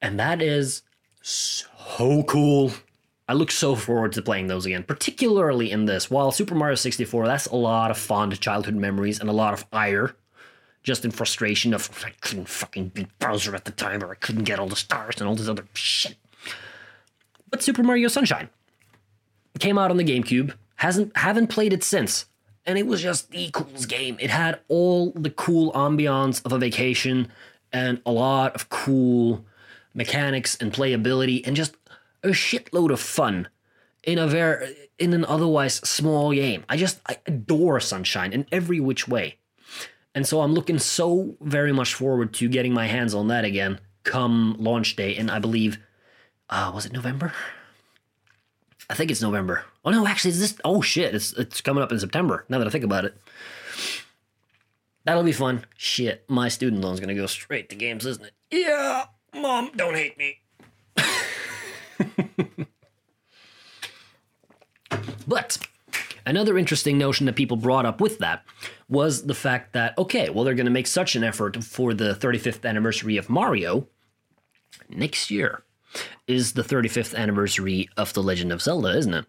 And 0.01 0.19
that 0.19 0.41
is 0.41 0.81
so 1.21 2.23
cool. 2.23 2.71
I 3.27 3.33
look 3.33 3.51
so 3.51 3.75
forward 3.75 4.11
to 4.13 4.21
playing 4.21 4.47
those 4.47 4.65
again, 4.65 4.83
particularly 4.83 5.71
in 5.71 5.85
this. 5.85 6.11
While 6.11 6.31
Super 6.31 6.55
Mario 6.55 6.75
64, 6.75 7.25
that's 7.25 7.45
a 7.47 7.55
lot 7.55 7.89
of 7.89 7.97
fond 7.97 8.39
childhood 8.39 8.75
memories 8.75 9.19
and 9.19 9.29
a 9.29 9.33
lot 9.33 9.53
of 9.53 9.65
ire, 9.71 10.15
just 10.83 11.05
in 11.05 11.11
frustration 11.11 11.73
of 11.73 11.89
I 12.05 12.11
couldn't 12.21 12.49
fucking 12.49 12.89
beat 12.89 13.07
Bowser 13.19 13.55
at 13.55 13.65
the 13.65 13.71
time, 13.71 14.03
or 14.03 14.11
I 14.11 14.15
couldn't 14.15 14.43
get 14.43 14.59
all 14.59 14.67
the 14.67 14.75
stars 14.75 15.15
and 15.19 15.27
all 15.27 15.35
this 15.35 15.47
other 15.47 15.65
shit. 15.73 16.15
But 17.49 17.63
Super 17.63 17.83
Mario 17.83 18.09
Sunshine 18.09 18.49
came 19.59 19.77
out 19.77 19.91
on 19.91 19.97
the 19.97 20.03
GameCube. 20.03 20.53
Hasn't 20.75 21.15
haven't 21.15 21.47
played 21.47 21.71
it 21.71 21.83
since, 21.83 22.25
and 22.65 22.77
it 22.77 22.85
was 22.85 23.01
just 23.01 23.31
the 23.31 23.49
coolest 23.53 23.87
game. 23.87 24.17
It 24.19 24.31
had 24.31 24.59
all 24.67 25.11
the 25.11 25.29
cool 25.29 25.71
ambiance 25.71 26.45
of 26.45 26.51
a 26.51 26.57
vacation 26.57 27.31
and 27.71 28.01
a 28.05 28.11
lot 28.11 28.53
of 28.53 28.67
cool 28.67 29.45
mechanics 29.93 30.57
and 30.59 30.73
playability 30.73 31.45
and 31.45 31.55
just 31.55 31.75
a 32.23 32.29
shitload 32.29 32.91
of 32.91 32.99
fun 32.99 33.47
in 34.03 34.17
a 34.17 34.27
very 34.27 34.75
in 34.99 35.13
an 35.13 35.25
otherwise 35.25 35.75
small 35.75 36.33
game. 36.33 36.63
I 36.69 36.77
just 36.77 36.99
I 37.07 37.17
adore 37.25 37.79
Sunshine 37.79 38.33
in 38.33 38.45
every 38.51 38.79
which 38.79 39.07
way. 39.07 39.37
And 40.15 40.27
so 40.27 40.41
I'm 40.41 40.53
looking 40.53 40.79
so 40.79 41.35
very 41.41 41.71
much 41.71 41.93
forward 41.93 42.33
to 42.35 42.47
getting 42.47 42.73
my 42.73 42.87
hands 42.87 43.13
on 43.13 43.27
that 43.29 43.45
again 43.45 43.79
come 44.03 44.55
launch 44.59 44.95
day 44.95 45.15
and 45.15 45.31
I 45.31 45.39
believe 45.39 45.77
uh 46.49 46.71
was 46.73 46.85
it 46.85 46.93
November? 46.93 47.33
I 48.89 48.95
think 48.95 49.11
it's 49.11 49.21
November. 49.21 49.65
Oh 49.85 49.91
no, 49.91 50.05
actually 50.05 50.31
it's 50.31 50.39
this 50.39 50.55
oh 50.63 50.81
shit, 50.81 51.15
it's 51.15 51.33
it's 51.33 51.61
coming 51.61 51.83
up 51.83 51.91
in 51.91 51.99
September 51.99 52.45
now 52.49 52.59
that 52.59 52.67
I 52.67 52.71
think 52.71 52.83
about 52.83 53.05
it. 53.05 53.17
That'll 55.05 55.23
be 55.23 55.33
fun. 55.33 55.65
Shit, 55.75 56.23
my 56.29 56.47
student 56.47 56.81
loan's 56.81 56.99
gonna 56.99 57.15
go 57.15 57.25
straight 57.25 57.69
to 57.69 57.75
games, 57.75 58.05
isn't 58.05 58.25
it? 58.25 58.33
Yeah. 58.51 59.05
Mom, 59.33 59.71
don't 59.75 59.95
hate 59.95 60.17
me. 60.17 60.42
But 65.27 65.57
another 66.25 66.57
interesting 66.57 66.97
notion 66.97 67.25
that 67.25 67.35
people 67.35 67.57
brought 67.57 67.85
up 67.85 68.01
with 68.01 68.19
that 68.19 68.43
was 68.89 69.25
the 69.25 69.33
fact 69.33 69.73
that, 69.73 69.97
okay, 69.97 70.29
well, 70.29 70.43
they're 70.43 70.53
going 70.53 70.65
to 70.65 70.71
make 70.71 70.87
such 70.87 71.15
an 71.15 71.23
effort 71.23 71.63
for 71.63 71.93
the 71.93 72.15
35th 72.15 72.67
anniversary 72.67 73.17
of 73.17 73.29
Mario. 73.29 73.87
Next 74.89 75.31
year 75.31 75.63
is 76.27 76.53
the 76.53 76.63
35th 76.63 77.15
anniversary 77.15 77.89
of 77.97 78.13
The 78.13 78.23
Legend 78.23 78.51
of 78.51 78.61
Zelda, 78.61 78.97
isn't 78.97 79.13
it? 79.13 79.25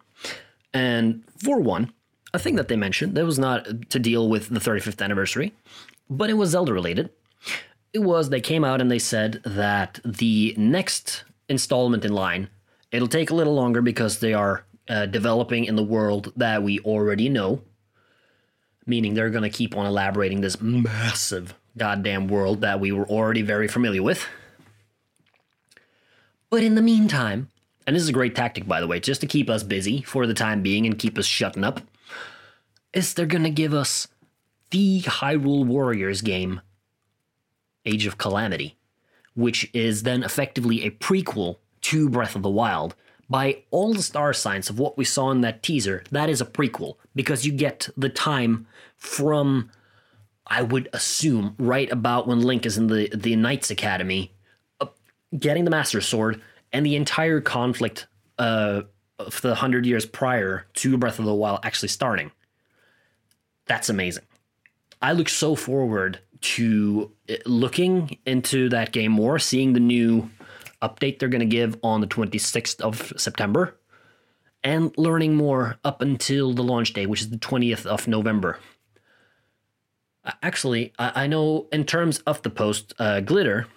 And 0.73 1.23
for 1.43 1.59
one, 1.59 1.93
a 2.33 2.39
thing 2.39 2.55
that 2.55 2.67
they 2.67 2.75
mentioned 2.75 3.15
that 3.15 3.25
was 3.25 3.39
not 3.39 3.89
to 3.89 3.99
deal 3.99 4.27
with 4.29 4.49
the 4.49 4.59
35th 4.59 5.01
anniversary, 5.01 5.53
but 6.09 6.29
it 6.29 6.33
was 6.33 6.49
Zelda 6.49 6.73
related 6.73 7.09
it 7.95 8.03
was 8.03 8.29
they 8.29 8.41
came 8.41 8.65
out 8.65 8.81
and 8.81 8.91
they 8.91 8.99
said 8.99 9.41
that 9.45 10.01
the 10.03 10.53
next 10.57 11.23
installment 11.47 12.03
in 12.03 12.11
line 12.11 12.49
it'll 12.95 13.07
take 13.07 13.29
a 13.29 13.35
little 13.35 13.53
longer 13.53 13.81
because 13.81 14.19
they 14.19 14.33
are 14.33 14.65
uh, 14.87 15.05
developing 15.05 15.65
in 15.65 15.75
the 15.75 15.83
world 15.83 16.31
that 16.35 16.63
we 16.63 16.79
already 16.79 17.29
know 17.29 17.61
meaning 18.85 19.13
they're 19.13 19.29
going 19.29 19.43
to 19.43 19.49
keep 19.49 19.75
on 19.75 19.85
elaborating 19.85 20.41
this 20.41 20.61
massive 20.61 21.55
goddamn 21.77 22.27
world 22.27 22.61
that 22.61 22.79
we 22.79 22.91
were 22.91 23.07
already 23.07 23.41
very 23.41 23.67
familiar 23.67 24.03
with. 24.03 24.25
But 26.49 26.63
in 26.63 26.75
the 26.75 26.81
meantime 26.81 27.49
and 27.87 27.95
this 27.95 28.03
is 28.03 28.09
a 28.09 28.13
great 28.13 28.35
tactic 28.35 28.67
by 28.67 28.79
the 28.79 28.87
way 28.87 28.99
just 28.99 29.21
to 29.21 29.27
keep 29.27 29.49
us 29.49 29.63
busy 29.63 30.01
for 30.01 30.25
the 30.25 30.33
time 30.33 30.61
being 30.61 30.85
and 30.85 30.97
keep 30.97 31.17
us 31.17 31.25
shutting 31.25 31.63
up 31.63 31.81
is 32.93 33.13
they're 33.13 33.25
going 33.25 33.43
to 33.43 33.49
give 33.49 33.73
us 33.73 34.07
the 34.71 35.01
hyrule 35.01 35.65
warriors 35.65 36.21
game 36.21 36.61
Age 37.85 38.07
of 38.07 38.17
Calamity, 38.17 38.77
which 39.35 39.69
is 39.73 40.03
then 40.03 40.23
effectively 40.23 40.83
a 40.83 40.89
prequel 40.89 41.57
to 41.85 42.09
Breath 42.09 42.35
of 42.35 42.41
the 42.41 42.49
Wild. 42.49 42.95
By 43.29 43.63
all 43.69 43.93
the 43.93 44.01
star 44.01 44.33
signs 44.33 44.69
of 44.71 44.79
what 44.79 44.97
we 44.97 45.05
saw 45.05 45.29
in 45.29 45.41
that 45.41 45.61
teaser, 45.61 46.03
that 46.09 46.29
is 46.29 46.41
a 46.41 46.45
prequel 46.45 46.95
because 47.15 47.45
you 47.45 47.51
get 47.51 47.89
the 47.95 48.09
time 48.09 48.65
from, 48.97 49.69
I 50.47 50.63
would 50.63 50.89
assume, 50.93 51.55
right 51.59 51.91
about 51.91 52.27
when 52.27 52.41
Link 52.41 52.65
is 52.65 52.77
in 52.77 52.87
the, 52.87 53.09
the 53.15 53.35
Knights 53.35 53.69
Academy, 53.69 54.31
uh, 54.81 54.87
getting 55.37 55.63
the 55.63 55.71
Master 55.71 56.01
Sword, 56.01 56.41
and 56.73 56.83
the 56.83 56.95
entire 56.95 57.39
conflict 57.39 58.07
uh, 58.39 58.81
of 59.19 59.41
the 59.41 59.55
hundred 59.55 59.85
years 59.85 60.07
prior 60.07 60.65
to 60.73 60.97
Breath 60.97 61.19
of 61.19 61.25
the 61.25 61.33
Wild 61.35 61.59
actually 61.63 61.89
starting. 61.89 62.31
That's 63.67 63.89
amazing. 63.89 64.23
I 65.01 65.13
look 65.13 65.29
so 65.29 65.55
forward 65.55 66.19
to 66.41 67.11
uh, 67.29 67.35
looking 67.45 68.17
into 68.25 68.69
that 68.69 68.91
game 68.91 69.11
more, 69.11 69.37
seeing 69.39 69.73
the 69.73 69.79
new 69.79 70.29
update 70.87 71.19
they're 71.19 71.29
going 71.29 71.39
to 71.39 71.45
give 71.45 71.77
on 71.83 72.01
the 72.01 72.07
26th 72.07 72.81
of 72.81 73.13
September, 73.17 73.77
and 74.63 74.93
learning 74.97 75.35
more 75.35 75.77
up 75.83 76.01
until 76.01 76.53
the 76.53 76.63
launch 76.63 76.93
day, 76.93 77.05
which 77.05 77.21
is 77.21 77.29
the 77.29 77.37
20th 77.37 77.85
of 77.85 78.07
November. 78.07 78.59
Actually, 80.41 80.91
I 80.97 81.27
know 81.27 81.67
in 81.71 81.85
terms 81.85 82.19
of 82.19 82.41
the 82.41 82.49
post, 82.49 82.93
uh, 82.97 83.19
Glitter, 83.19 83.67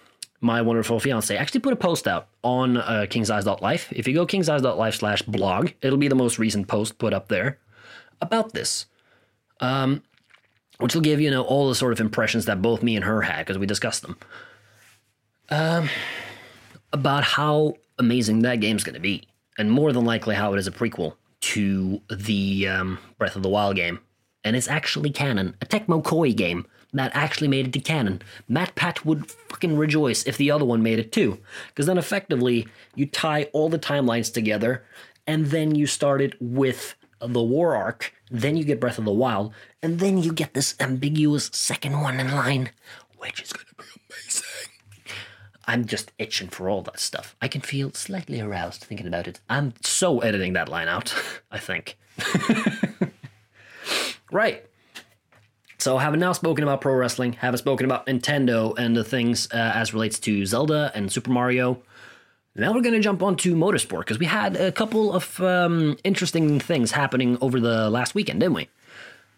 my 0.41 0.61
wonderful 0.63 0.99
fiance, 0.99 1.35
actually 1.37 1.59
put 1.59 1.73
a 1.73 1.75
post 1.75 2.07
out 2.07 2.29
on 2.43 2.77
uh, 2.77 3.05
kingseyes.life. 3.07 3.91
If 3.91 4.07
you 4.07 4.15
go 4.15 4.25
kingseyes.life 4.25 4.95
slash 4.95 5.21
blog, 5.21 5.71
it'll 5.81 5.99
be 5.99 6.07
the 6.07 6.15
most 6.15 6.39
recent 6.39 6.67
post 6.67 6.97
put 6.97 7.13
up 7.13 7.27
there 7.27 7.59
about 8.19 8.53
this. 8.53 8.87
Um, 9.59 10.01
which 10.79 10.95
will 10.95 11.01
give 11.01 11.21
you 11.21 11.29
know 11.29 11.43
all 11.43 11.69
the 11.69 11.75
sort 11.75 11.91
of 11.93 11.99
impressions 11.99 12.45
that 12.45 12.61
both 12.61 12.81
me 12.81 12.95
and 12.95 13.05
her 13.05 13.21
had 13.21 13.39
because 13.45 13.57
we 13.57 13.65
discussed 13.65 14.01
them. 14.01 14.17
Um, 15.49 15.89
about 16.93 17.23
how 17.23 17.73
amazing 17.97 18.39
that 18.39 18.59
game's 18.59 18.83
going 18.83 18.95
to 18.95 18.99
be, 18.99 19.27
and 19.57 19.71
more 19.71 19.91
than 19.91 20.05
likely 20.05 20.35
how 20.35 20.53
it 20.53 20.59
is 20.59 20.67
a 20.67 20.71
prequel 20.71 21.15
to 21.41 22.01
the 22.09 22.67
um, 22.67 22.99
Breath 23.17 23.35
of 23.35 23.43
the 23.43 23.49
Wild 23.49 23.75
game, 23.75 23.99
and 24.43 24.55
it's 24.55 24.67
actually 24.67 25.09
canon, 25.09 25.55
a 25.61 25.65
Tecmo 25.65 26.01
Koei 26.01 26.35
game 26.35 26.65
that 26.93 27.11
actually 27.13 27.47
made 27.47 27.67
it 27.67 27.73
to 27.73 27.79
canon. 27.79 28.21
Matt 28.47 28.73
Pat 28.75 29.05
would 29.05 29.29
fucking 29.29 29.77
rejoice 29.77 30.25
if 30.25 30.37
the 30.37 30.49
other 30.49 30.65
one 30.65 30.81
made 30.81 30.99
it 30.99 31.11
too, 31.11 31.37
because 31.67 31.85
then 31.85 31.97
effectively 31.97 32.67
you 32.95 33.05
tie 33.05 33.43
all 33.53 33.69
the 33.69 33.79
timelines 33.79 34.33
together, 34.33 34.83
and 35.27 35.47
then 35.47 35.75
you 35.75 35.85
start 35.85 36.21
it 36.21 36.33
with 36.41 36.95
the 37.21 37.43
war 37.43 37.75
arc, 37.75 38.13
then 38.31 38.55
you 38.57 38.63
get 38.63 38.79
Breath 38.79 38.97
of 38.97 39.05
the 39.05 39.11
Wild, 39.11 39.53
and 39.83 39.99
then 39.99 40.17
you 40.17 40.33
get 40.33 40.53
this 40.53 40.75
ambiguous 40.79 41.49
second 41.53 42.01
one 42.01 42.19
in 42.19 42.31
line, 42.31 42.71
which 43.17 43.41
is 43.41 43.53
going 43.53 43.65
to 43.67 43.75
be. 43.75 43.88
I'm 45.69 45.85
just 45.85 46.11
itching 46.17 46.47
for 46.47 46.67
all 46.67 46.81
that 46.81 46.99
stuff. 46.99 47.35
I 47.43 47.47
can 47.47 47.61
feel 47.61 47.93
slightly 47.93 48.41
aroused 48.41 48.81
thinking 48.81 49.05
about 49.05 49.27
it. 49.27 49.39
I'm 49.47 49.75
so 49.83 50.17
editing 50.19 50.53
that 50.53 50.67
line 50.67 50.87
out, 50.87 51.13
I 51.51 51.59
think. 51.59 51.95
right. 54.31 54.65
So, 55.77 55.99
having 55.99 56.19
now 56.19 56.33
spoken 56.33 56.63
about 56.63 56.81
pro 56.81 56.95
wrestling, 56.95 57.33
having 57.33 57.59
spoken 57.59 57.85
about 57.85 58.07
Nintendo 58.07 58.75
and 58.79 58.97
the 58.97 59.03
things 59.03 59.47
uh, 59.53 59.57
as 59.75 59.93
relates 59.93 60.17
to 60.21 60.43
Zelda 60.47 60.91
and 60.95 61.11
Super 61.11 61.29
Mario, 61.29 61.83
now 62.55 62.73
we're 62.73 62.81
going 62.81 62.95
to 62.95 62.99
jump 62.99 63.21
onto 63.21 63.55
motorsport 63.55 63.99
because 63.99 64.17
we 64.17 64.25
had 64.25 64.55
a 64.57 64.71
couple 64.71 65.13
of 65.13 65.39
um, 65.39 65.97
interesting 66.03 66.59
things 66.59 66.93
happening 66.93 67.37
over 67.41 67.59
the 67.59 67.91
last 67.91 68.15
weekend, 68.15 68.39
didn't 68.39 68.55
we? 68.55 68.69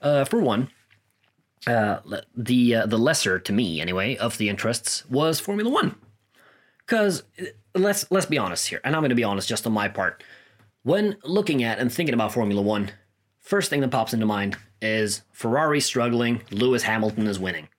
Uh, 0.02 0.24
for 0.24 0.40
one, 0.40 0.70
uh, 1.68 1.98
the 2.38 2.76
uh, 2.76 2.86
the 2.86 2.98
lesser 2.98 3.38
to 3.38 3.52
me 3.52 3.82
anyway 3.82 4.16
of 4.16 4.38
the 4.38 4.48
interests 4.48 5.06
was 5.10 5.42
Formula 5.42 5.70
One, 5.70 5.96
because 6.92 7.24
let's 7.74 8.12
let's 8.12 8.26
be 8.26 8.38
honest 8.38 8.68
here, 8.68 8.82
and 8.84 8.94
I'm 8.94 9.02
going 9.02 9.12
to 9.12 9.16
be 9.16 9.24
honest 9.24 9.48
just 9.48 9.66
on 9.66 9.72
my 9.72 9.88
part. 9.88 10.26
When 10.84 11.16
looking 11.24 11.64
at 11.64 11.80
and 11.80 11.90
thinking 11.92 12.14
about 12.14 12.34
Formula 12.34 12.62
One, 12.62 12.92
first 13.40 13.70
thing 13.70 13.80
that 13.80 13.92
pops 13.92 14.14
into 14.14 14.26
mind 14.26 14.58
is 14.82 15.22
Ferrari 15.32 15.80
struggling, 15.80 16.42
Lewis 16.52 16.84
Hamilton 16.84 17.28
is 17.28 17.40
winning. 17.40 17.70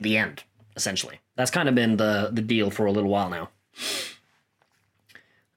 The 0.00 0.18
end, 0.18 0.44
essentially. 0.76 1.18
That's 1.34 1.50
kind 1.50 1.66
of 1.66 1.74
been 1.74 1.96
the 1.96 2.28
the 2.30 2.42
deal 2.42 2.70
for 2.70 2.84
a 2.84 2.92
little 2.92 3.08
while 3.08 3.30
now. 3.30 3.48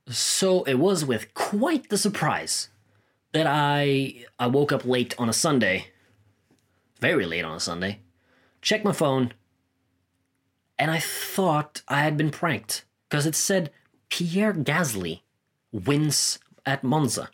So 0.07 0.63
it 0.63 0.75
was 0.75 1.03
with 1.03 1.33
quite 1.33 1.89
the 1.89 1.97
surprise 1.97 2.69
that 3.33 3.45
I 3.45 4.23
I 4.39 4.47
woke 4.47 4.71
up 4.71 4.85
late 4.85 5.13
on 5.17 5.27
a 5.27 5.33
Sunday, 5.33 5.87
very 7.01 7.25
late 7.25 7.43
on 7.43 7.57
a 7.57 7.59
Sunday, 7.59 7.99
checked 8.61 8.85
my 8.85 8.93
phone, 8.93 9.33
and 10.77 10.91
I 10.91 10.99
thought 10.99 11.81
I 11.87 12.01
had 12.01 12.17
been 12.17 12.31
pranked 12.31 12.85
because 13.09 13.25
it 13.25 13.35
said 13.35 13.71
Pierre 14.09 14.53
Gasly 14.53 15.21
wins 15.71 16.39
at 16.65 16.83
Monza. 16.83 17.29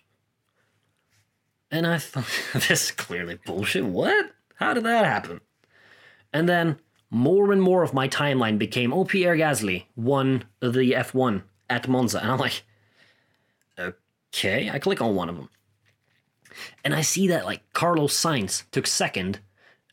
And 1.69 1.87
I 1.87 1.97
thought, 1.97 2.25
this 2.53 2.69
is 2.85 2.91
clearly 2.91 3.39
bullshit. 3.45 3.85
What? 3.85 4.31
How 4.55 4.73
did 4.73 4.83
that 4.83 5.05
happen? 5.05 5.41
And 6.33 6.47
then 6.47 6.77
more 7.09 7.51
and 7.51 7.61
more 7.61 7.83
of 7.83 7.93
my 7.93 8.07
timeline 8.07 8.57
became, 8.57 8.93
oh, 8.93 9.05
Pierre 9.05 9.35
Gasly 9.35 9.85
won 9.95 10.45
the 10.59 10.91
F1 10.91 11.43
at 11.69 11.87
Monza. 11.87 12.21
And 12.21 12.31
I'm 12.31 12.39
like, 12.39 12.63
okay, 13.77 14.69
I 14.69 14.79
click 14.79 15.01
on 15.01 15.15
one 15.15 15.29
of 15.29 15.35
them. 15.35 15.49
and 16.83 16.93
I 16.93 17.01
see 17.01 17.27
that 17.29 17.45
like 17.45 17.61
Carlos 17.73 18.17
Sainz 18.17 18.63
took 18.71 18.87
second, 18.87 19.39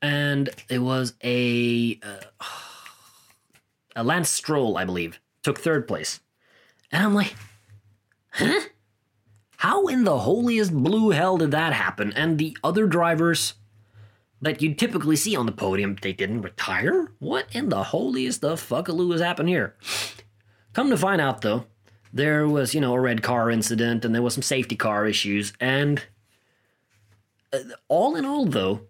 and 0.02 0.50
it 0.68 0.78
was 0.78 1.14
a 1.24 1.98
uh, 2.02 2.44
a 3.98 4.04
Lance 4.04 4.30
Stroll, 4.30 4.78
I 4.78 4.84
believe, 4.84 5.18
took 5.42 5.58
third 5.58 5.88
place, 5.88 6.20
and 6.92 7.04
I'm 7.04 7.14
like, 7.14 7.34
huh? 8.30 8.60
How 9.56 9.88
in 9.88 10.04
the 10.04 10.18
holiest 10.18 10.72
blue 10.72 11.10
hell 11.10 11.36
did 11.36 11.50
that 11.50 11.72
happen? 11.72 12.12
And 12.12 12.38
the 12.38 12.56
other 12.62 12.86
drivers 12.86 13.54
that 14.40 14.62
you 14.62 14.72
typically 14.72 15.16
see 15.16 15.34
on 15.34 15.46
the 15.46 15.52
podium, 15.52 15.96
they 16.00 16.12
didn't 16.12 16.42
retire? 16.42 17.10
What 17.18 17.48
in 17.52 17.68
the 17.68 17.82
holiest 17.82 18.40
the 18.40 18.54
fuckaloo 18.54 19.10
has 19.10 19.20
happened 19.20 19.48
here? 19.48 19.74
Come 20.74 20.90
to 20.90 20.96
find 20.96 21.20
out, 21.20 21.40
though, 21.40 21.64
there 22.12 22.46
was, 22.46 22.72
you 22.72 22.80
know, 22.80 22.94
a 22.94 23.00
red 23.00 23.20
car 23.20 23.50
incident 23.50 24.04
and 24.04 24.14
there 24.14 24.22
was 24.22 24.34
some 24.34 24.42
safety 24.42 24.76
car 24.76 25.06
issues. 25.08 25.52
And 25.58 26.04
uh, 27.52 27.58
all 27.88 28.14
in 28.14 28.24
all, 28.24 28.46
though, 28.46 28.82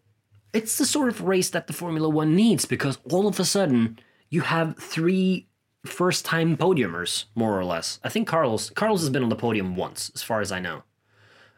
it's 0.52 0.76
the 0.76 0.84
sort 0.84 1.08
of 1.08 1.22
race 1.22 1.48
that 1.48 1.66
the 1.66 1.72
Formula 1.72 2.10
One 2.10 2.36
needs 2.36 2.66
because 2.66 2.98
all 3.10 3.26
of 3.26 3.40
a 3.40 3.44
sudden 3.46 3.98
you 4.30 4.42
have 4.42 4.76
three 4.78 5.48
first 5.84 6.24
time 6.24 6.56
podiumers, 6.56 7.24
more 7.34 7.58
or 7.58 7.64
less. 7.64 7.98
I 8.02 8.08
think 8.08 8.28
Carlos 8.28 8.70
Carlos 8.70 9.00
has 9.00 9.10
been 9.10 9.22
on 9.22 9.28
the 9.28 9.36
podium 9.36 9.76
once, 9.76 10.10
as 10.14 10.22
far 10.22 10.40
as 10.40 10.52
I 10.52 10.60
know. 10.60 10.82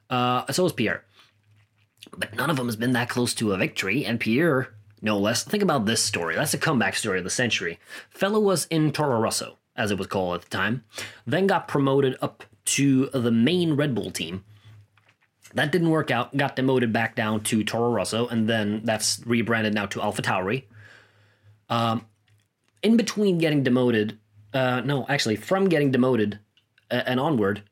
Uh, 0.08 0.50
so 0.52 0.64
has 0.64 0.72
Pierre. 0.72 1.04
But 2.16 2.34
none 2.34 2.50
of 2.50 2.56
them 2.56 2.66
has 2.66 2.76
been 2.76 2.92
that 2.92 3.08
close 3.08 3.34
to 3.34 3.52
a 3.52 3.58
victory, 3.58 4.04
and 4.04 4.18
Pierre, 4.18 4.74
no 5.02 5.18
less. 5.18 5.44
Think 5.44 5.62
about 5.62 5.86
this 5.86 6.02
story. 6.02 6.34
That's 6.34 6.54
a 6.54 6.58
comeback 6.58 6.96
story 6.96 7.18
of 7.18 7.24
the 7.24 7.30
century. 7.30 7.78
Fellow 8.10 8.40
was 8.40 8.66
in 8.66 8.92
Toro 8.92 9.20
Rosso, 9.20 9.58
as 9.76 9.90
it 9.90 9.98
was 9.98 10.06
called 10.06 10.36
at 10.36 10.42
the 10.42 10.48
time, 10.48 10.84
then 11.26 11.46
got 11.46 11.68
promoted 11.68 12.16
up 12.22 12.44
to 12.64 13.06
the 13.12 13.30
main 13.30 13.74
Red 13.74 13.94
Bull 13.94 14.10
team. 14.10 14.44
That 15.54 15.72
didn't 15.72 15.90
work 15.90 16.10
out, 16.10 16.36
got 16.36 16.56
demoted 16.56 16.92
back 16.92 17.16
down 17.16 17.42
to 17.44 17.64
Toro 17.64 17.90
Rosso, 17.90 18.28
and 18.28 18.48
then 18.48 18.82
that's 18.84 19.20
rebranded 19.26 19.74
now 19.74 19.86
to 19.86 20.00
Alpha 20.00 20.22
Tauri. 20.22 20.64
Um, 21.68 22.06
in 22.82 22.96
between 22.96 23.38
getting 23.38 23.62
demoted, 23.62 24.18
uh, 24.52 24.80
no, 24.84 25.06
actually, 25.08 25.36
from 25.36 25.68
getting 25.68 25.90
demoted 25.90 26.38
uh, 26.90 27.02
and 27.06 27.20
onward, 27.20 27.62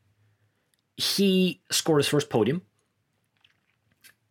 he 0.96 1.60
scored 1.70 2.00
his 2.00 2.08
first 2.08 2.28
podium 2.28 2.62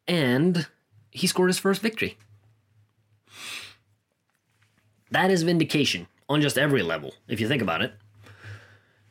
and 0.07 0.67
he 1.11 1.27
scored 1.27 1.49
his 1.49 1.59
first 1.59 1.81
victory. 1.81 2.17
That 5.11 5.31
is 5.31 5.43
vindication 5.43 6.07
on 6.29 6.41
just 6.41 6.57
every 6.57 6.83
level, 6.83 7.13
if 7.27 7.39
you 7.39 7.47
think 7.47 7.61
about 7.61 7.81
it. 7.81 7.93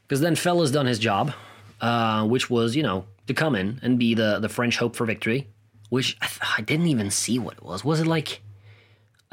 Because 0.02 0.20
then 0.20 0.36
Fella's 0.36 0.70
done 0.70 0.86
his 0.86 0.98
job, 0.98 1.32
uh, 1.80 2.26
which 2.26 2.48
was, 2.50 2.76
you 2.76 2.82
know, 2.82 3.06
to 3.26 3.34
come 3.34 3.56
in 3.56 3.80
and 3.82 3.98
be 3.98 4.14
the, 4.14 4.38
the 4.38 4.48
French 4.48 4.76
hope 4.76 4.94
for 4.94 5.04
victory, 5.04 5.48
which 5.88 6.16
I, 6.20 6.26
th- 6.26 6.40
I 6.58 6.62
didn't 6.62 6.86
even 6.86 7.10
see 7.10 7.38
what 7.38 7.54
it 7.54 7.62
was. 7.62 7.84
Was 7.84 8.00
it 8.00 8.06
like 8.06 8.42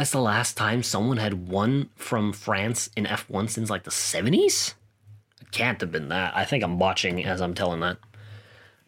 that's 0.03 0.11
the 0.11 0.19
last 0.19 0.57
time 0.57 0.83
someone 0.83 1.15
had 1.15 1.47
won 1.47 1.89
from 1.95 2.33
France 2.33 2.89
in 2.97 3.05
F1 3.05 3.49
since 3.49 3.69
like 3.69 3.83
the 3.83 3.89
70s? 3.89 4.73
It 5.39 5.49
can't 5.51 5.79
have 5.79 5.93
been 5.93 6.09
that. 6.09 6.35
I 6.35 6.43
think 6.43 6.61
I'm 6.61 6.77
botching 6.77 7.23
as 7.23 7.39
I'm 7.39 7.53
telling 7.53 7.79
that. 7.79 7.99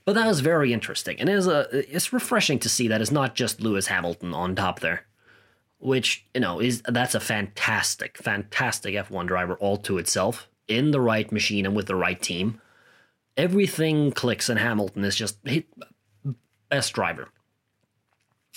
But 0.03 0.15
that 0.15 0.27
was 0.27 0.41
very 0.41 0.73
interesting. 0.73 1.17
And 1.17 1.29
it 1.29 1.35
is 1.35 1.47
a, 1.47 1.69
it's 1.71 2.11
refreshing 2.11 2.59
to 2.59 2.67
see 2.67 2.89
that 2.89 2.99
it's 2.99 3.13
not 3.13 3.33
just 3.33 3.61
Lewis 3.61 3.87
Hamilton 3.87 4.33
on 4.33 4.57
top 4.57 4.81
there. 4.81 5.05
Which, 5.79 6.25
you 6.33 6.41
know, 6.41 6.59
is 6.59 6.81
that's 6.85 7.15
a 7.15 7.21
fantastic, 7.21 8.17
fantastic 8.17 8.93
F1 8.93 9.25
driver 9.25 9.55
all 9.55 9.77
to 9.77 9.97
itself, 9.97 10.49
in 10.67 10.91
the 10.91 10.99
right 10.99 11.31
machine 11.31 11.65
and 11.65 11.77
with 11.77 11.85
the 11.85 11.95
right 11.95 12.21
team. 12.21 12.59
Everything 13.37 14.11
clicks 14.11 14.49
and 14.49 14.59
Hamilton 14.59 15.05
is 15.05 15.15
just 15.15 15.37
best 16.69 16.91
driver 16.91 17.29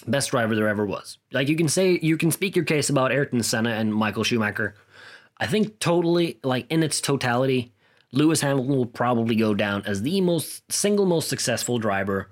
best 0.07 0.31
driver 0.31 0.55
there 0.55 0.69
ever 0.69 0.87
was. 0.87 1.19
Like 1.33 1.49
you 1.49 1.57
can 1.57 1.69
say 1.69 1.99
you 2.01 2.17
can 2.17 2.31
speak 2.31 2.57
your 2.57 2.65
case 2.65 2.91
about 2.91 3.13
Ayrton 3.13 3.43
Senna 3.43 3.71
and 3.71 3.95
Michael 3.95 4.25
Schumacher. 4.25 4.75
I 5.39 5.47
think 5.47 5.79
totally 5.79 6.39
like 6.43 6.67
in 6.71 6.83
its 6.83 7.01
totality, 7.01 7.73
Lewis 8.13 8.41
Hamilton 8.41 8.77
will 8.77 8.87
probably 8.87 9.37
go 9.37 9.55
down 9.55 9.83
as 9.87 10.03
the 10.03 10.21
most 10.21 10.71
single 10.71 11.07
most 11.07 11.29
successful 11.29 11.79
driver 11.79 12.31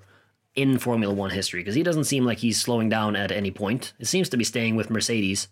in 0.55 0.79
Formula 0.79 1.13
1 1.13 1.29
history 1.29 1.59
because 1.59 1.75
he 1.75 1.83
doesn't 1.83 2.05
seem 2.05 2.25
like 2.25 2.39
he's 2.39 2.59
slowing 2.59 2.89
down 2.89 3.15
at 3.15 3.31
any 3.31 3.51
point. 3.51 3.93
It 3.99 4.07
seems 4.07 4.29
to 4.29 4.37
be 4.37 4.43
staying 4.43 4.75
with 4.75 4.89
Mercedes. 4.89 5.47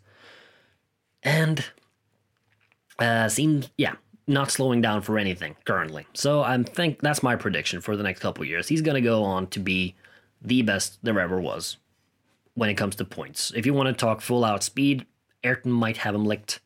And 1.24 1.66
uh 3.00 3.30
seems 3.30 3.70
yeah, 3.78 3.96
not 4.28 4.52
slowing 4.52 4.82
down 4.82 5.02
for 5.02 5.18
anything 5.18 5.56
currently. 5.66 6.08
So 6.14 6.42
I 6.42 6.62
think 6.64 7.02
that's 7.02 7.24
my 7.24 7.36
prediction 7.36 7.82
for 7.82 7.96
the 7.96 8.04
next 8.04 8.20
couple 8.20 8.46
years. 8.46 8.68
He's 8.68 8.82
going 8.82 8.96
to 8.96 9.02
go 9.02 9.24
on 9.24 9.48
to 9.48 9.60
be 9.60 9.96
the 10.42 10.62
best 10.62 11.00
there 11.04 11.20
ever 11.20 11.40
was 11.40 11.78
when 12.56 12.70
it 12.70 12.76
comes 12.76 12.96
to 12.96 13.06
points. 13.06 13.52
If 13.56 13.66
you 13.66 13.74
want 13.74 13.88
to 13.88 13.94
talk 13.94 14.22
full 14.22 14.44
out 14.44 14.64
speed, 14.64 15.06
Ayrton 15.44 15.72
might 15.72 15.98
have 15.98 16.16
him 16.16 16.26
licked. 16.26 16.60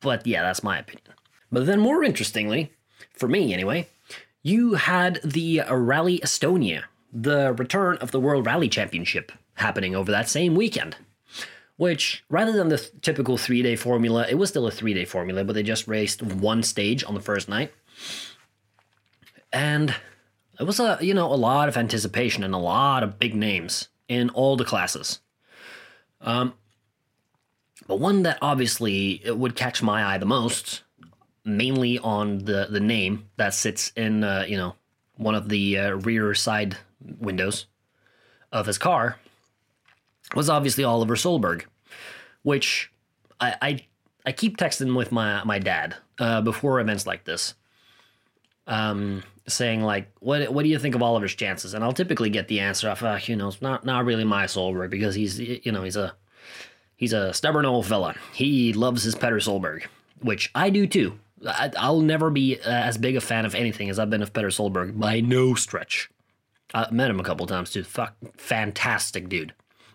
But 0.00 0.26
yeah, 0.26 0.42
that's 0.42 0.62
my 0.62 0.78
opinion. 0.78 1.14
But 1.50 1.66
then, 1.66 1.80
more 1.80 2.04
interestingly, 2.04 2.72
for 3.16 3.26
me 3.28 3.54
anyway, 3.54 3.88
you 4.42 4.74
had 4.74 5.20
the 5.24 5.62
Rally 5.70 6.18
Estonia, 6.18 6.82
the 7.12 7.54
return 7.54 7.96
of 7.96 8.10
the 8.10 8.20
World 8.20 8.44
Rally 8.44 8.68
Championship, 8.68 9.32
happening 9.54 9.96
over 9.96 10.12
that 10.12 10.28
same 10.28 10.54
weekend. 10.54 10.96
Which, 11.76 12.24
rather 12.28 12.50
than 12.50 12.68
the 12.68 12.78
typical 13.02 13.38
three 13.38 13.62
day 13.62 13.76
formula, 13.76 14.26
it 14.28 14.34
was 14.34 14.50
still 14.50 14.66
a 14.66 14.70
three 14.70 14.94
day 14.94 15.04
formula, 15.04 15.44
but 15.44 15.54
they 15.54 15.62
just 15.62 15.88
raced 15.88 16.22
one 16.22 16.62
stage 16.62 17.04
on 17.04 17.14
the 17.14 17.20
first 17.20 17.48
night. 17.48 17.72
And 19.52 19.94
it 20.58 20.64
was 20.64 20.80
a 20.80 20.98
you 21.00 21.14
know 21.14 21.32
a 21.32 21.36
lot 21.36 21.68
of 21.68 21.76
anticipation 21.76 22.42
and 22.42 22.52
a 22.52 22.58
lot 22.58 23.02
of 23.02 23.18
big 23.18 23.34
names 23.34 23.88
in 24.08 24.30
all 24.30 24.56
the 24.56 24.64
classes. 24.64 25.20
Um, 26.20 26.54
but 27.86 28.00
one 28.00 28.22
that 28.24 28.38
obviously 28.42 29.22
would 29.26 29.54
catch 29.56 29.82
my 29.82 30.04
eye 30.04 30.18
the 30.18 30.26
most, 30.26 30.82
mainly 31.44 31.98
on 31.98 32.38
the 32.38 32.66
the 32.70 32.80
name 32.80 33.28
that 33.36 33.54
sits 33.54 33.92
in 33.96 34.24
uh, 34.24 34.44
you 34.46 34.56
know 34.56 34.74
one 35.16 35.34
of 35.34 35.48
the 35.48 35.78
uh, 35.78 35.90
rear 35.92 36.34
side 36.34 36.76
windows 37.20 37.66
of 38.52 38.66
his 38.66 38.78
car, 38.78 39.18
was 40.34 40.50
obviously 40.50 40.84
Oliver 40.84 41.16
Solberg, 41.16 41.64
which 42.42 42.90
I 43.40 43.54
I, 43.62 43.86
I 44.26 44.32
keep 44.32 44.56
texting 44.56 44.96
with 44.96 45.12
my 45.12 45.42
my 45.44 45.58
dad 45.58 45.96
uh, 46.18 46.42
before 46.42 46.80
events 46.80 47.06
like 47.06 47.24
this. 47.24 47.54
Um, 48.66 49.22
saying 49.48 49.82
like, 49.82 50.10
"What 50.20 50.52
what 50.52 50.62
do 50.62 50.68
you 50.68 50.78
think 50.78 50.94
of 50.94 51.02
Oliver's 51.02 51.34
chances?" 51.34 51.74
And 51.74 51.82
I'll 51.82 51.92
typically 51.92 52.30
get 52.30 52.48
the 52.48 52.60
answer 52.60 52.88
of, 52.88 53.02
uh, 53.02 53.18
you 53.24 53.36
know, 53.36 53.48
it's 53.48 53.62
not 53.62 53.84
not 53.84 54.04
really 54.04 54.24
my 54.24 54.44
Solberg 54.44 54.90
because 54.90 55.14
he's 55.14 55.38
you 55.38 55.72
know 55.72 55.82
he's 55.82 55.96
a 55.96 56.14
he's 56.96 57.12
a 57.12 57.32
stubborn 57.32 57.64
old 57.64 57.86
fella. 57.86 58.14
He 58.32 58.72
loves 58.72 59.02
his 59.02 59.14
Petter 59.14 59.36
Solberg, 59.36 59.86
which 60.20 60.50
I 60.54 60.70
do 60.70 60.86
too. 60.86 61.18
I, 61.46 61.70
will 61.88 62.00
never 62.00 62.30
be 62.30 62.58
uh, 62.58 62.68
as 62.68 62.98
big 62.98 63.16
a 63.16 63.20
fan 63.20 63.46
of 63.46 63.54
anything 63.54 63.90
as 63.90 63.98
I've 63.98 64.10
been 64.10 64.22
of 64.22 64.32
Petter 64.32 64.48
Solberg 64.48 64.98
by 64.98 65.20
no 65.20 65.54
stretch. 65.54 66.10
I 66.74 66.90
met 66.90 67.10
him 67.10 67.20
a 67.20 67.24
couple 67.24 67.46
times 67.46 67.70
too. 67.70 67.84
Fuck, 67.84 68.16
fantastic 68.36 69.28
dude 69.28 69.54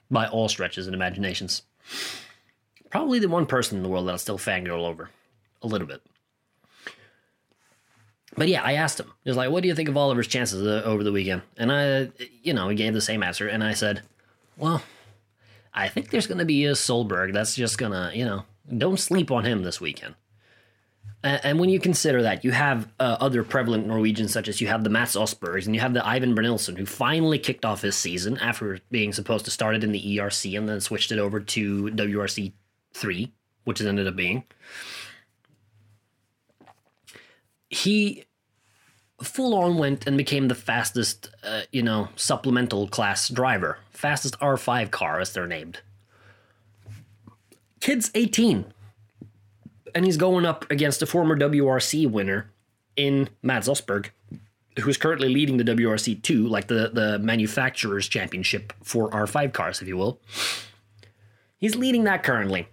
by 0.10 0.28
all 0.28 0.48
stretches 0.48 0.88
and 0.88 0.96
imaginations. 0.96 1.64
Probably 2.90 3.20
the 3.20 3.28
one 3.28 3.46
person 3.46 3.78
in 3.78 3.84
the 3.84 3.90
world 3.90 4.08
that 4.08 4.12
I'll 4.12 4.18
still 4.18 4.38
fangirl 4.38 4.88
over 4.88 5.10
a 5.62 5.68
little 5.68 5.88
bit. 5.88 6.02
But 8.36 8.48
yeah, 8.48 8.64
I 8.64 8.74
asked 8.74 9.00
him. 9.00 9.12
He 9.24 9.30
was 9.30 9.38
like, 9.38 9.52
"What 9.52 9.62
do 9.62 9.68
you 9.68 9.76
think 9.76 9.90
of 9.90 9.98
Oliver's 9.98 10.28
chances 10.28 10.66
uh, 10.66 10.82
over 10.86 11.04
the 11.04 11.12
weekend?" 11.12 11.44
And 11.58 11.72
I, 11.72 12.10
you 12.42 12.54
know, 12.54 12.70
he 12.70 12.76
gave 12.76 12.94
the 12.94 13.02
same 13.02 13.24
answer. 13.24 13.48
And 13.48 13.64
I 13.64 13.74
said, 13.74 14.02
"Well, 14.58 14.82
I 15.74 15.88
think 15.88 16.10
there's 16.10 16.28
going 16.28 16.40
to 16.40 16.46
be 16.46 16.66
a 16.66 16.72
Solberg 16.72 17.34
that's 17.34 17.56
just 17.56 17.78
gonna, 17.78 18.12
you 18.14 18.26
know, 18.26 18.44
don't 18.76 19.00
sleep 19.00 19.32
on 19.32 19.46
him 19.46 19.64
this 19.64 19.80
weekend." 19.80 20.16
And 21.24 21.58
when 21.58 21.70
you 21.70 21.80
consider 21.80 22.22
that, 22.24 22.44
you 22.44 22.52
have 22.52 22.90
uh, 23.00 23.16
other 23.22 23.46
prevalent 23.46 23.88
Norwegians, 23.88 24.34
such 24.34 24.50
as 24.50 24.60
you 24.60 24.68
have 24.68 24.84
the 24.84 24.90
Mads 24.90 25.16
Østbergs 25.16 25.66
and 25.66 25.74
you 25.74 25.80
have 25.80 25.94
the 25.94 26.02
Eyvind 26.02 26.36
Brynildsen, 26.36 26.78
who 26.78 26.86
finally 26.86 27.40
kicked 27.40 27.64
off 27.64 27.82
his 27.82 27.96
season 27.96 28.38
after 28.40 28.80
being 28.92 29.14
supposed 29.14 29.46
to 29.46 29.52
start 29.52 29.76
it 29.76 29.86
in 29.86 29.94
the 29.94 30.18
ERC 30.18 30.58
and 30.58 30.68
then 30.68 30.82
switched 30.82 31.14
it 31.14 31.20
over 31.20 31.40
to 31.40 31.84
WRC 31.84 32.52
3, 32.94 33.32
which 33.64 33.80
it 33.80 33.88
ended 33.88 34.06
up 34.06 34.18
being 34.18 34.44
he 37.74 38.26
full 39.22 39.54
on 39.56 39.78
went 39.78 40.06
and 40.06 40.18
became 40.18 40.48
the 40.48 40.56
fastest, 40.56 41.30
uh, 41.44 41.62
you 41.72 41.82
know, 41.82 42.10
supplemental 42.16 42.88
class 42.88 43.30
driver, 43.30 43.80
fastest 43.92 44.38
R5 44.40 44.92
car 44.92 45.20
as 45.20 45.34
they're 45.34 45.48
named. 45.48 45.80
Kid's 47.80 48.12
18, 48.16 48.66
and 49.94 50.06
he's 50.06 50.18
going 50.18 50.46
up 50.46 50.70
against 50.72 51.02
a 51.02 51.06
former 51.06 51.38
WRC 51.38 52.10
winner 52.10 52.50
in 52.96 53.30
Mads 53.42 53.68
Østberg, 53.68 54.10
who's 54.80 54.98
currently 54.98 55.30
leading 55.30 55.58
the 55.58 55.64
WRC 55.64 56.22
2, 56.22 56.48
like 56.48 56.68
the, 56.68 56.92
the 56.94 57.20
manufacturer's 57.20 58.08
championship 58.08 58.74
for 58.84 59.10
R5 59.10 59.54
cars, 59.54 59.82
if 59.82 59.88
you 59.88 59.98
will. 59.98 60.20
He's 61.58 61.76
leading 61.76 62.04
that 62.06 62.24
currently. 62.24 62.68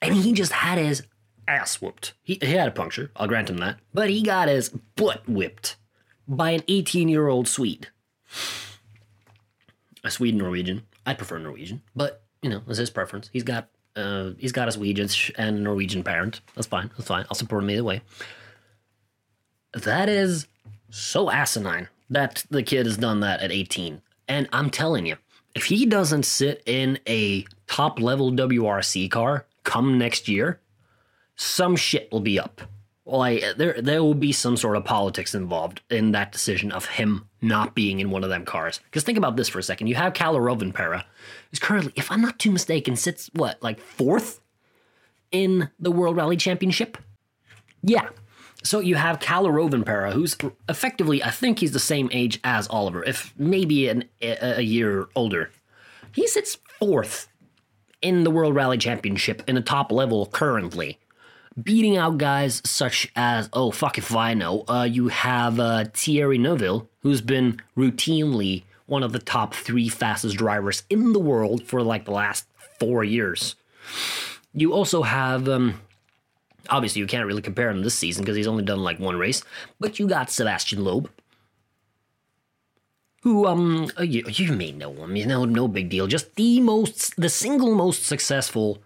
And 0.00 0.14
he 0.14 0.32
just 0.32 0.52
had 0.52 0.78
his 0.78 1.02
ass 1.48 1.80
whooped. 1.80 2.14
He, 2.22 2.38
he 2.40 2.52
had 2.52 2.68
a 2.68 2.72
puncture, 2.72 3.10
I'll 3.16 3.26
grant 3.26 3.50
him 3.50 3.58
that, 3.58 3.78
but 3.94 4.10
he 4.10 4.22
got 4.22 4.48
his 4.48 4.68
butt 4.68 5.28
whipped 5.28 5.76
by 6.28 6.50
an 6.50 6.62
18 6.68 7.08
year 7.08 7.28
old 7.28 7.48
Swede. 7.48 7.88
a 10.04 10.10
Swede 10.10 10.34
Norwegian. 10.34 10.82
I 11.06 11.14
prefer 11.14 11.38
Norwegian, 11.38 11.82
but 11.96 12.22
you 12.42 12.50
know, 12.50 12.62
it's 12.68 12.78
his 12.78 12.90
preference. 12.90 13.30
He's 13.32 13.42
got 13.42 13.68
uh, 13.96 14.30
he's 14.38 14.52
got 14.52 14.68
a 14.68 14.72
Swedish 14.72 15.32
and 15.36 15.64
Norwegian 15.64 16.04
parent. 16.04 16.40
That's 16.54 16.66
fine. 16.66 16.90
That's 16.96 17.08
fine. 17.08 17.24
I'll 17.30 17.34
support 17.34 17.64
him 17.64 17.70
either 17.70 17.82
way. 17.82 18.02
That 19.72 20.08
is 20.08 20.46
so 20.90 21.30
asinine 21.30 21.88
that 22.10 22.44
the 22.50 22.62
kid 22.62 22.86
has 22.86 22.96
done 22.96 23.20
that 23.20 23.40
at 23.40 23.50
18. 23.50 24.00
And 24.28 24.48
I'm 24.52 24.70
telling 24.70 25.06
you, 25.06 25.16
if 25.54 25.64
he 25.64 25.86
doesn't 25.86 26.24
sit 26.24 26.62
in 26.66 26.98
a 27.08 27.44
top 27.66 28.00
level 28.00 28.30
WRC 28.30 29.10
car 29.10 29.46
come 29.64 29.98
next 29.98 30.28
year, 30.28 30.60
some 31.38 31.76
shit 31.76 32.10
will 32.12 32.20
be 32.20 32.38
up. 32.38 32.60
Like 33.06 33.42
there, 33.56 33.80
there 33.80 34.02
will 34.02 34.14
be 34.14 34.32
some 34.32 34.58
sort 34.58 34.76
of 34.76 34.84
politics 34.84 35.34
involved 35.34 35.80
in 35.88 36.12
that 36.12 36.30
decision 36.30 36.70
of 36.70 36.84
him 36.84 37.26
not 37.40 37.74
being 37.74 38.00
in 38.00 38.10
one 38.10 38.22
of 38.22 38.28
them 38.28 38.44
cars. 38.44 38.80
Because 38.84 39.02
think 39.02 39.16
about 39.16 39.36
this 39.36 39.48
for 39.48 39.58
a 39.58 39.62
second. 39.62 39.86
You 39.86 39.94
have 39.94 40.12
Kalle 40.12 40.36
Rovanperä, 40.36 41.04
who's 41.50 41.58
currently, 41.58 41.94
if 41.96 42.12
I'm 42.12 42.20
not 42.20 42.38
too 42.38 42.50
mistaken, 42.50 42.96
sits 42.96 43.30
what 43.32 43.62
like 43.62 43.80
fourth 43.80 44.40
in 45.32 45.70
the 45.80 45.90
World 45.90 46.16
Rally 46.16 46.36
Championship. 46.36 46.98
Yeah, 47.82 48.08
so 48.62 48.80
you 48.80 48.96
have 48.96 49.20
Kalle 49.20 49.46
Rovanperä, 49.46 50.12
who's 50.12 50.36
effectively, 50.68 51.22
I 51.22 51.30
think 51.30 51.60
he's 51.60 51.72
the 51.72 51.78
same 51.78 52.08
age 52.12 52.40
as 52.42 52.66
Oliver, 52.68 53.04
if 53.04 53.32
maybe 53.38 53.88
an, 53.88 54.04
a, 54.20 54.58
a 54.58 54.60
year 54.60 55.06
older. 55.14 55.50
He 56.12 56.26
sits 56.26 56.58
fourth 56.78 57.28
in 58.02 58.24
the 58.24 58.30
World 58.30 58.54
Rally 58.54 58.78
Championship 58.78 59.42
in 59.46 59.54
the 59.54 59.60
top 59.60 59.92
level 59.92 60.26
currently, 60.26 60.98
beating 61.62 61.96
out 61.96 62.18
guys 62.18 62.62
such 62.64 63.10
as, 63.16 63.48
oh, 63.52 63.70
fuck 63.70 63.98
if 63.98 64.14
I 64.14 64.34
know, 64.34 64.64
uh, 64.68 64.88
you 64.90 65.08
have 65.08 65.58
uh, 65.58 65.86
Thierry 65.92 66.38
Neuville, 66.38 66.88
who's 67.00 67.20
been 67.20 67.60
routinely 67.76 68.64
one 68.86 69.02
of 69.02 69.12
the 69.12 69.18
top 69.18 69.54
three 69.54 69.88
fastest 69.88 70.36
drivers 70.36 70.82
in 70.88 71.12
the 71.12 71.18
world 71.18 71.62
for 71.62 71.82
like 71.82 72.04
the 72.04 72.12
last 72.12 72.46
four 72.78 73.04
years. 73.04 73.54
You 74.54 74.72
also 74.72 75.02
have 75.02 75.48
um, 75.48 75.80
Obviously, 76.70 77.00
you 77.00 77.06
can't 77.06 77.26
really 77.26 77.42
compare 77.42 77.70
him 77.70 77.82
this 77.82 77.94
season 77.94 78.24
because 78.24 78.36
he's 78.36 78.46
only 78.46 78.64
done 78.64 78.82
like 78.82 78.98
one 78.98 79.16
race. 79.16 79.42
But 79.80 79.98
you 79.98 80.06
got 80.06 80.30
Sebastian 80.30 80.84
Loeb, 80.84 81.10
who 83.22 83.46
um 83.46 83.90
you, 84.00 84.24
you 84.28 84.52
may 84.52 84.72
know 84.72 84.92
him. 84.92 85.16
You 85.16 85.26
know, 85.26 85.44
no 85.44 85.66
big 85.68 85.88
deal. 85.88 86.06
Just 86.06 86.34
the 86.34 86.60
most, 86.60 87.16
the 87.16 87.28
single 87.28 87.74
most 87.74 88.04
successful 88.04 88.82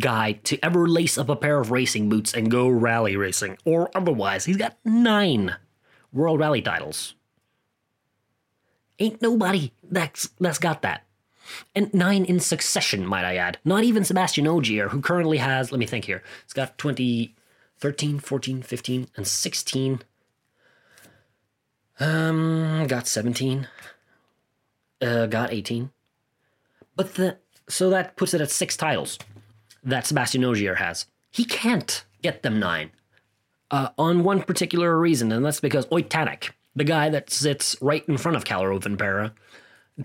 guy 0.00 0.32
to 0.44 0.58
ever 0.64 0.88
lace 0.88 1.18
up 1.18 1.28
a 1.28 1.36
pair 1.36 1.60
of 1.60 1.70
racing 1.70 2.08
boots 2.08 2.32
and 2.32 2.50
go 2.50 2.68
rally 2.68 3.16
racing, 3.16 3.58
or 3.64 3.90
otherwise. 3.96 4.44
He's 4.44 4.56
got 4.56 4.76
nine 4.84 5.56
World 6.12 6.40
Rally 6.40 6.62
titles. 6.62 7.14
Ain't 8.98 9.22
nobody 9.22 9.72
that's 9.82 10.30
that's 10.38 10.58
got 10.58 10.82
that 10.82 11.04
and 11.74 11.92
nine 11.94 12.24
in 12.24 12.40
succession, 12.40 13.06
might 13.06 13.24
I 13.24 13.36
add. 13.36 13.58
Not 13.64 13.84
even 13.84 14.04
Sebastian 14.04 14.46
Ogier, 14.46 14.88
who 14.88 15.00
currently 15.00 15.38
has, 15.38 15.72
let 15.72 15.78
me 15.78 15.86
think 15.86 16.04
here, 16.04 16.22
it's 16.44 16.52
got 16.52 16.78
20, 16.78 17.34
13, 17.78 18.18
14, 18.18 18.62
15, 18.62 19.08
and 19.16 19.26
16. 19.26 20.00
Um, 21.98 22.86
got 22.86 23.06
17. 23.06 23.68
Uh, 25.00 25.26
got 25.26 25.52
18. 25.52 25.90
But 26.96 27.14
the, 27.14 27.38
so 27.68 27.90
that 27.90 28.16
puts 28.16 28.34
it 28.34 28.40
at 28.40 28.50
six 28.50 28.76
titles 28.76 29.18
that 29.82 30.06
Sebastian 30.06 30.44
Ogier 30.44 30.76
has. 30.76 31.06
He 31.30 31.44
can't 31.44 32.04
get 32.22 32.42
them 32.42 32.58
nine. 32.58 32.90
Uh, 33.70 33.90
on 33.96 34.24
one 34.24 34.42
particular 34.42 34.98
reason, 34.98 35.30
and 35.30 35.44
that's 35.44 35.60
because 35.60 35.86
Tänak, 35.86 36.50
the 36.74 36.82
guy 36.82 37.08
that 37.08 37.30
sits 37.30 37.76
right 37.80 38.04
in 38.08 38.16
front 38.16 38.36
of 38.36 38.44
Kalle 38.44 38.64
Rovanperä, 38.64 39.30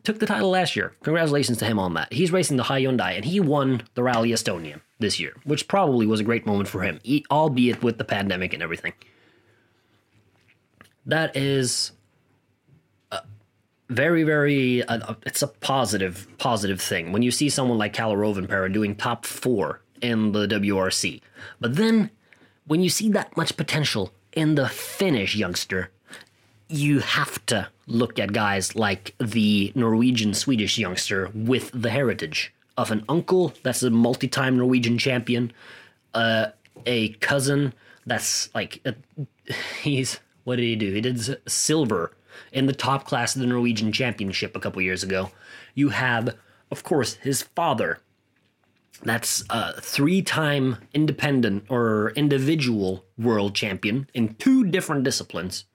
took 0.04 0.20
the 0.20 0.28
title 0.28 0.52
last 0.52 0.76
year. 0.76 0.94
Congratulations 1.02 1.58
to 1.60 1.66
him 1.66 1.80
on 1.80 1.96
that. 1.96 2.14
He's 2.14 2.32
racing 2.32 2.58
the 2.58 2.64
Hyundai, 2.64 3.16
and 3.16 3.26
he 3.26 3.40
won 3.40 3.82
the 3.96 4.04
Rally 4.04 4.30
Estonia 4.30 4.82
this 5.00 5.20
year, 5.20 5.34
which 5.46 5.68
probably 5.68 6.06
was 6.06 6.20
a 6.20 6.24
great 6.24 6.46
moment 6.46 6.70
for 6.70 6.82
him, 6.82 7.00
albeit 7.32 7.82
with 7.82 7.98
the 7.98 8.04
pandemic 8.04 8.54
and 8.54 8.62
everything. 8.62 8.94
That 11.08 11.36
is 11.36 11.92
very, 13.90 14.24
very. 14.24 14.84
Uh, 14.84 15.16
it's 15.26 15.42
a 15.42 15.48
positive, 15.48 16.28
positive 16.38 16.82
thing 16.82 17.12
when 17.12 17.22
you 17.22 17.32
see 17.32 17.50
someone 17.50 17.78
like 17.78 17.94
Kalle 17.94 18.16
Rovanperä 18.16 18.72
doing 18.72 18.96
top 18.96 19.26
four 19.26 19.82
in 20.02 20.32
the 20.32 20.48
WRC. 20.48 21.22
But 21.60 21.76
then, 21.76 22.10
when 22.66 22.82
you 22.82 22.90
see 22.90 23.10
that 23.10 23.36
much 23.38 23.56
potential 23.58 24.12
in 24.34 24.56
the 24.56 24.68
Finnish 24.68 25.36
youngster, 25.36 25.92
you 26.68 27.00
have 27.00 27.46
to 27.46 27.68
look 27.88 28.18
at 28.20 28.34
guys 28.34 28.76
like 28.76 29.14
the 29.20 29.72
Norwegian 29.76 30.34
Swedish 30.34 30.78
youngster 30.78 31.30
with 31.34 31.72
the 31.74 31.92
heritage 31.92 32.54
of 32.78 32.92
an 32.92 33.06
uncle 33.08 33.54
that's 33.64 33.84
a 33.84 33.90
multi 33.90 34.28
time 34.28 34.58
Norwegian 34.58 34.98
champion, 34.98 35.52
uh, 36.14 36.48
a 36.86 37.10
cousin 37.14 37.74
that's 38.06 38.54
like, 38.56 38.82
a, 38.86 38.96
he's, 39.82 40.20
what 40.44 40.58
did 40.58 40.64
he 40.64 40.76
do? 40.76 40.92
He 40.92 41.02
did 41.02 41.40
silver 41.50 42.12
in 42.52 42.66
the 42.66 42.74
top 42.74 43.06
class 43.06 43.36
of 43.36 43.42
the 43.42 43.48
Norwegian 43.48 43.92
championship 43.92 44.56
a 44.56 44.60
couple 44.60 44.82
years 44.82 45.04
ago. 45.04 45.32
You 45.74 45.90
have, 45.90 46.36
of 46.72 46.84
course, 46.84 47.16
his 47.16 47.44
father. 47.44 48.00
That's 49.04 49.44
a 49.50 49.80
three 49.82 50.22
time 50.22 50.78
independent 50.94 51.66
or 51.70 52.12
individual 52.16 53.06
world 53.18 53.54
champion 53.54 54.08
in 54.14 54.36
two 54.36 54.66
different 54.66 55.04
disciplines 55.04 55.66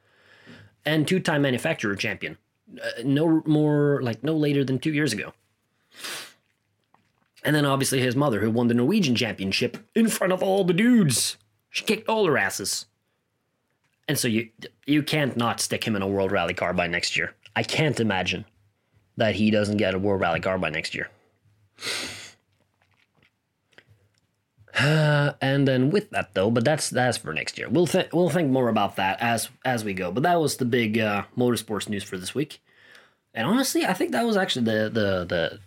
and 0.85 1.07
two-time 1.07 1.43
manufacturer 1.43 1.95
champion. 1.95 2.39
Uh, 2.83 3.03
no 3.05 3.43
more 3.47 4.01
like 4.03 4.25
no 4.25 4.35
later 4.35 4.65
than 4.65 4.79
two 4.79 4.93
years 4.93 5.13
ago. 5.13 5.33
And 7.45 7.55
then 7.57 7.65
obviously 7.65 8.01
his 8.01 8.17
mother, 8.17 8.41
who 8.41 8.51
won 8.51 8.69
the 8.69 8.75
Norwegian 8.75 9.15
championship 9.15 9.79
in 9.95 10.09
front 10.09 10.33
of 10.33 10.43
all 10.43 10.65
the 10.65 10.73
dudes. 10.73 11.37
She 11.71 11.85
kicked 11.85 12.09
all 12.09 12.25
their 12.25 12.39
asses. 12.39 12.87
And 14.11 14.19
so 14.19 14.27
you 14.27 14.49
you 14.87 15.05
can't 15.05 15.37
not 15.37 15.61
stick 15.61 15.85
him 15.87 15.95
in 15.95 16.03
a 16.03 16.09
World 16.09 16.33
Rally 16.33 16.53
car 16.53 16.73
by 16.73 16.89
next 16.89 17.17
year. 17.17 17.33
I 17.55 17.63
can't 17.63 18.01
imagine 18.01 18.45
that 19.17 19.37
he 19.37 19.53
doesn't 19.53 19.77
get 19.77 19.95
a 19.95 20.01
World 20.01 20.21
Rally 20.21 20.41
car 20.41 20.59
by 20.59 20.69
next 20.69 20.97
year. 20.97 21.09
and 24.77 25.69
then 25.69 25.91
with 25.91 26.11
that 26.11 26.35
though, 26.35 26.51
but 26.51 26.65
that's 26.65 26.91
that's 26.91 27.19
for 27.19 27.33
next 27.33 27.57
year. 27.57 27.69
We'll 27.69 27.87
th- 27.87 28.09
we'll 28.13 28.31
think 28.31 28.51
more 28.51 28.69
about 28.69 28.97
that 28.97 29.23
as 29.23 29.49
as 29.65 29.85
we 29.85 29.95
go. 29.95 30.11
But 30.11 30.25
that 30.25 30.41
was 30.41 30.57
the 30.57 30.65
big 30.65 30.99
uh, 30.99 31.23
motorsports 31.39 31.89
news 31.89 32.03
for 32.03 32.19
this 32.19 32.35
week. 32.35 32.61
And 33.33 33.47
honestly, 33.47 33.87
I 33.87 33.93
think 33.93 34.11
that 34.11 34.27
was 34.27 34.37
actually 34.37 34.65
the 34.65 34.91
the 34.91 35.61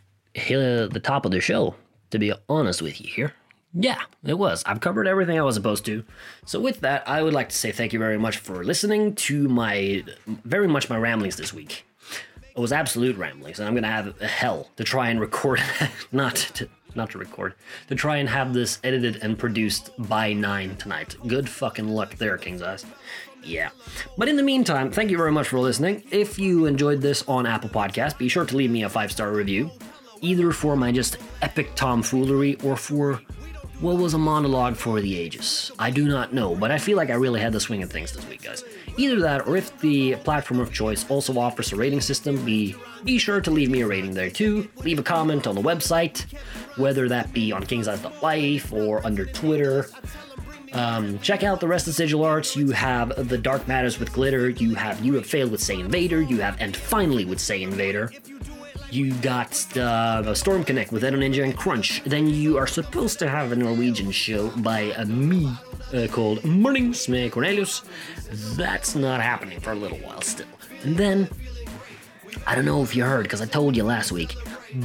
the 0.43 0.89
the 0.91 0.99
top 0.99 1.23
of 1.23 1.31
the 1.31 1.39
show. 1.39 1.75
To 2.09 2.19
be 2.19 2.33
honest 2.49 2.81
with 2.81 2.99
you 2.99 3.07
here, 3.07 3.33
yeah, 3.73 4.01
it 4.23 4.37
was. 4.37 4.63
I've 4.65 4.79
covered 4.81 5.07
everything 5.07 5.39
I 5.39 5.43
was 5.43 5.55
supposed 5.55 5.85
to. 5.85 6.03
So 6.45 6.59
with 6.59 6.81
that, 6.81 7.07
I 7.07 7.23
would 7.23 7.33
like 7.33 7.49
to 7.49 7.55
say 7.55 7.71
thank 7.71 7.91
you 7.91 7.99
very 7.99 8.19
much 8.19 8.37
for 8.37 8.63
listening 8.63 9.15
to 9.15 9.47
my 9.47 10.03
very 10.27 10.67
much 10.67 10.89
my 10.89 10.97
ramblings 10.97 11.37
this 11.37 11.53
week. 11.53 11.85
It 12.55 12.59
was 12.59 12.71
absolute 12.71 13.17
ramblings, 13.17 13.57
and 13.59 13.67
I'm 13.67 13.73
gonna 13.73 13.87
have 13.87 14.21
a 14.21 14.27
hell 14.27 14.69
to 14.77 14.83
try 14.83 15.09
and 15.09 15.19
record, 15.19 15.59
not 16.11 16.35
to 16.35 16.69
not 16.95 17.09
to 17.11 17.17
record, 17.17 17.55
to 17.87 17.95
try 17.95 18.17
and 18.17 18.29
have 18.29 18.53
this 18.53 18.79
edited 18.83 19.23
and 19.23 19.39
produced 19.39 19.89
by 19.97 20.31
9 20.31 20.75
tonight. 20.75 21.15
Good 21.25 21.49
fucking 21.49 21.87
luck 21.87 22.15
there, 22.17 22.37
King's 22.37 22.61
Eyes. 22.61 22.85
Yeah. 23.43 23.69
But 24.15 24.29
in 24.29 24.37
the 24.37 24.43
meantime, 24.43 24.91
thank 24.91 25.09
you 25.09 25.17
very 25.17 25.31
much 25.31 25.47
for 25.47 25.57
listening. 25.59 26.03
If 26.11 26.37
you 26.37 26.67
enjoyed 26.67 27.01
this 27.01 27.23
on 27.27 27.47
Apple 27.47 27.69
Podcast, 27.69 28.19
be 28.19 28.29
sure 28.29 28.45
to 28.45 28.55
leave 28.55 28.69
me 28.69 28.83
a 28.83 28.89
five 28.89 29.11
star 29.11 29.31
review, 29.31 29.71
either 30.21 30.51
for 30.51 30.75
my 30.75 30.91
just 30.91 31.17
epic 31.41 31.73
tomfoolery 31.75 32.55
or 32.63 32.77
for 32.77 33.19
what 33.79 33.97
was 33.97 34.13
a 34.13 34.17
monologue 34.17 34.75
for 34.75 35.01
the 35.01 35.17
ages. 35.17 35.71
I 35.77 35.91
do 35.91 36.07
not 36.07 36.33
know, 36.33 36.55
but 36.55 36.71
I 36.71 36.77
feel 36.77 36.97
like 36.97 37.09
I 37.09 37.15
really 37.15 37.39
had 37.41 37.53
the 37.53 37.59
swing 37.59 37.83
of 37.83 37.91
things 37.91 38.13
this 38.13 38.27
week, 38.27 38.43
guys. 38.43 38.63
Either 38.97 39.19
that, 39.21 39.47
or 39.47 39.57
if 39.57 39.77
the 39.79 40.15
platform 40.17 40.59
of 40.59 40.71
choice 40.71 41.09
also 41.09 41.37
offers 41.37 41.73
a 41.73 41.75
rating 41.75 42.01
system, 42.01 42.43
be 42.45 42.75
be 43.03 43.17
sure 43.17 43.41
to 43.41 43.51
leave 43.51 43.69
me 43.69 43.81
a 43.81 43.87
rating 43.87 44.13
there 44.13 44.29
too. 44.29 44.69
Leave 44.83 44.99
a 44.99 45.03
comment 45.03 45.47
on 45.47 45.55
the 45.55 45.61
website, 45.61 46.25
whether 46.77 47.09
that 47.09 47.33
be 47.33 47.51
on 47.51 47.63
kingseyes.life 47.63 48.71
or 48.71 49.05
under 49.05 49.25
Twitter. 49.25 49.87
Um, 50.73 51.19
check 51.19 51.43
out 51.43 51.59
the 51.59 51.67
rest 51.67 51.87
of 51.87 51.93
Sigil 51.93 52.23
Arts. 52.23 52.55
You 52.55 52.71
have 52.71 53.29
the 53.29 53.37
Dark 53.37 53.67
Matters 53.67 53.99
with 53.99 54.11
Glitter. 54.11 54.49
You 54.49 54.73
have 54.75 55.03
You 55.05 55.13
Have 55.15 55.25
Failed 55.25 55.51
with 55.51 55.61
Saiyan 55.61 55.87
Vader. 55.87 56.21
You 56.21 56.41
have 56.41 56.57
And 56.59 56.75
Finally 56.75 57.25
with 57.25 57.37
Saiyan 57.37 57.69
Vader. 57.69 58.11
You 58.93 59.11
got 59.15 59.49
the 59.73 60.35
Storm 60.35 60.63
Connect 60.63 60.91
with 60.91 61.03
Edo 61.03 61.17
Ninja 61.17 61.43
and 61.43 61.57
Crunch. 61.57 62.03
Then 62.03 62.27
you 62.27 62.59
are 62.59 62.67
supposed 62.67 63.17
to 63.19 63.27
have 63.27 63.51
a 63.51 63.55
Norwegian 63.55 64.11
show 64.11 64.49
by 64.57 64.91
uh, 64.91 65.05
me 65.05 65.51
uh, 65.91 66.05
called 66.11 66.45
Mornings 66.45 67.09
med 67.09 67.31
Cornelius. 67.31 67.81
That's 68.55 68.93
not 68.93 69.19
happening 69.19 69.59
for 69.59 69.71
a 69.71 69.75
little 69.75 69.97
while 69.97 70.21
still. 70.21 70.45
And 70.83 70.95
then, 70.95 71.27
I 72.45 72.53
don't 72.53 72.65
know 72.65 72.83
if 72.83 72.95
you 72.95 73.03
heard, 73.03 73.23
because 73.23 73.41
I 73.41 73.47
told 73.47 73.75
you 73.75 73.83
last 73.83 74.11
week, 74.11 74.35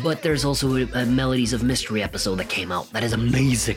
but 0.03 0.23
there's 0.23 0.43
also 0.43 0.75
a, 0.77 0.89
a 0.95 1.05
Melodies 1.05 1.53
of 1.53 1.63
Mystery 1.63 2.03
episode 2.03 2.37
that 2.37 2.49
came 2.49 2.73
out 2.73 2.91
that 2.93 3.05
is 3.05 3.13
amazing. 3.13 3.77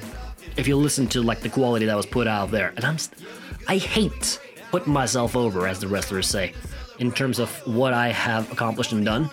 If 0.55 0.65
you 0.65 0.77
listen 0.77 1.07
to 1.07 1.21
like 1.21 1.41
the 1.41 1.49
quality 1.49 1.87
that 1.87 1.97
was 1.97 2.05
put 2.05 2.27
out 2.27 2.51
there, 2.51 2.71
and 2.77 2.85
I'm, 2.85 2.97
st- 2.97 3.21
I 3.67 3.75
hate 3.75 4.39
putting 4.71 4.93
myself 4.93 5.35
over, 5.35 5.67
as 5.67 5.81
the 5.81 5.89
wrestlers 5.89 6.27
say 6.27 6.53
in 6.99 7.11
terms 7.11 7.37
of 7.37 7.49
what 7.67 7.93
I 7.93 8.13
have 8.13 8.49
accomplished 8.49 8.93
and 8.93 9.03
done. 9.03 9.29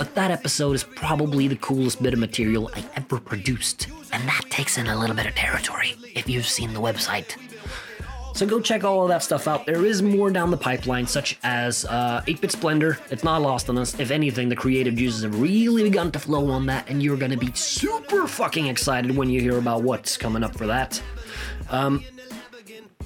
But 0.00 0.14
that 0.14 0.30
episode 0.30 0.72
is 0.72 0.82
probably 0.82 1.46
the 1.46 1.56
coolest 1.56 2.02
bit 2.02 2.14
of 2.14 2.18
material 2.18 2.70
I 2.74 2.82
ever 2.96 3.20
produced. 3.20 3.88
And 4.12 4.26
that 4.26 4.46
takes 4.48 4.78
in 4.78 4.86
a 4.86 4.98
little 4.98 5.14
bit 5.14 5.26
of 5.26 5.34
territory 5.34 5.94
if 6.16 6.26
you've 6.26 6.46
seen 6.46 6.72
the 6.72 6.80
website. 6.80 7.36
So 8.34 8.46
go 8.46 8.62
check 8.62 8.82
all 8.82 9.02
of 9.02 9.10
that 9.10 9.22
stuff 9.22 9.46
out. 9.46 9.66
There 9.66 9.84
is 9.84 10.00
more 10.00 10.30
down 10.30 10.50
the 10.50 10.56
pipeline, 10.56 11.06
such 11.06 11.38
as 11.42 11.84
uh, 11.84 12.22
8-Bit 12.26 12.50
Splendor. 12.50 12.98
It's 13.10 13.22
not 13.22 13.42
lost 13.42 13.68
on 13.68 13.76
us. 13.76 14.00
If 14.00 14.10
anything, 14.10 14.48
the 14.48 14.56
creative 14.56 14.96
juices 14.96 15.22
have 15.22 15.38
really 15.38 15.82
begun 15.82 16.10
to 16.12 16.18
flow 16.18 16.50
on 16.50 16.64
that, 16.64 16.88
and 16.88 17.02
you're 17.02 17.18
gonna 17.18 17.36
be 17.36 17.52
super 17.52 18.26
fucking 18.26 18.68
excited 18.68 19.14
when 19.14 19.28
you 19.28 19.42
hear 19.42 19.58
about 19.58 19.82
what's 19.82 20.16
coming 20.16 20.42
up 20.42 20.56
for 20.56 20.66
that. 20.66 21.02
Um, 21.68 22.02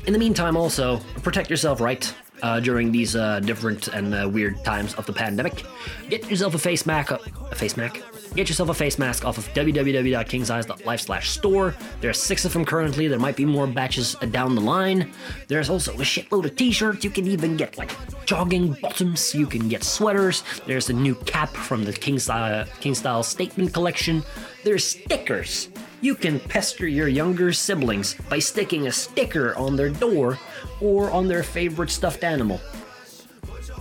in 0.07 0.13
the 0.13 0.19
meantime, 0.21 0.57
also 0.57 0.99
protect 1.25 1.51
yourself 1.51 1.81
right 1.81 2.15
uh, 2.43 2.61
during 2.61 2.93
these 2.93 3.17
uh, 3.17 3.41
different 3.41 3.89
and 3.89 4.15
uh, 4.15 4.29
weird 4.29 4.63
times 4.65 4.95
of 4.95 5.07
the 5.07 5.13
pandemic. 5.13 5.65
Get 6.09 6.29
yourself 6.31 6.55
a 6.55 6.59
face 6.59 6.87
mask. 6.87 7.11
A 7.13 7.55
face 7.55 7.77
mask. 7.77 8.03
Get 8.35 8.49
yourself 8.49 8.69
a 8.69 8.75
face 8.75 8.99
mask 8.99 9.25
off 9.25 9.39
of 9.39 9.47
www.kingseyes.life 9.55 11.01
slash 11.01 11.31
store. 11.31 11.75
There 12.01 12.11
are 12.11 12.15
six 12.15 12.45
of 12.45 12.53
them 12.53 12.65
currently. 12.65 13.07
There 13.07 13.19
might 13.19 13.37
be 13.37 13.45
more 13.45 13.67
batches 13.67 14.17
down 14.31 14.57
the 14.57 14.61
line. 14.61 15.13
There's 15.47 15.71
also 15.71 15.93
a 15.93 15.99
shitload 15.99 16.45
of 16.45 16.57
t-shirts. 16.57 17.05
You 17.05 17.11
can 17.11 17.27
even 17.29 17.57
get 17.57 17.79
like 17.79 17.95
jogging 18.27 18.73
bottoms. 18.83 19.35
You 19.35 19.47
can 19.47 19.69
get 19.69 19.85
sweaters. 19.85 20.43
There's 20.67 20.91
a 20.91 20.93
new 20.93 21.15
cap 21.15 21.51
from 21.51 21.85
the 21.85 21.93
King 21.93 22.19
Style, 22.19 22.67
King 22.81 22.95
Style 22.95 23.23
Statement 23.23 23.73
Collection. 23.73 24.23
There's 24.65 24.85
stickers. 24.85 25.69
You 26.05 26.15
can 26.15 26.39
pester 26.39 26.87
your 26.87 27.09
younger 27.09 27.51
siblings 27.55 28.13
by 28.29 28.39
sticking 28.39 28.87
a 28.87 28.93
sticker 28.93 29.57
on 29.57 29.75
their 29.75 29.89
door 29.89 30.39
or 30.83 31.11
on 31.11 31.29
their 31.29 31.43
favorite 31.43 31.89
stuffed 31.89 32.25
animal 32.25 32.59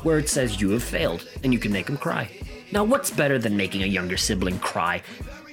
where 0.04 0.20
it 0.20 0.30
says 0.30 0.62
you 0.62 0.70
have 0.70 0.84
failed 0.84 1.28
and 1.44 1.52
you 1.52 1.60
can 1.60 1.74
make 1.74 1.88
them 1.88 1.98
cry. 1.98 2.32
Now, 2.72 2.86
what's 2.86 3.12
better 3.12 3.38
than 3.40 3.58
making 3.58 3.84
a 3.84 3.88
younger 3.88 4.16
sibling 4.16 4.58
cry? 4.60 5.04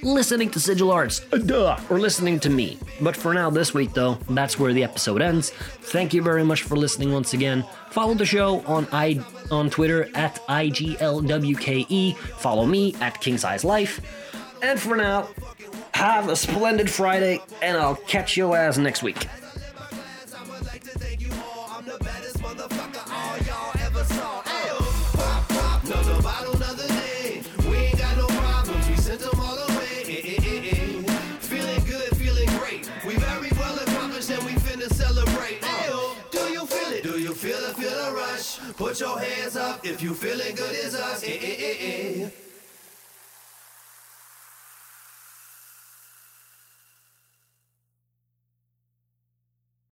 Listening 0.01 0.49
to 0.51 0.61
Sigil 0.61 0.91
Arts, 0.91 1.25
uh, 1.33 1.39
duh, 1.39 1.77
or 1.89 1.99
listening 1.99 2.39
to 2.39 2.49
me. 2.49 2.77
But 3.01 3.17
for 3.17 3.33
now, 3.33 3.49
this 3.49 3.73
week 3.73 3.91
though, 3.91 4.17
that's 4.29 4.57
where 4.57 4.71
the 4.71 4.85
episode 4.85 5.21
ends. 5.21 5.49
Thank 5.49 6.13
you 6.13 6.21
very 6.21 6.45
much 6.45 6.63
for 6.63 6.77
listening 6.77 7.11
once 7.11 7.33
again. 7.33 7.65
Follow 7.89 8.13
the 8.13 8.25
show 8.25 8.61
on 8.61 8.87
i 8.93 9.19
on 9.51 9.69
Twitter 9.69 10.09
at 10.15 10.35
iglwke. 10.47 12.15
Follow 12.15 12.65
me 12.65 12.95
at 13.01 13.19
King 13.19 13.37
Size 13.37 13.65
Life. 13.65 13.99
And 14.63 14.79
for 14.79 14.95
now, 14.95 15.27
have 15.93 16.29
a 16.29 16.35
splendid 16.35 16.89
Friday, 16.89 17.39
and 17.61 17.77
I'll 17.77 17.95
catch 17.95 18.37
your 18.37 18.57
ass 18.57 18.77
next 18.77 19.03
week. 19.03 19.27
Put 38.81 38.99
your 38.99 39.19
hands 39.19 39.55
up 39.55 39.85
if 39.85 40.01
you 40.01 40.13
feeling 40.13 40.55
good 40.55 40.75
us. 40.95 41.23
Eh, 41.23 41.37
eh, 41.39 41.75
eh, 41.79 42.29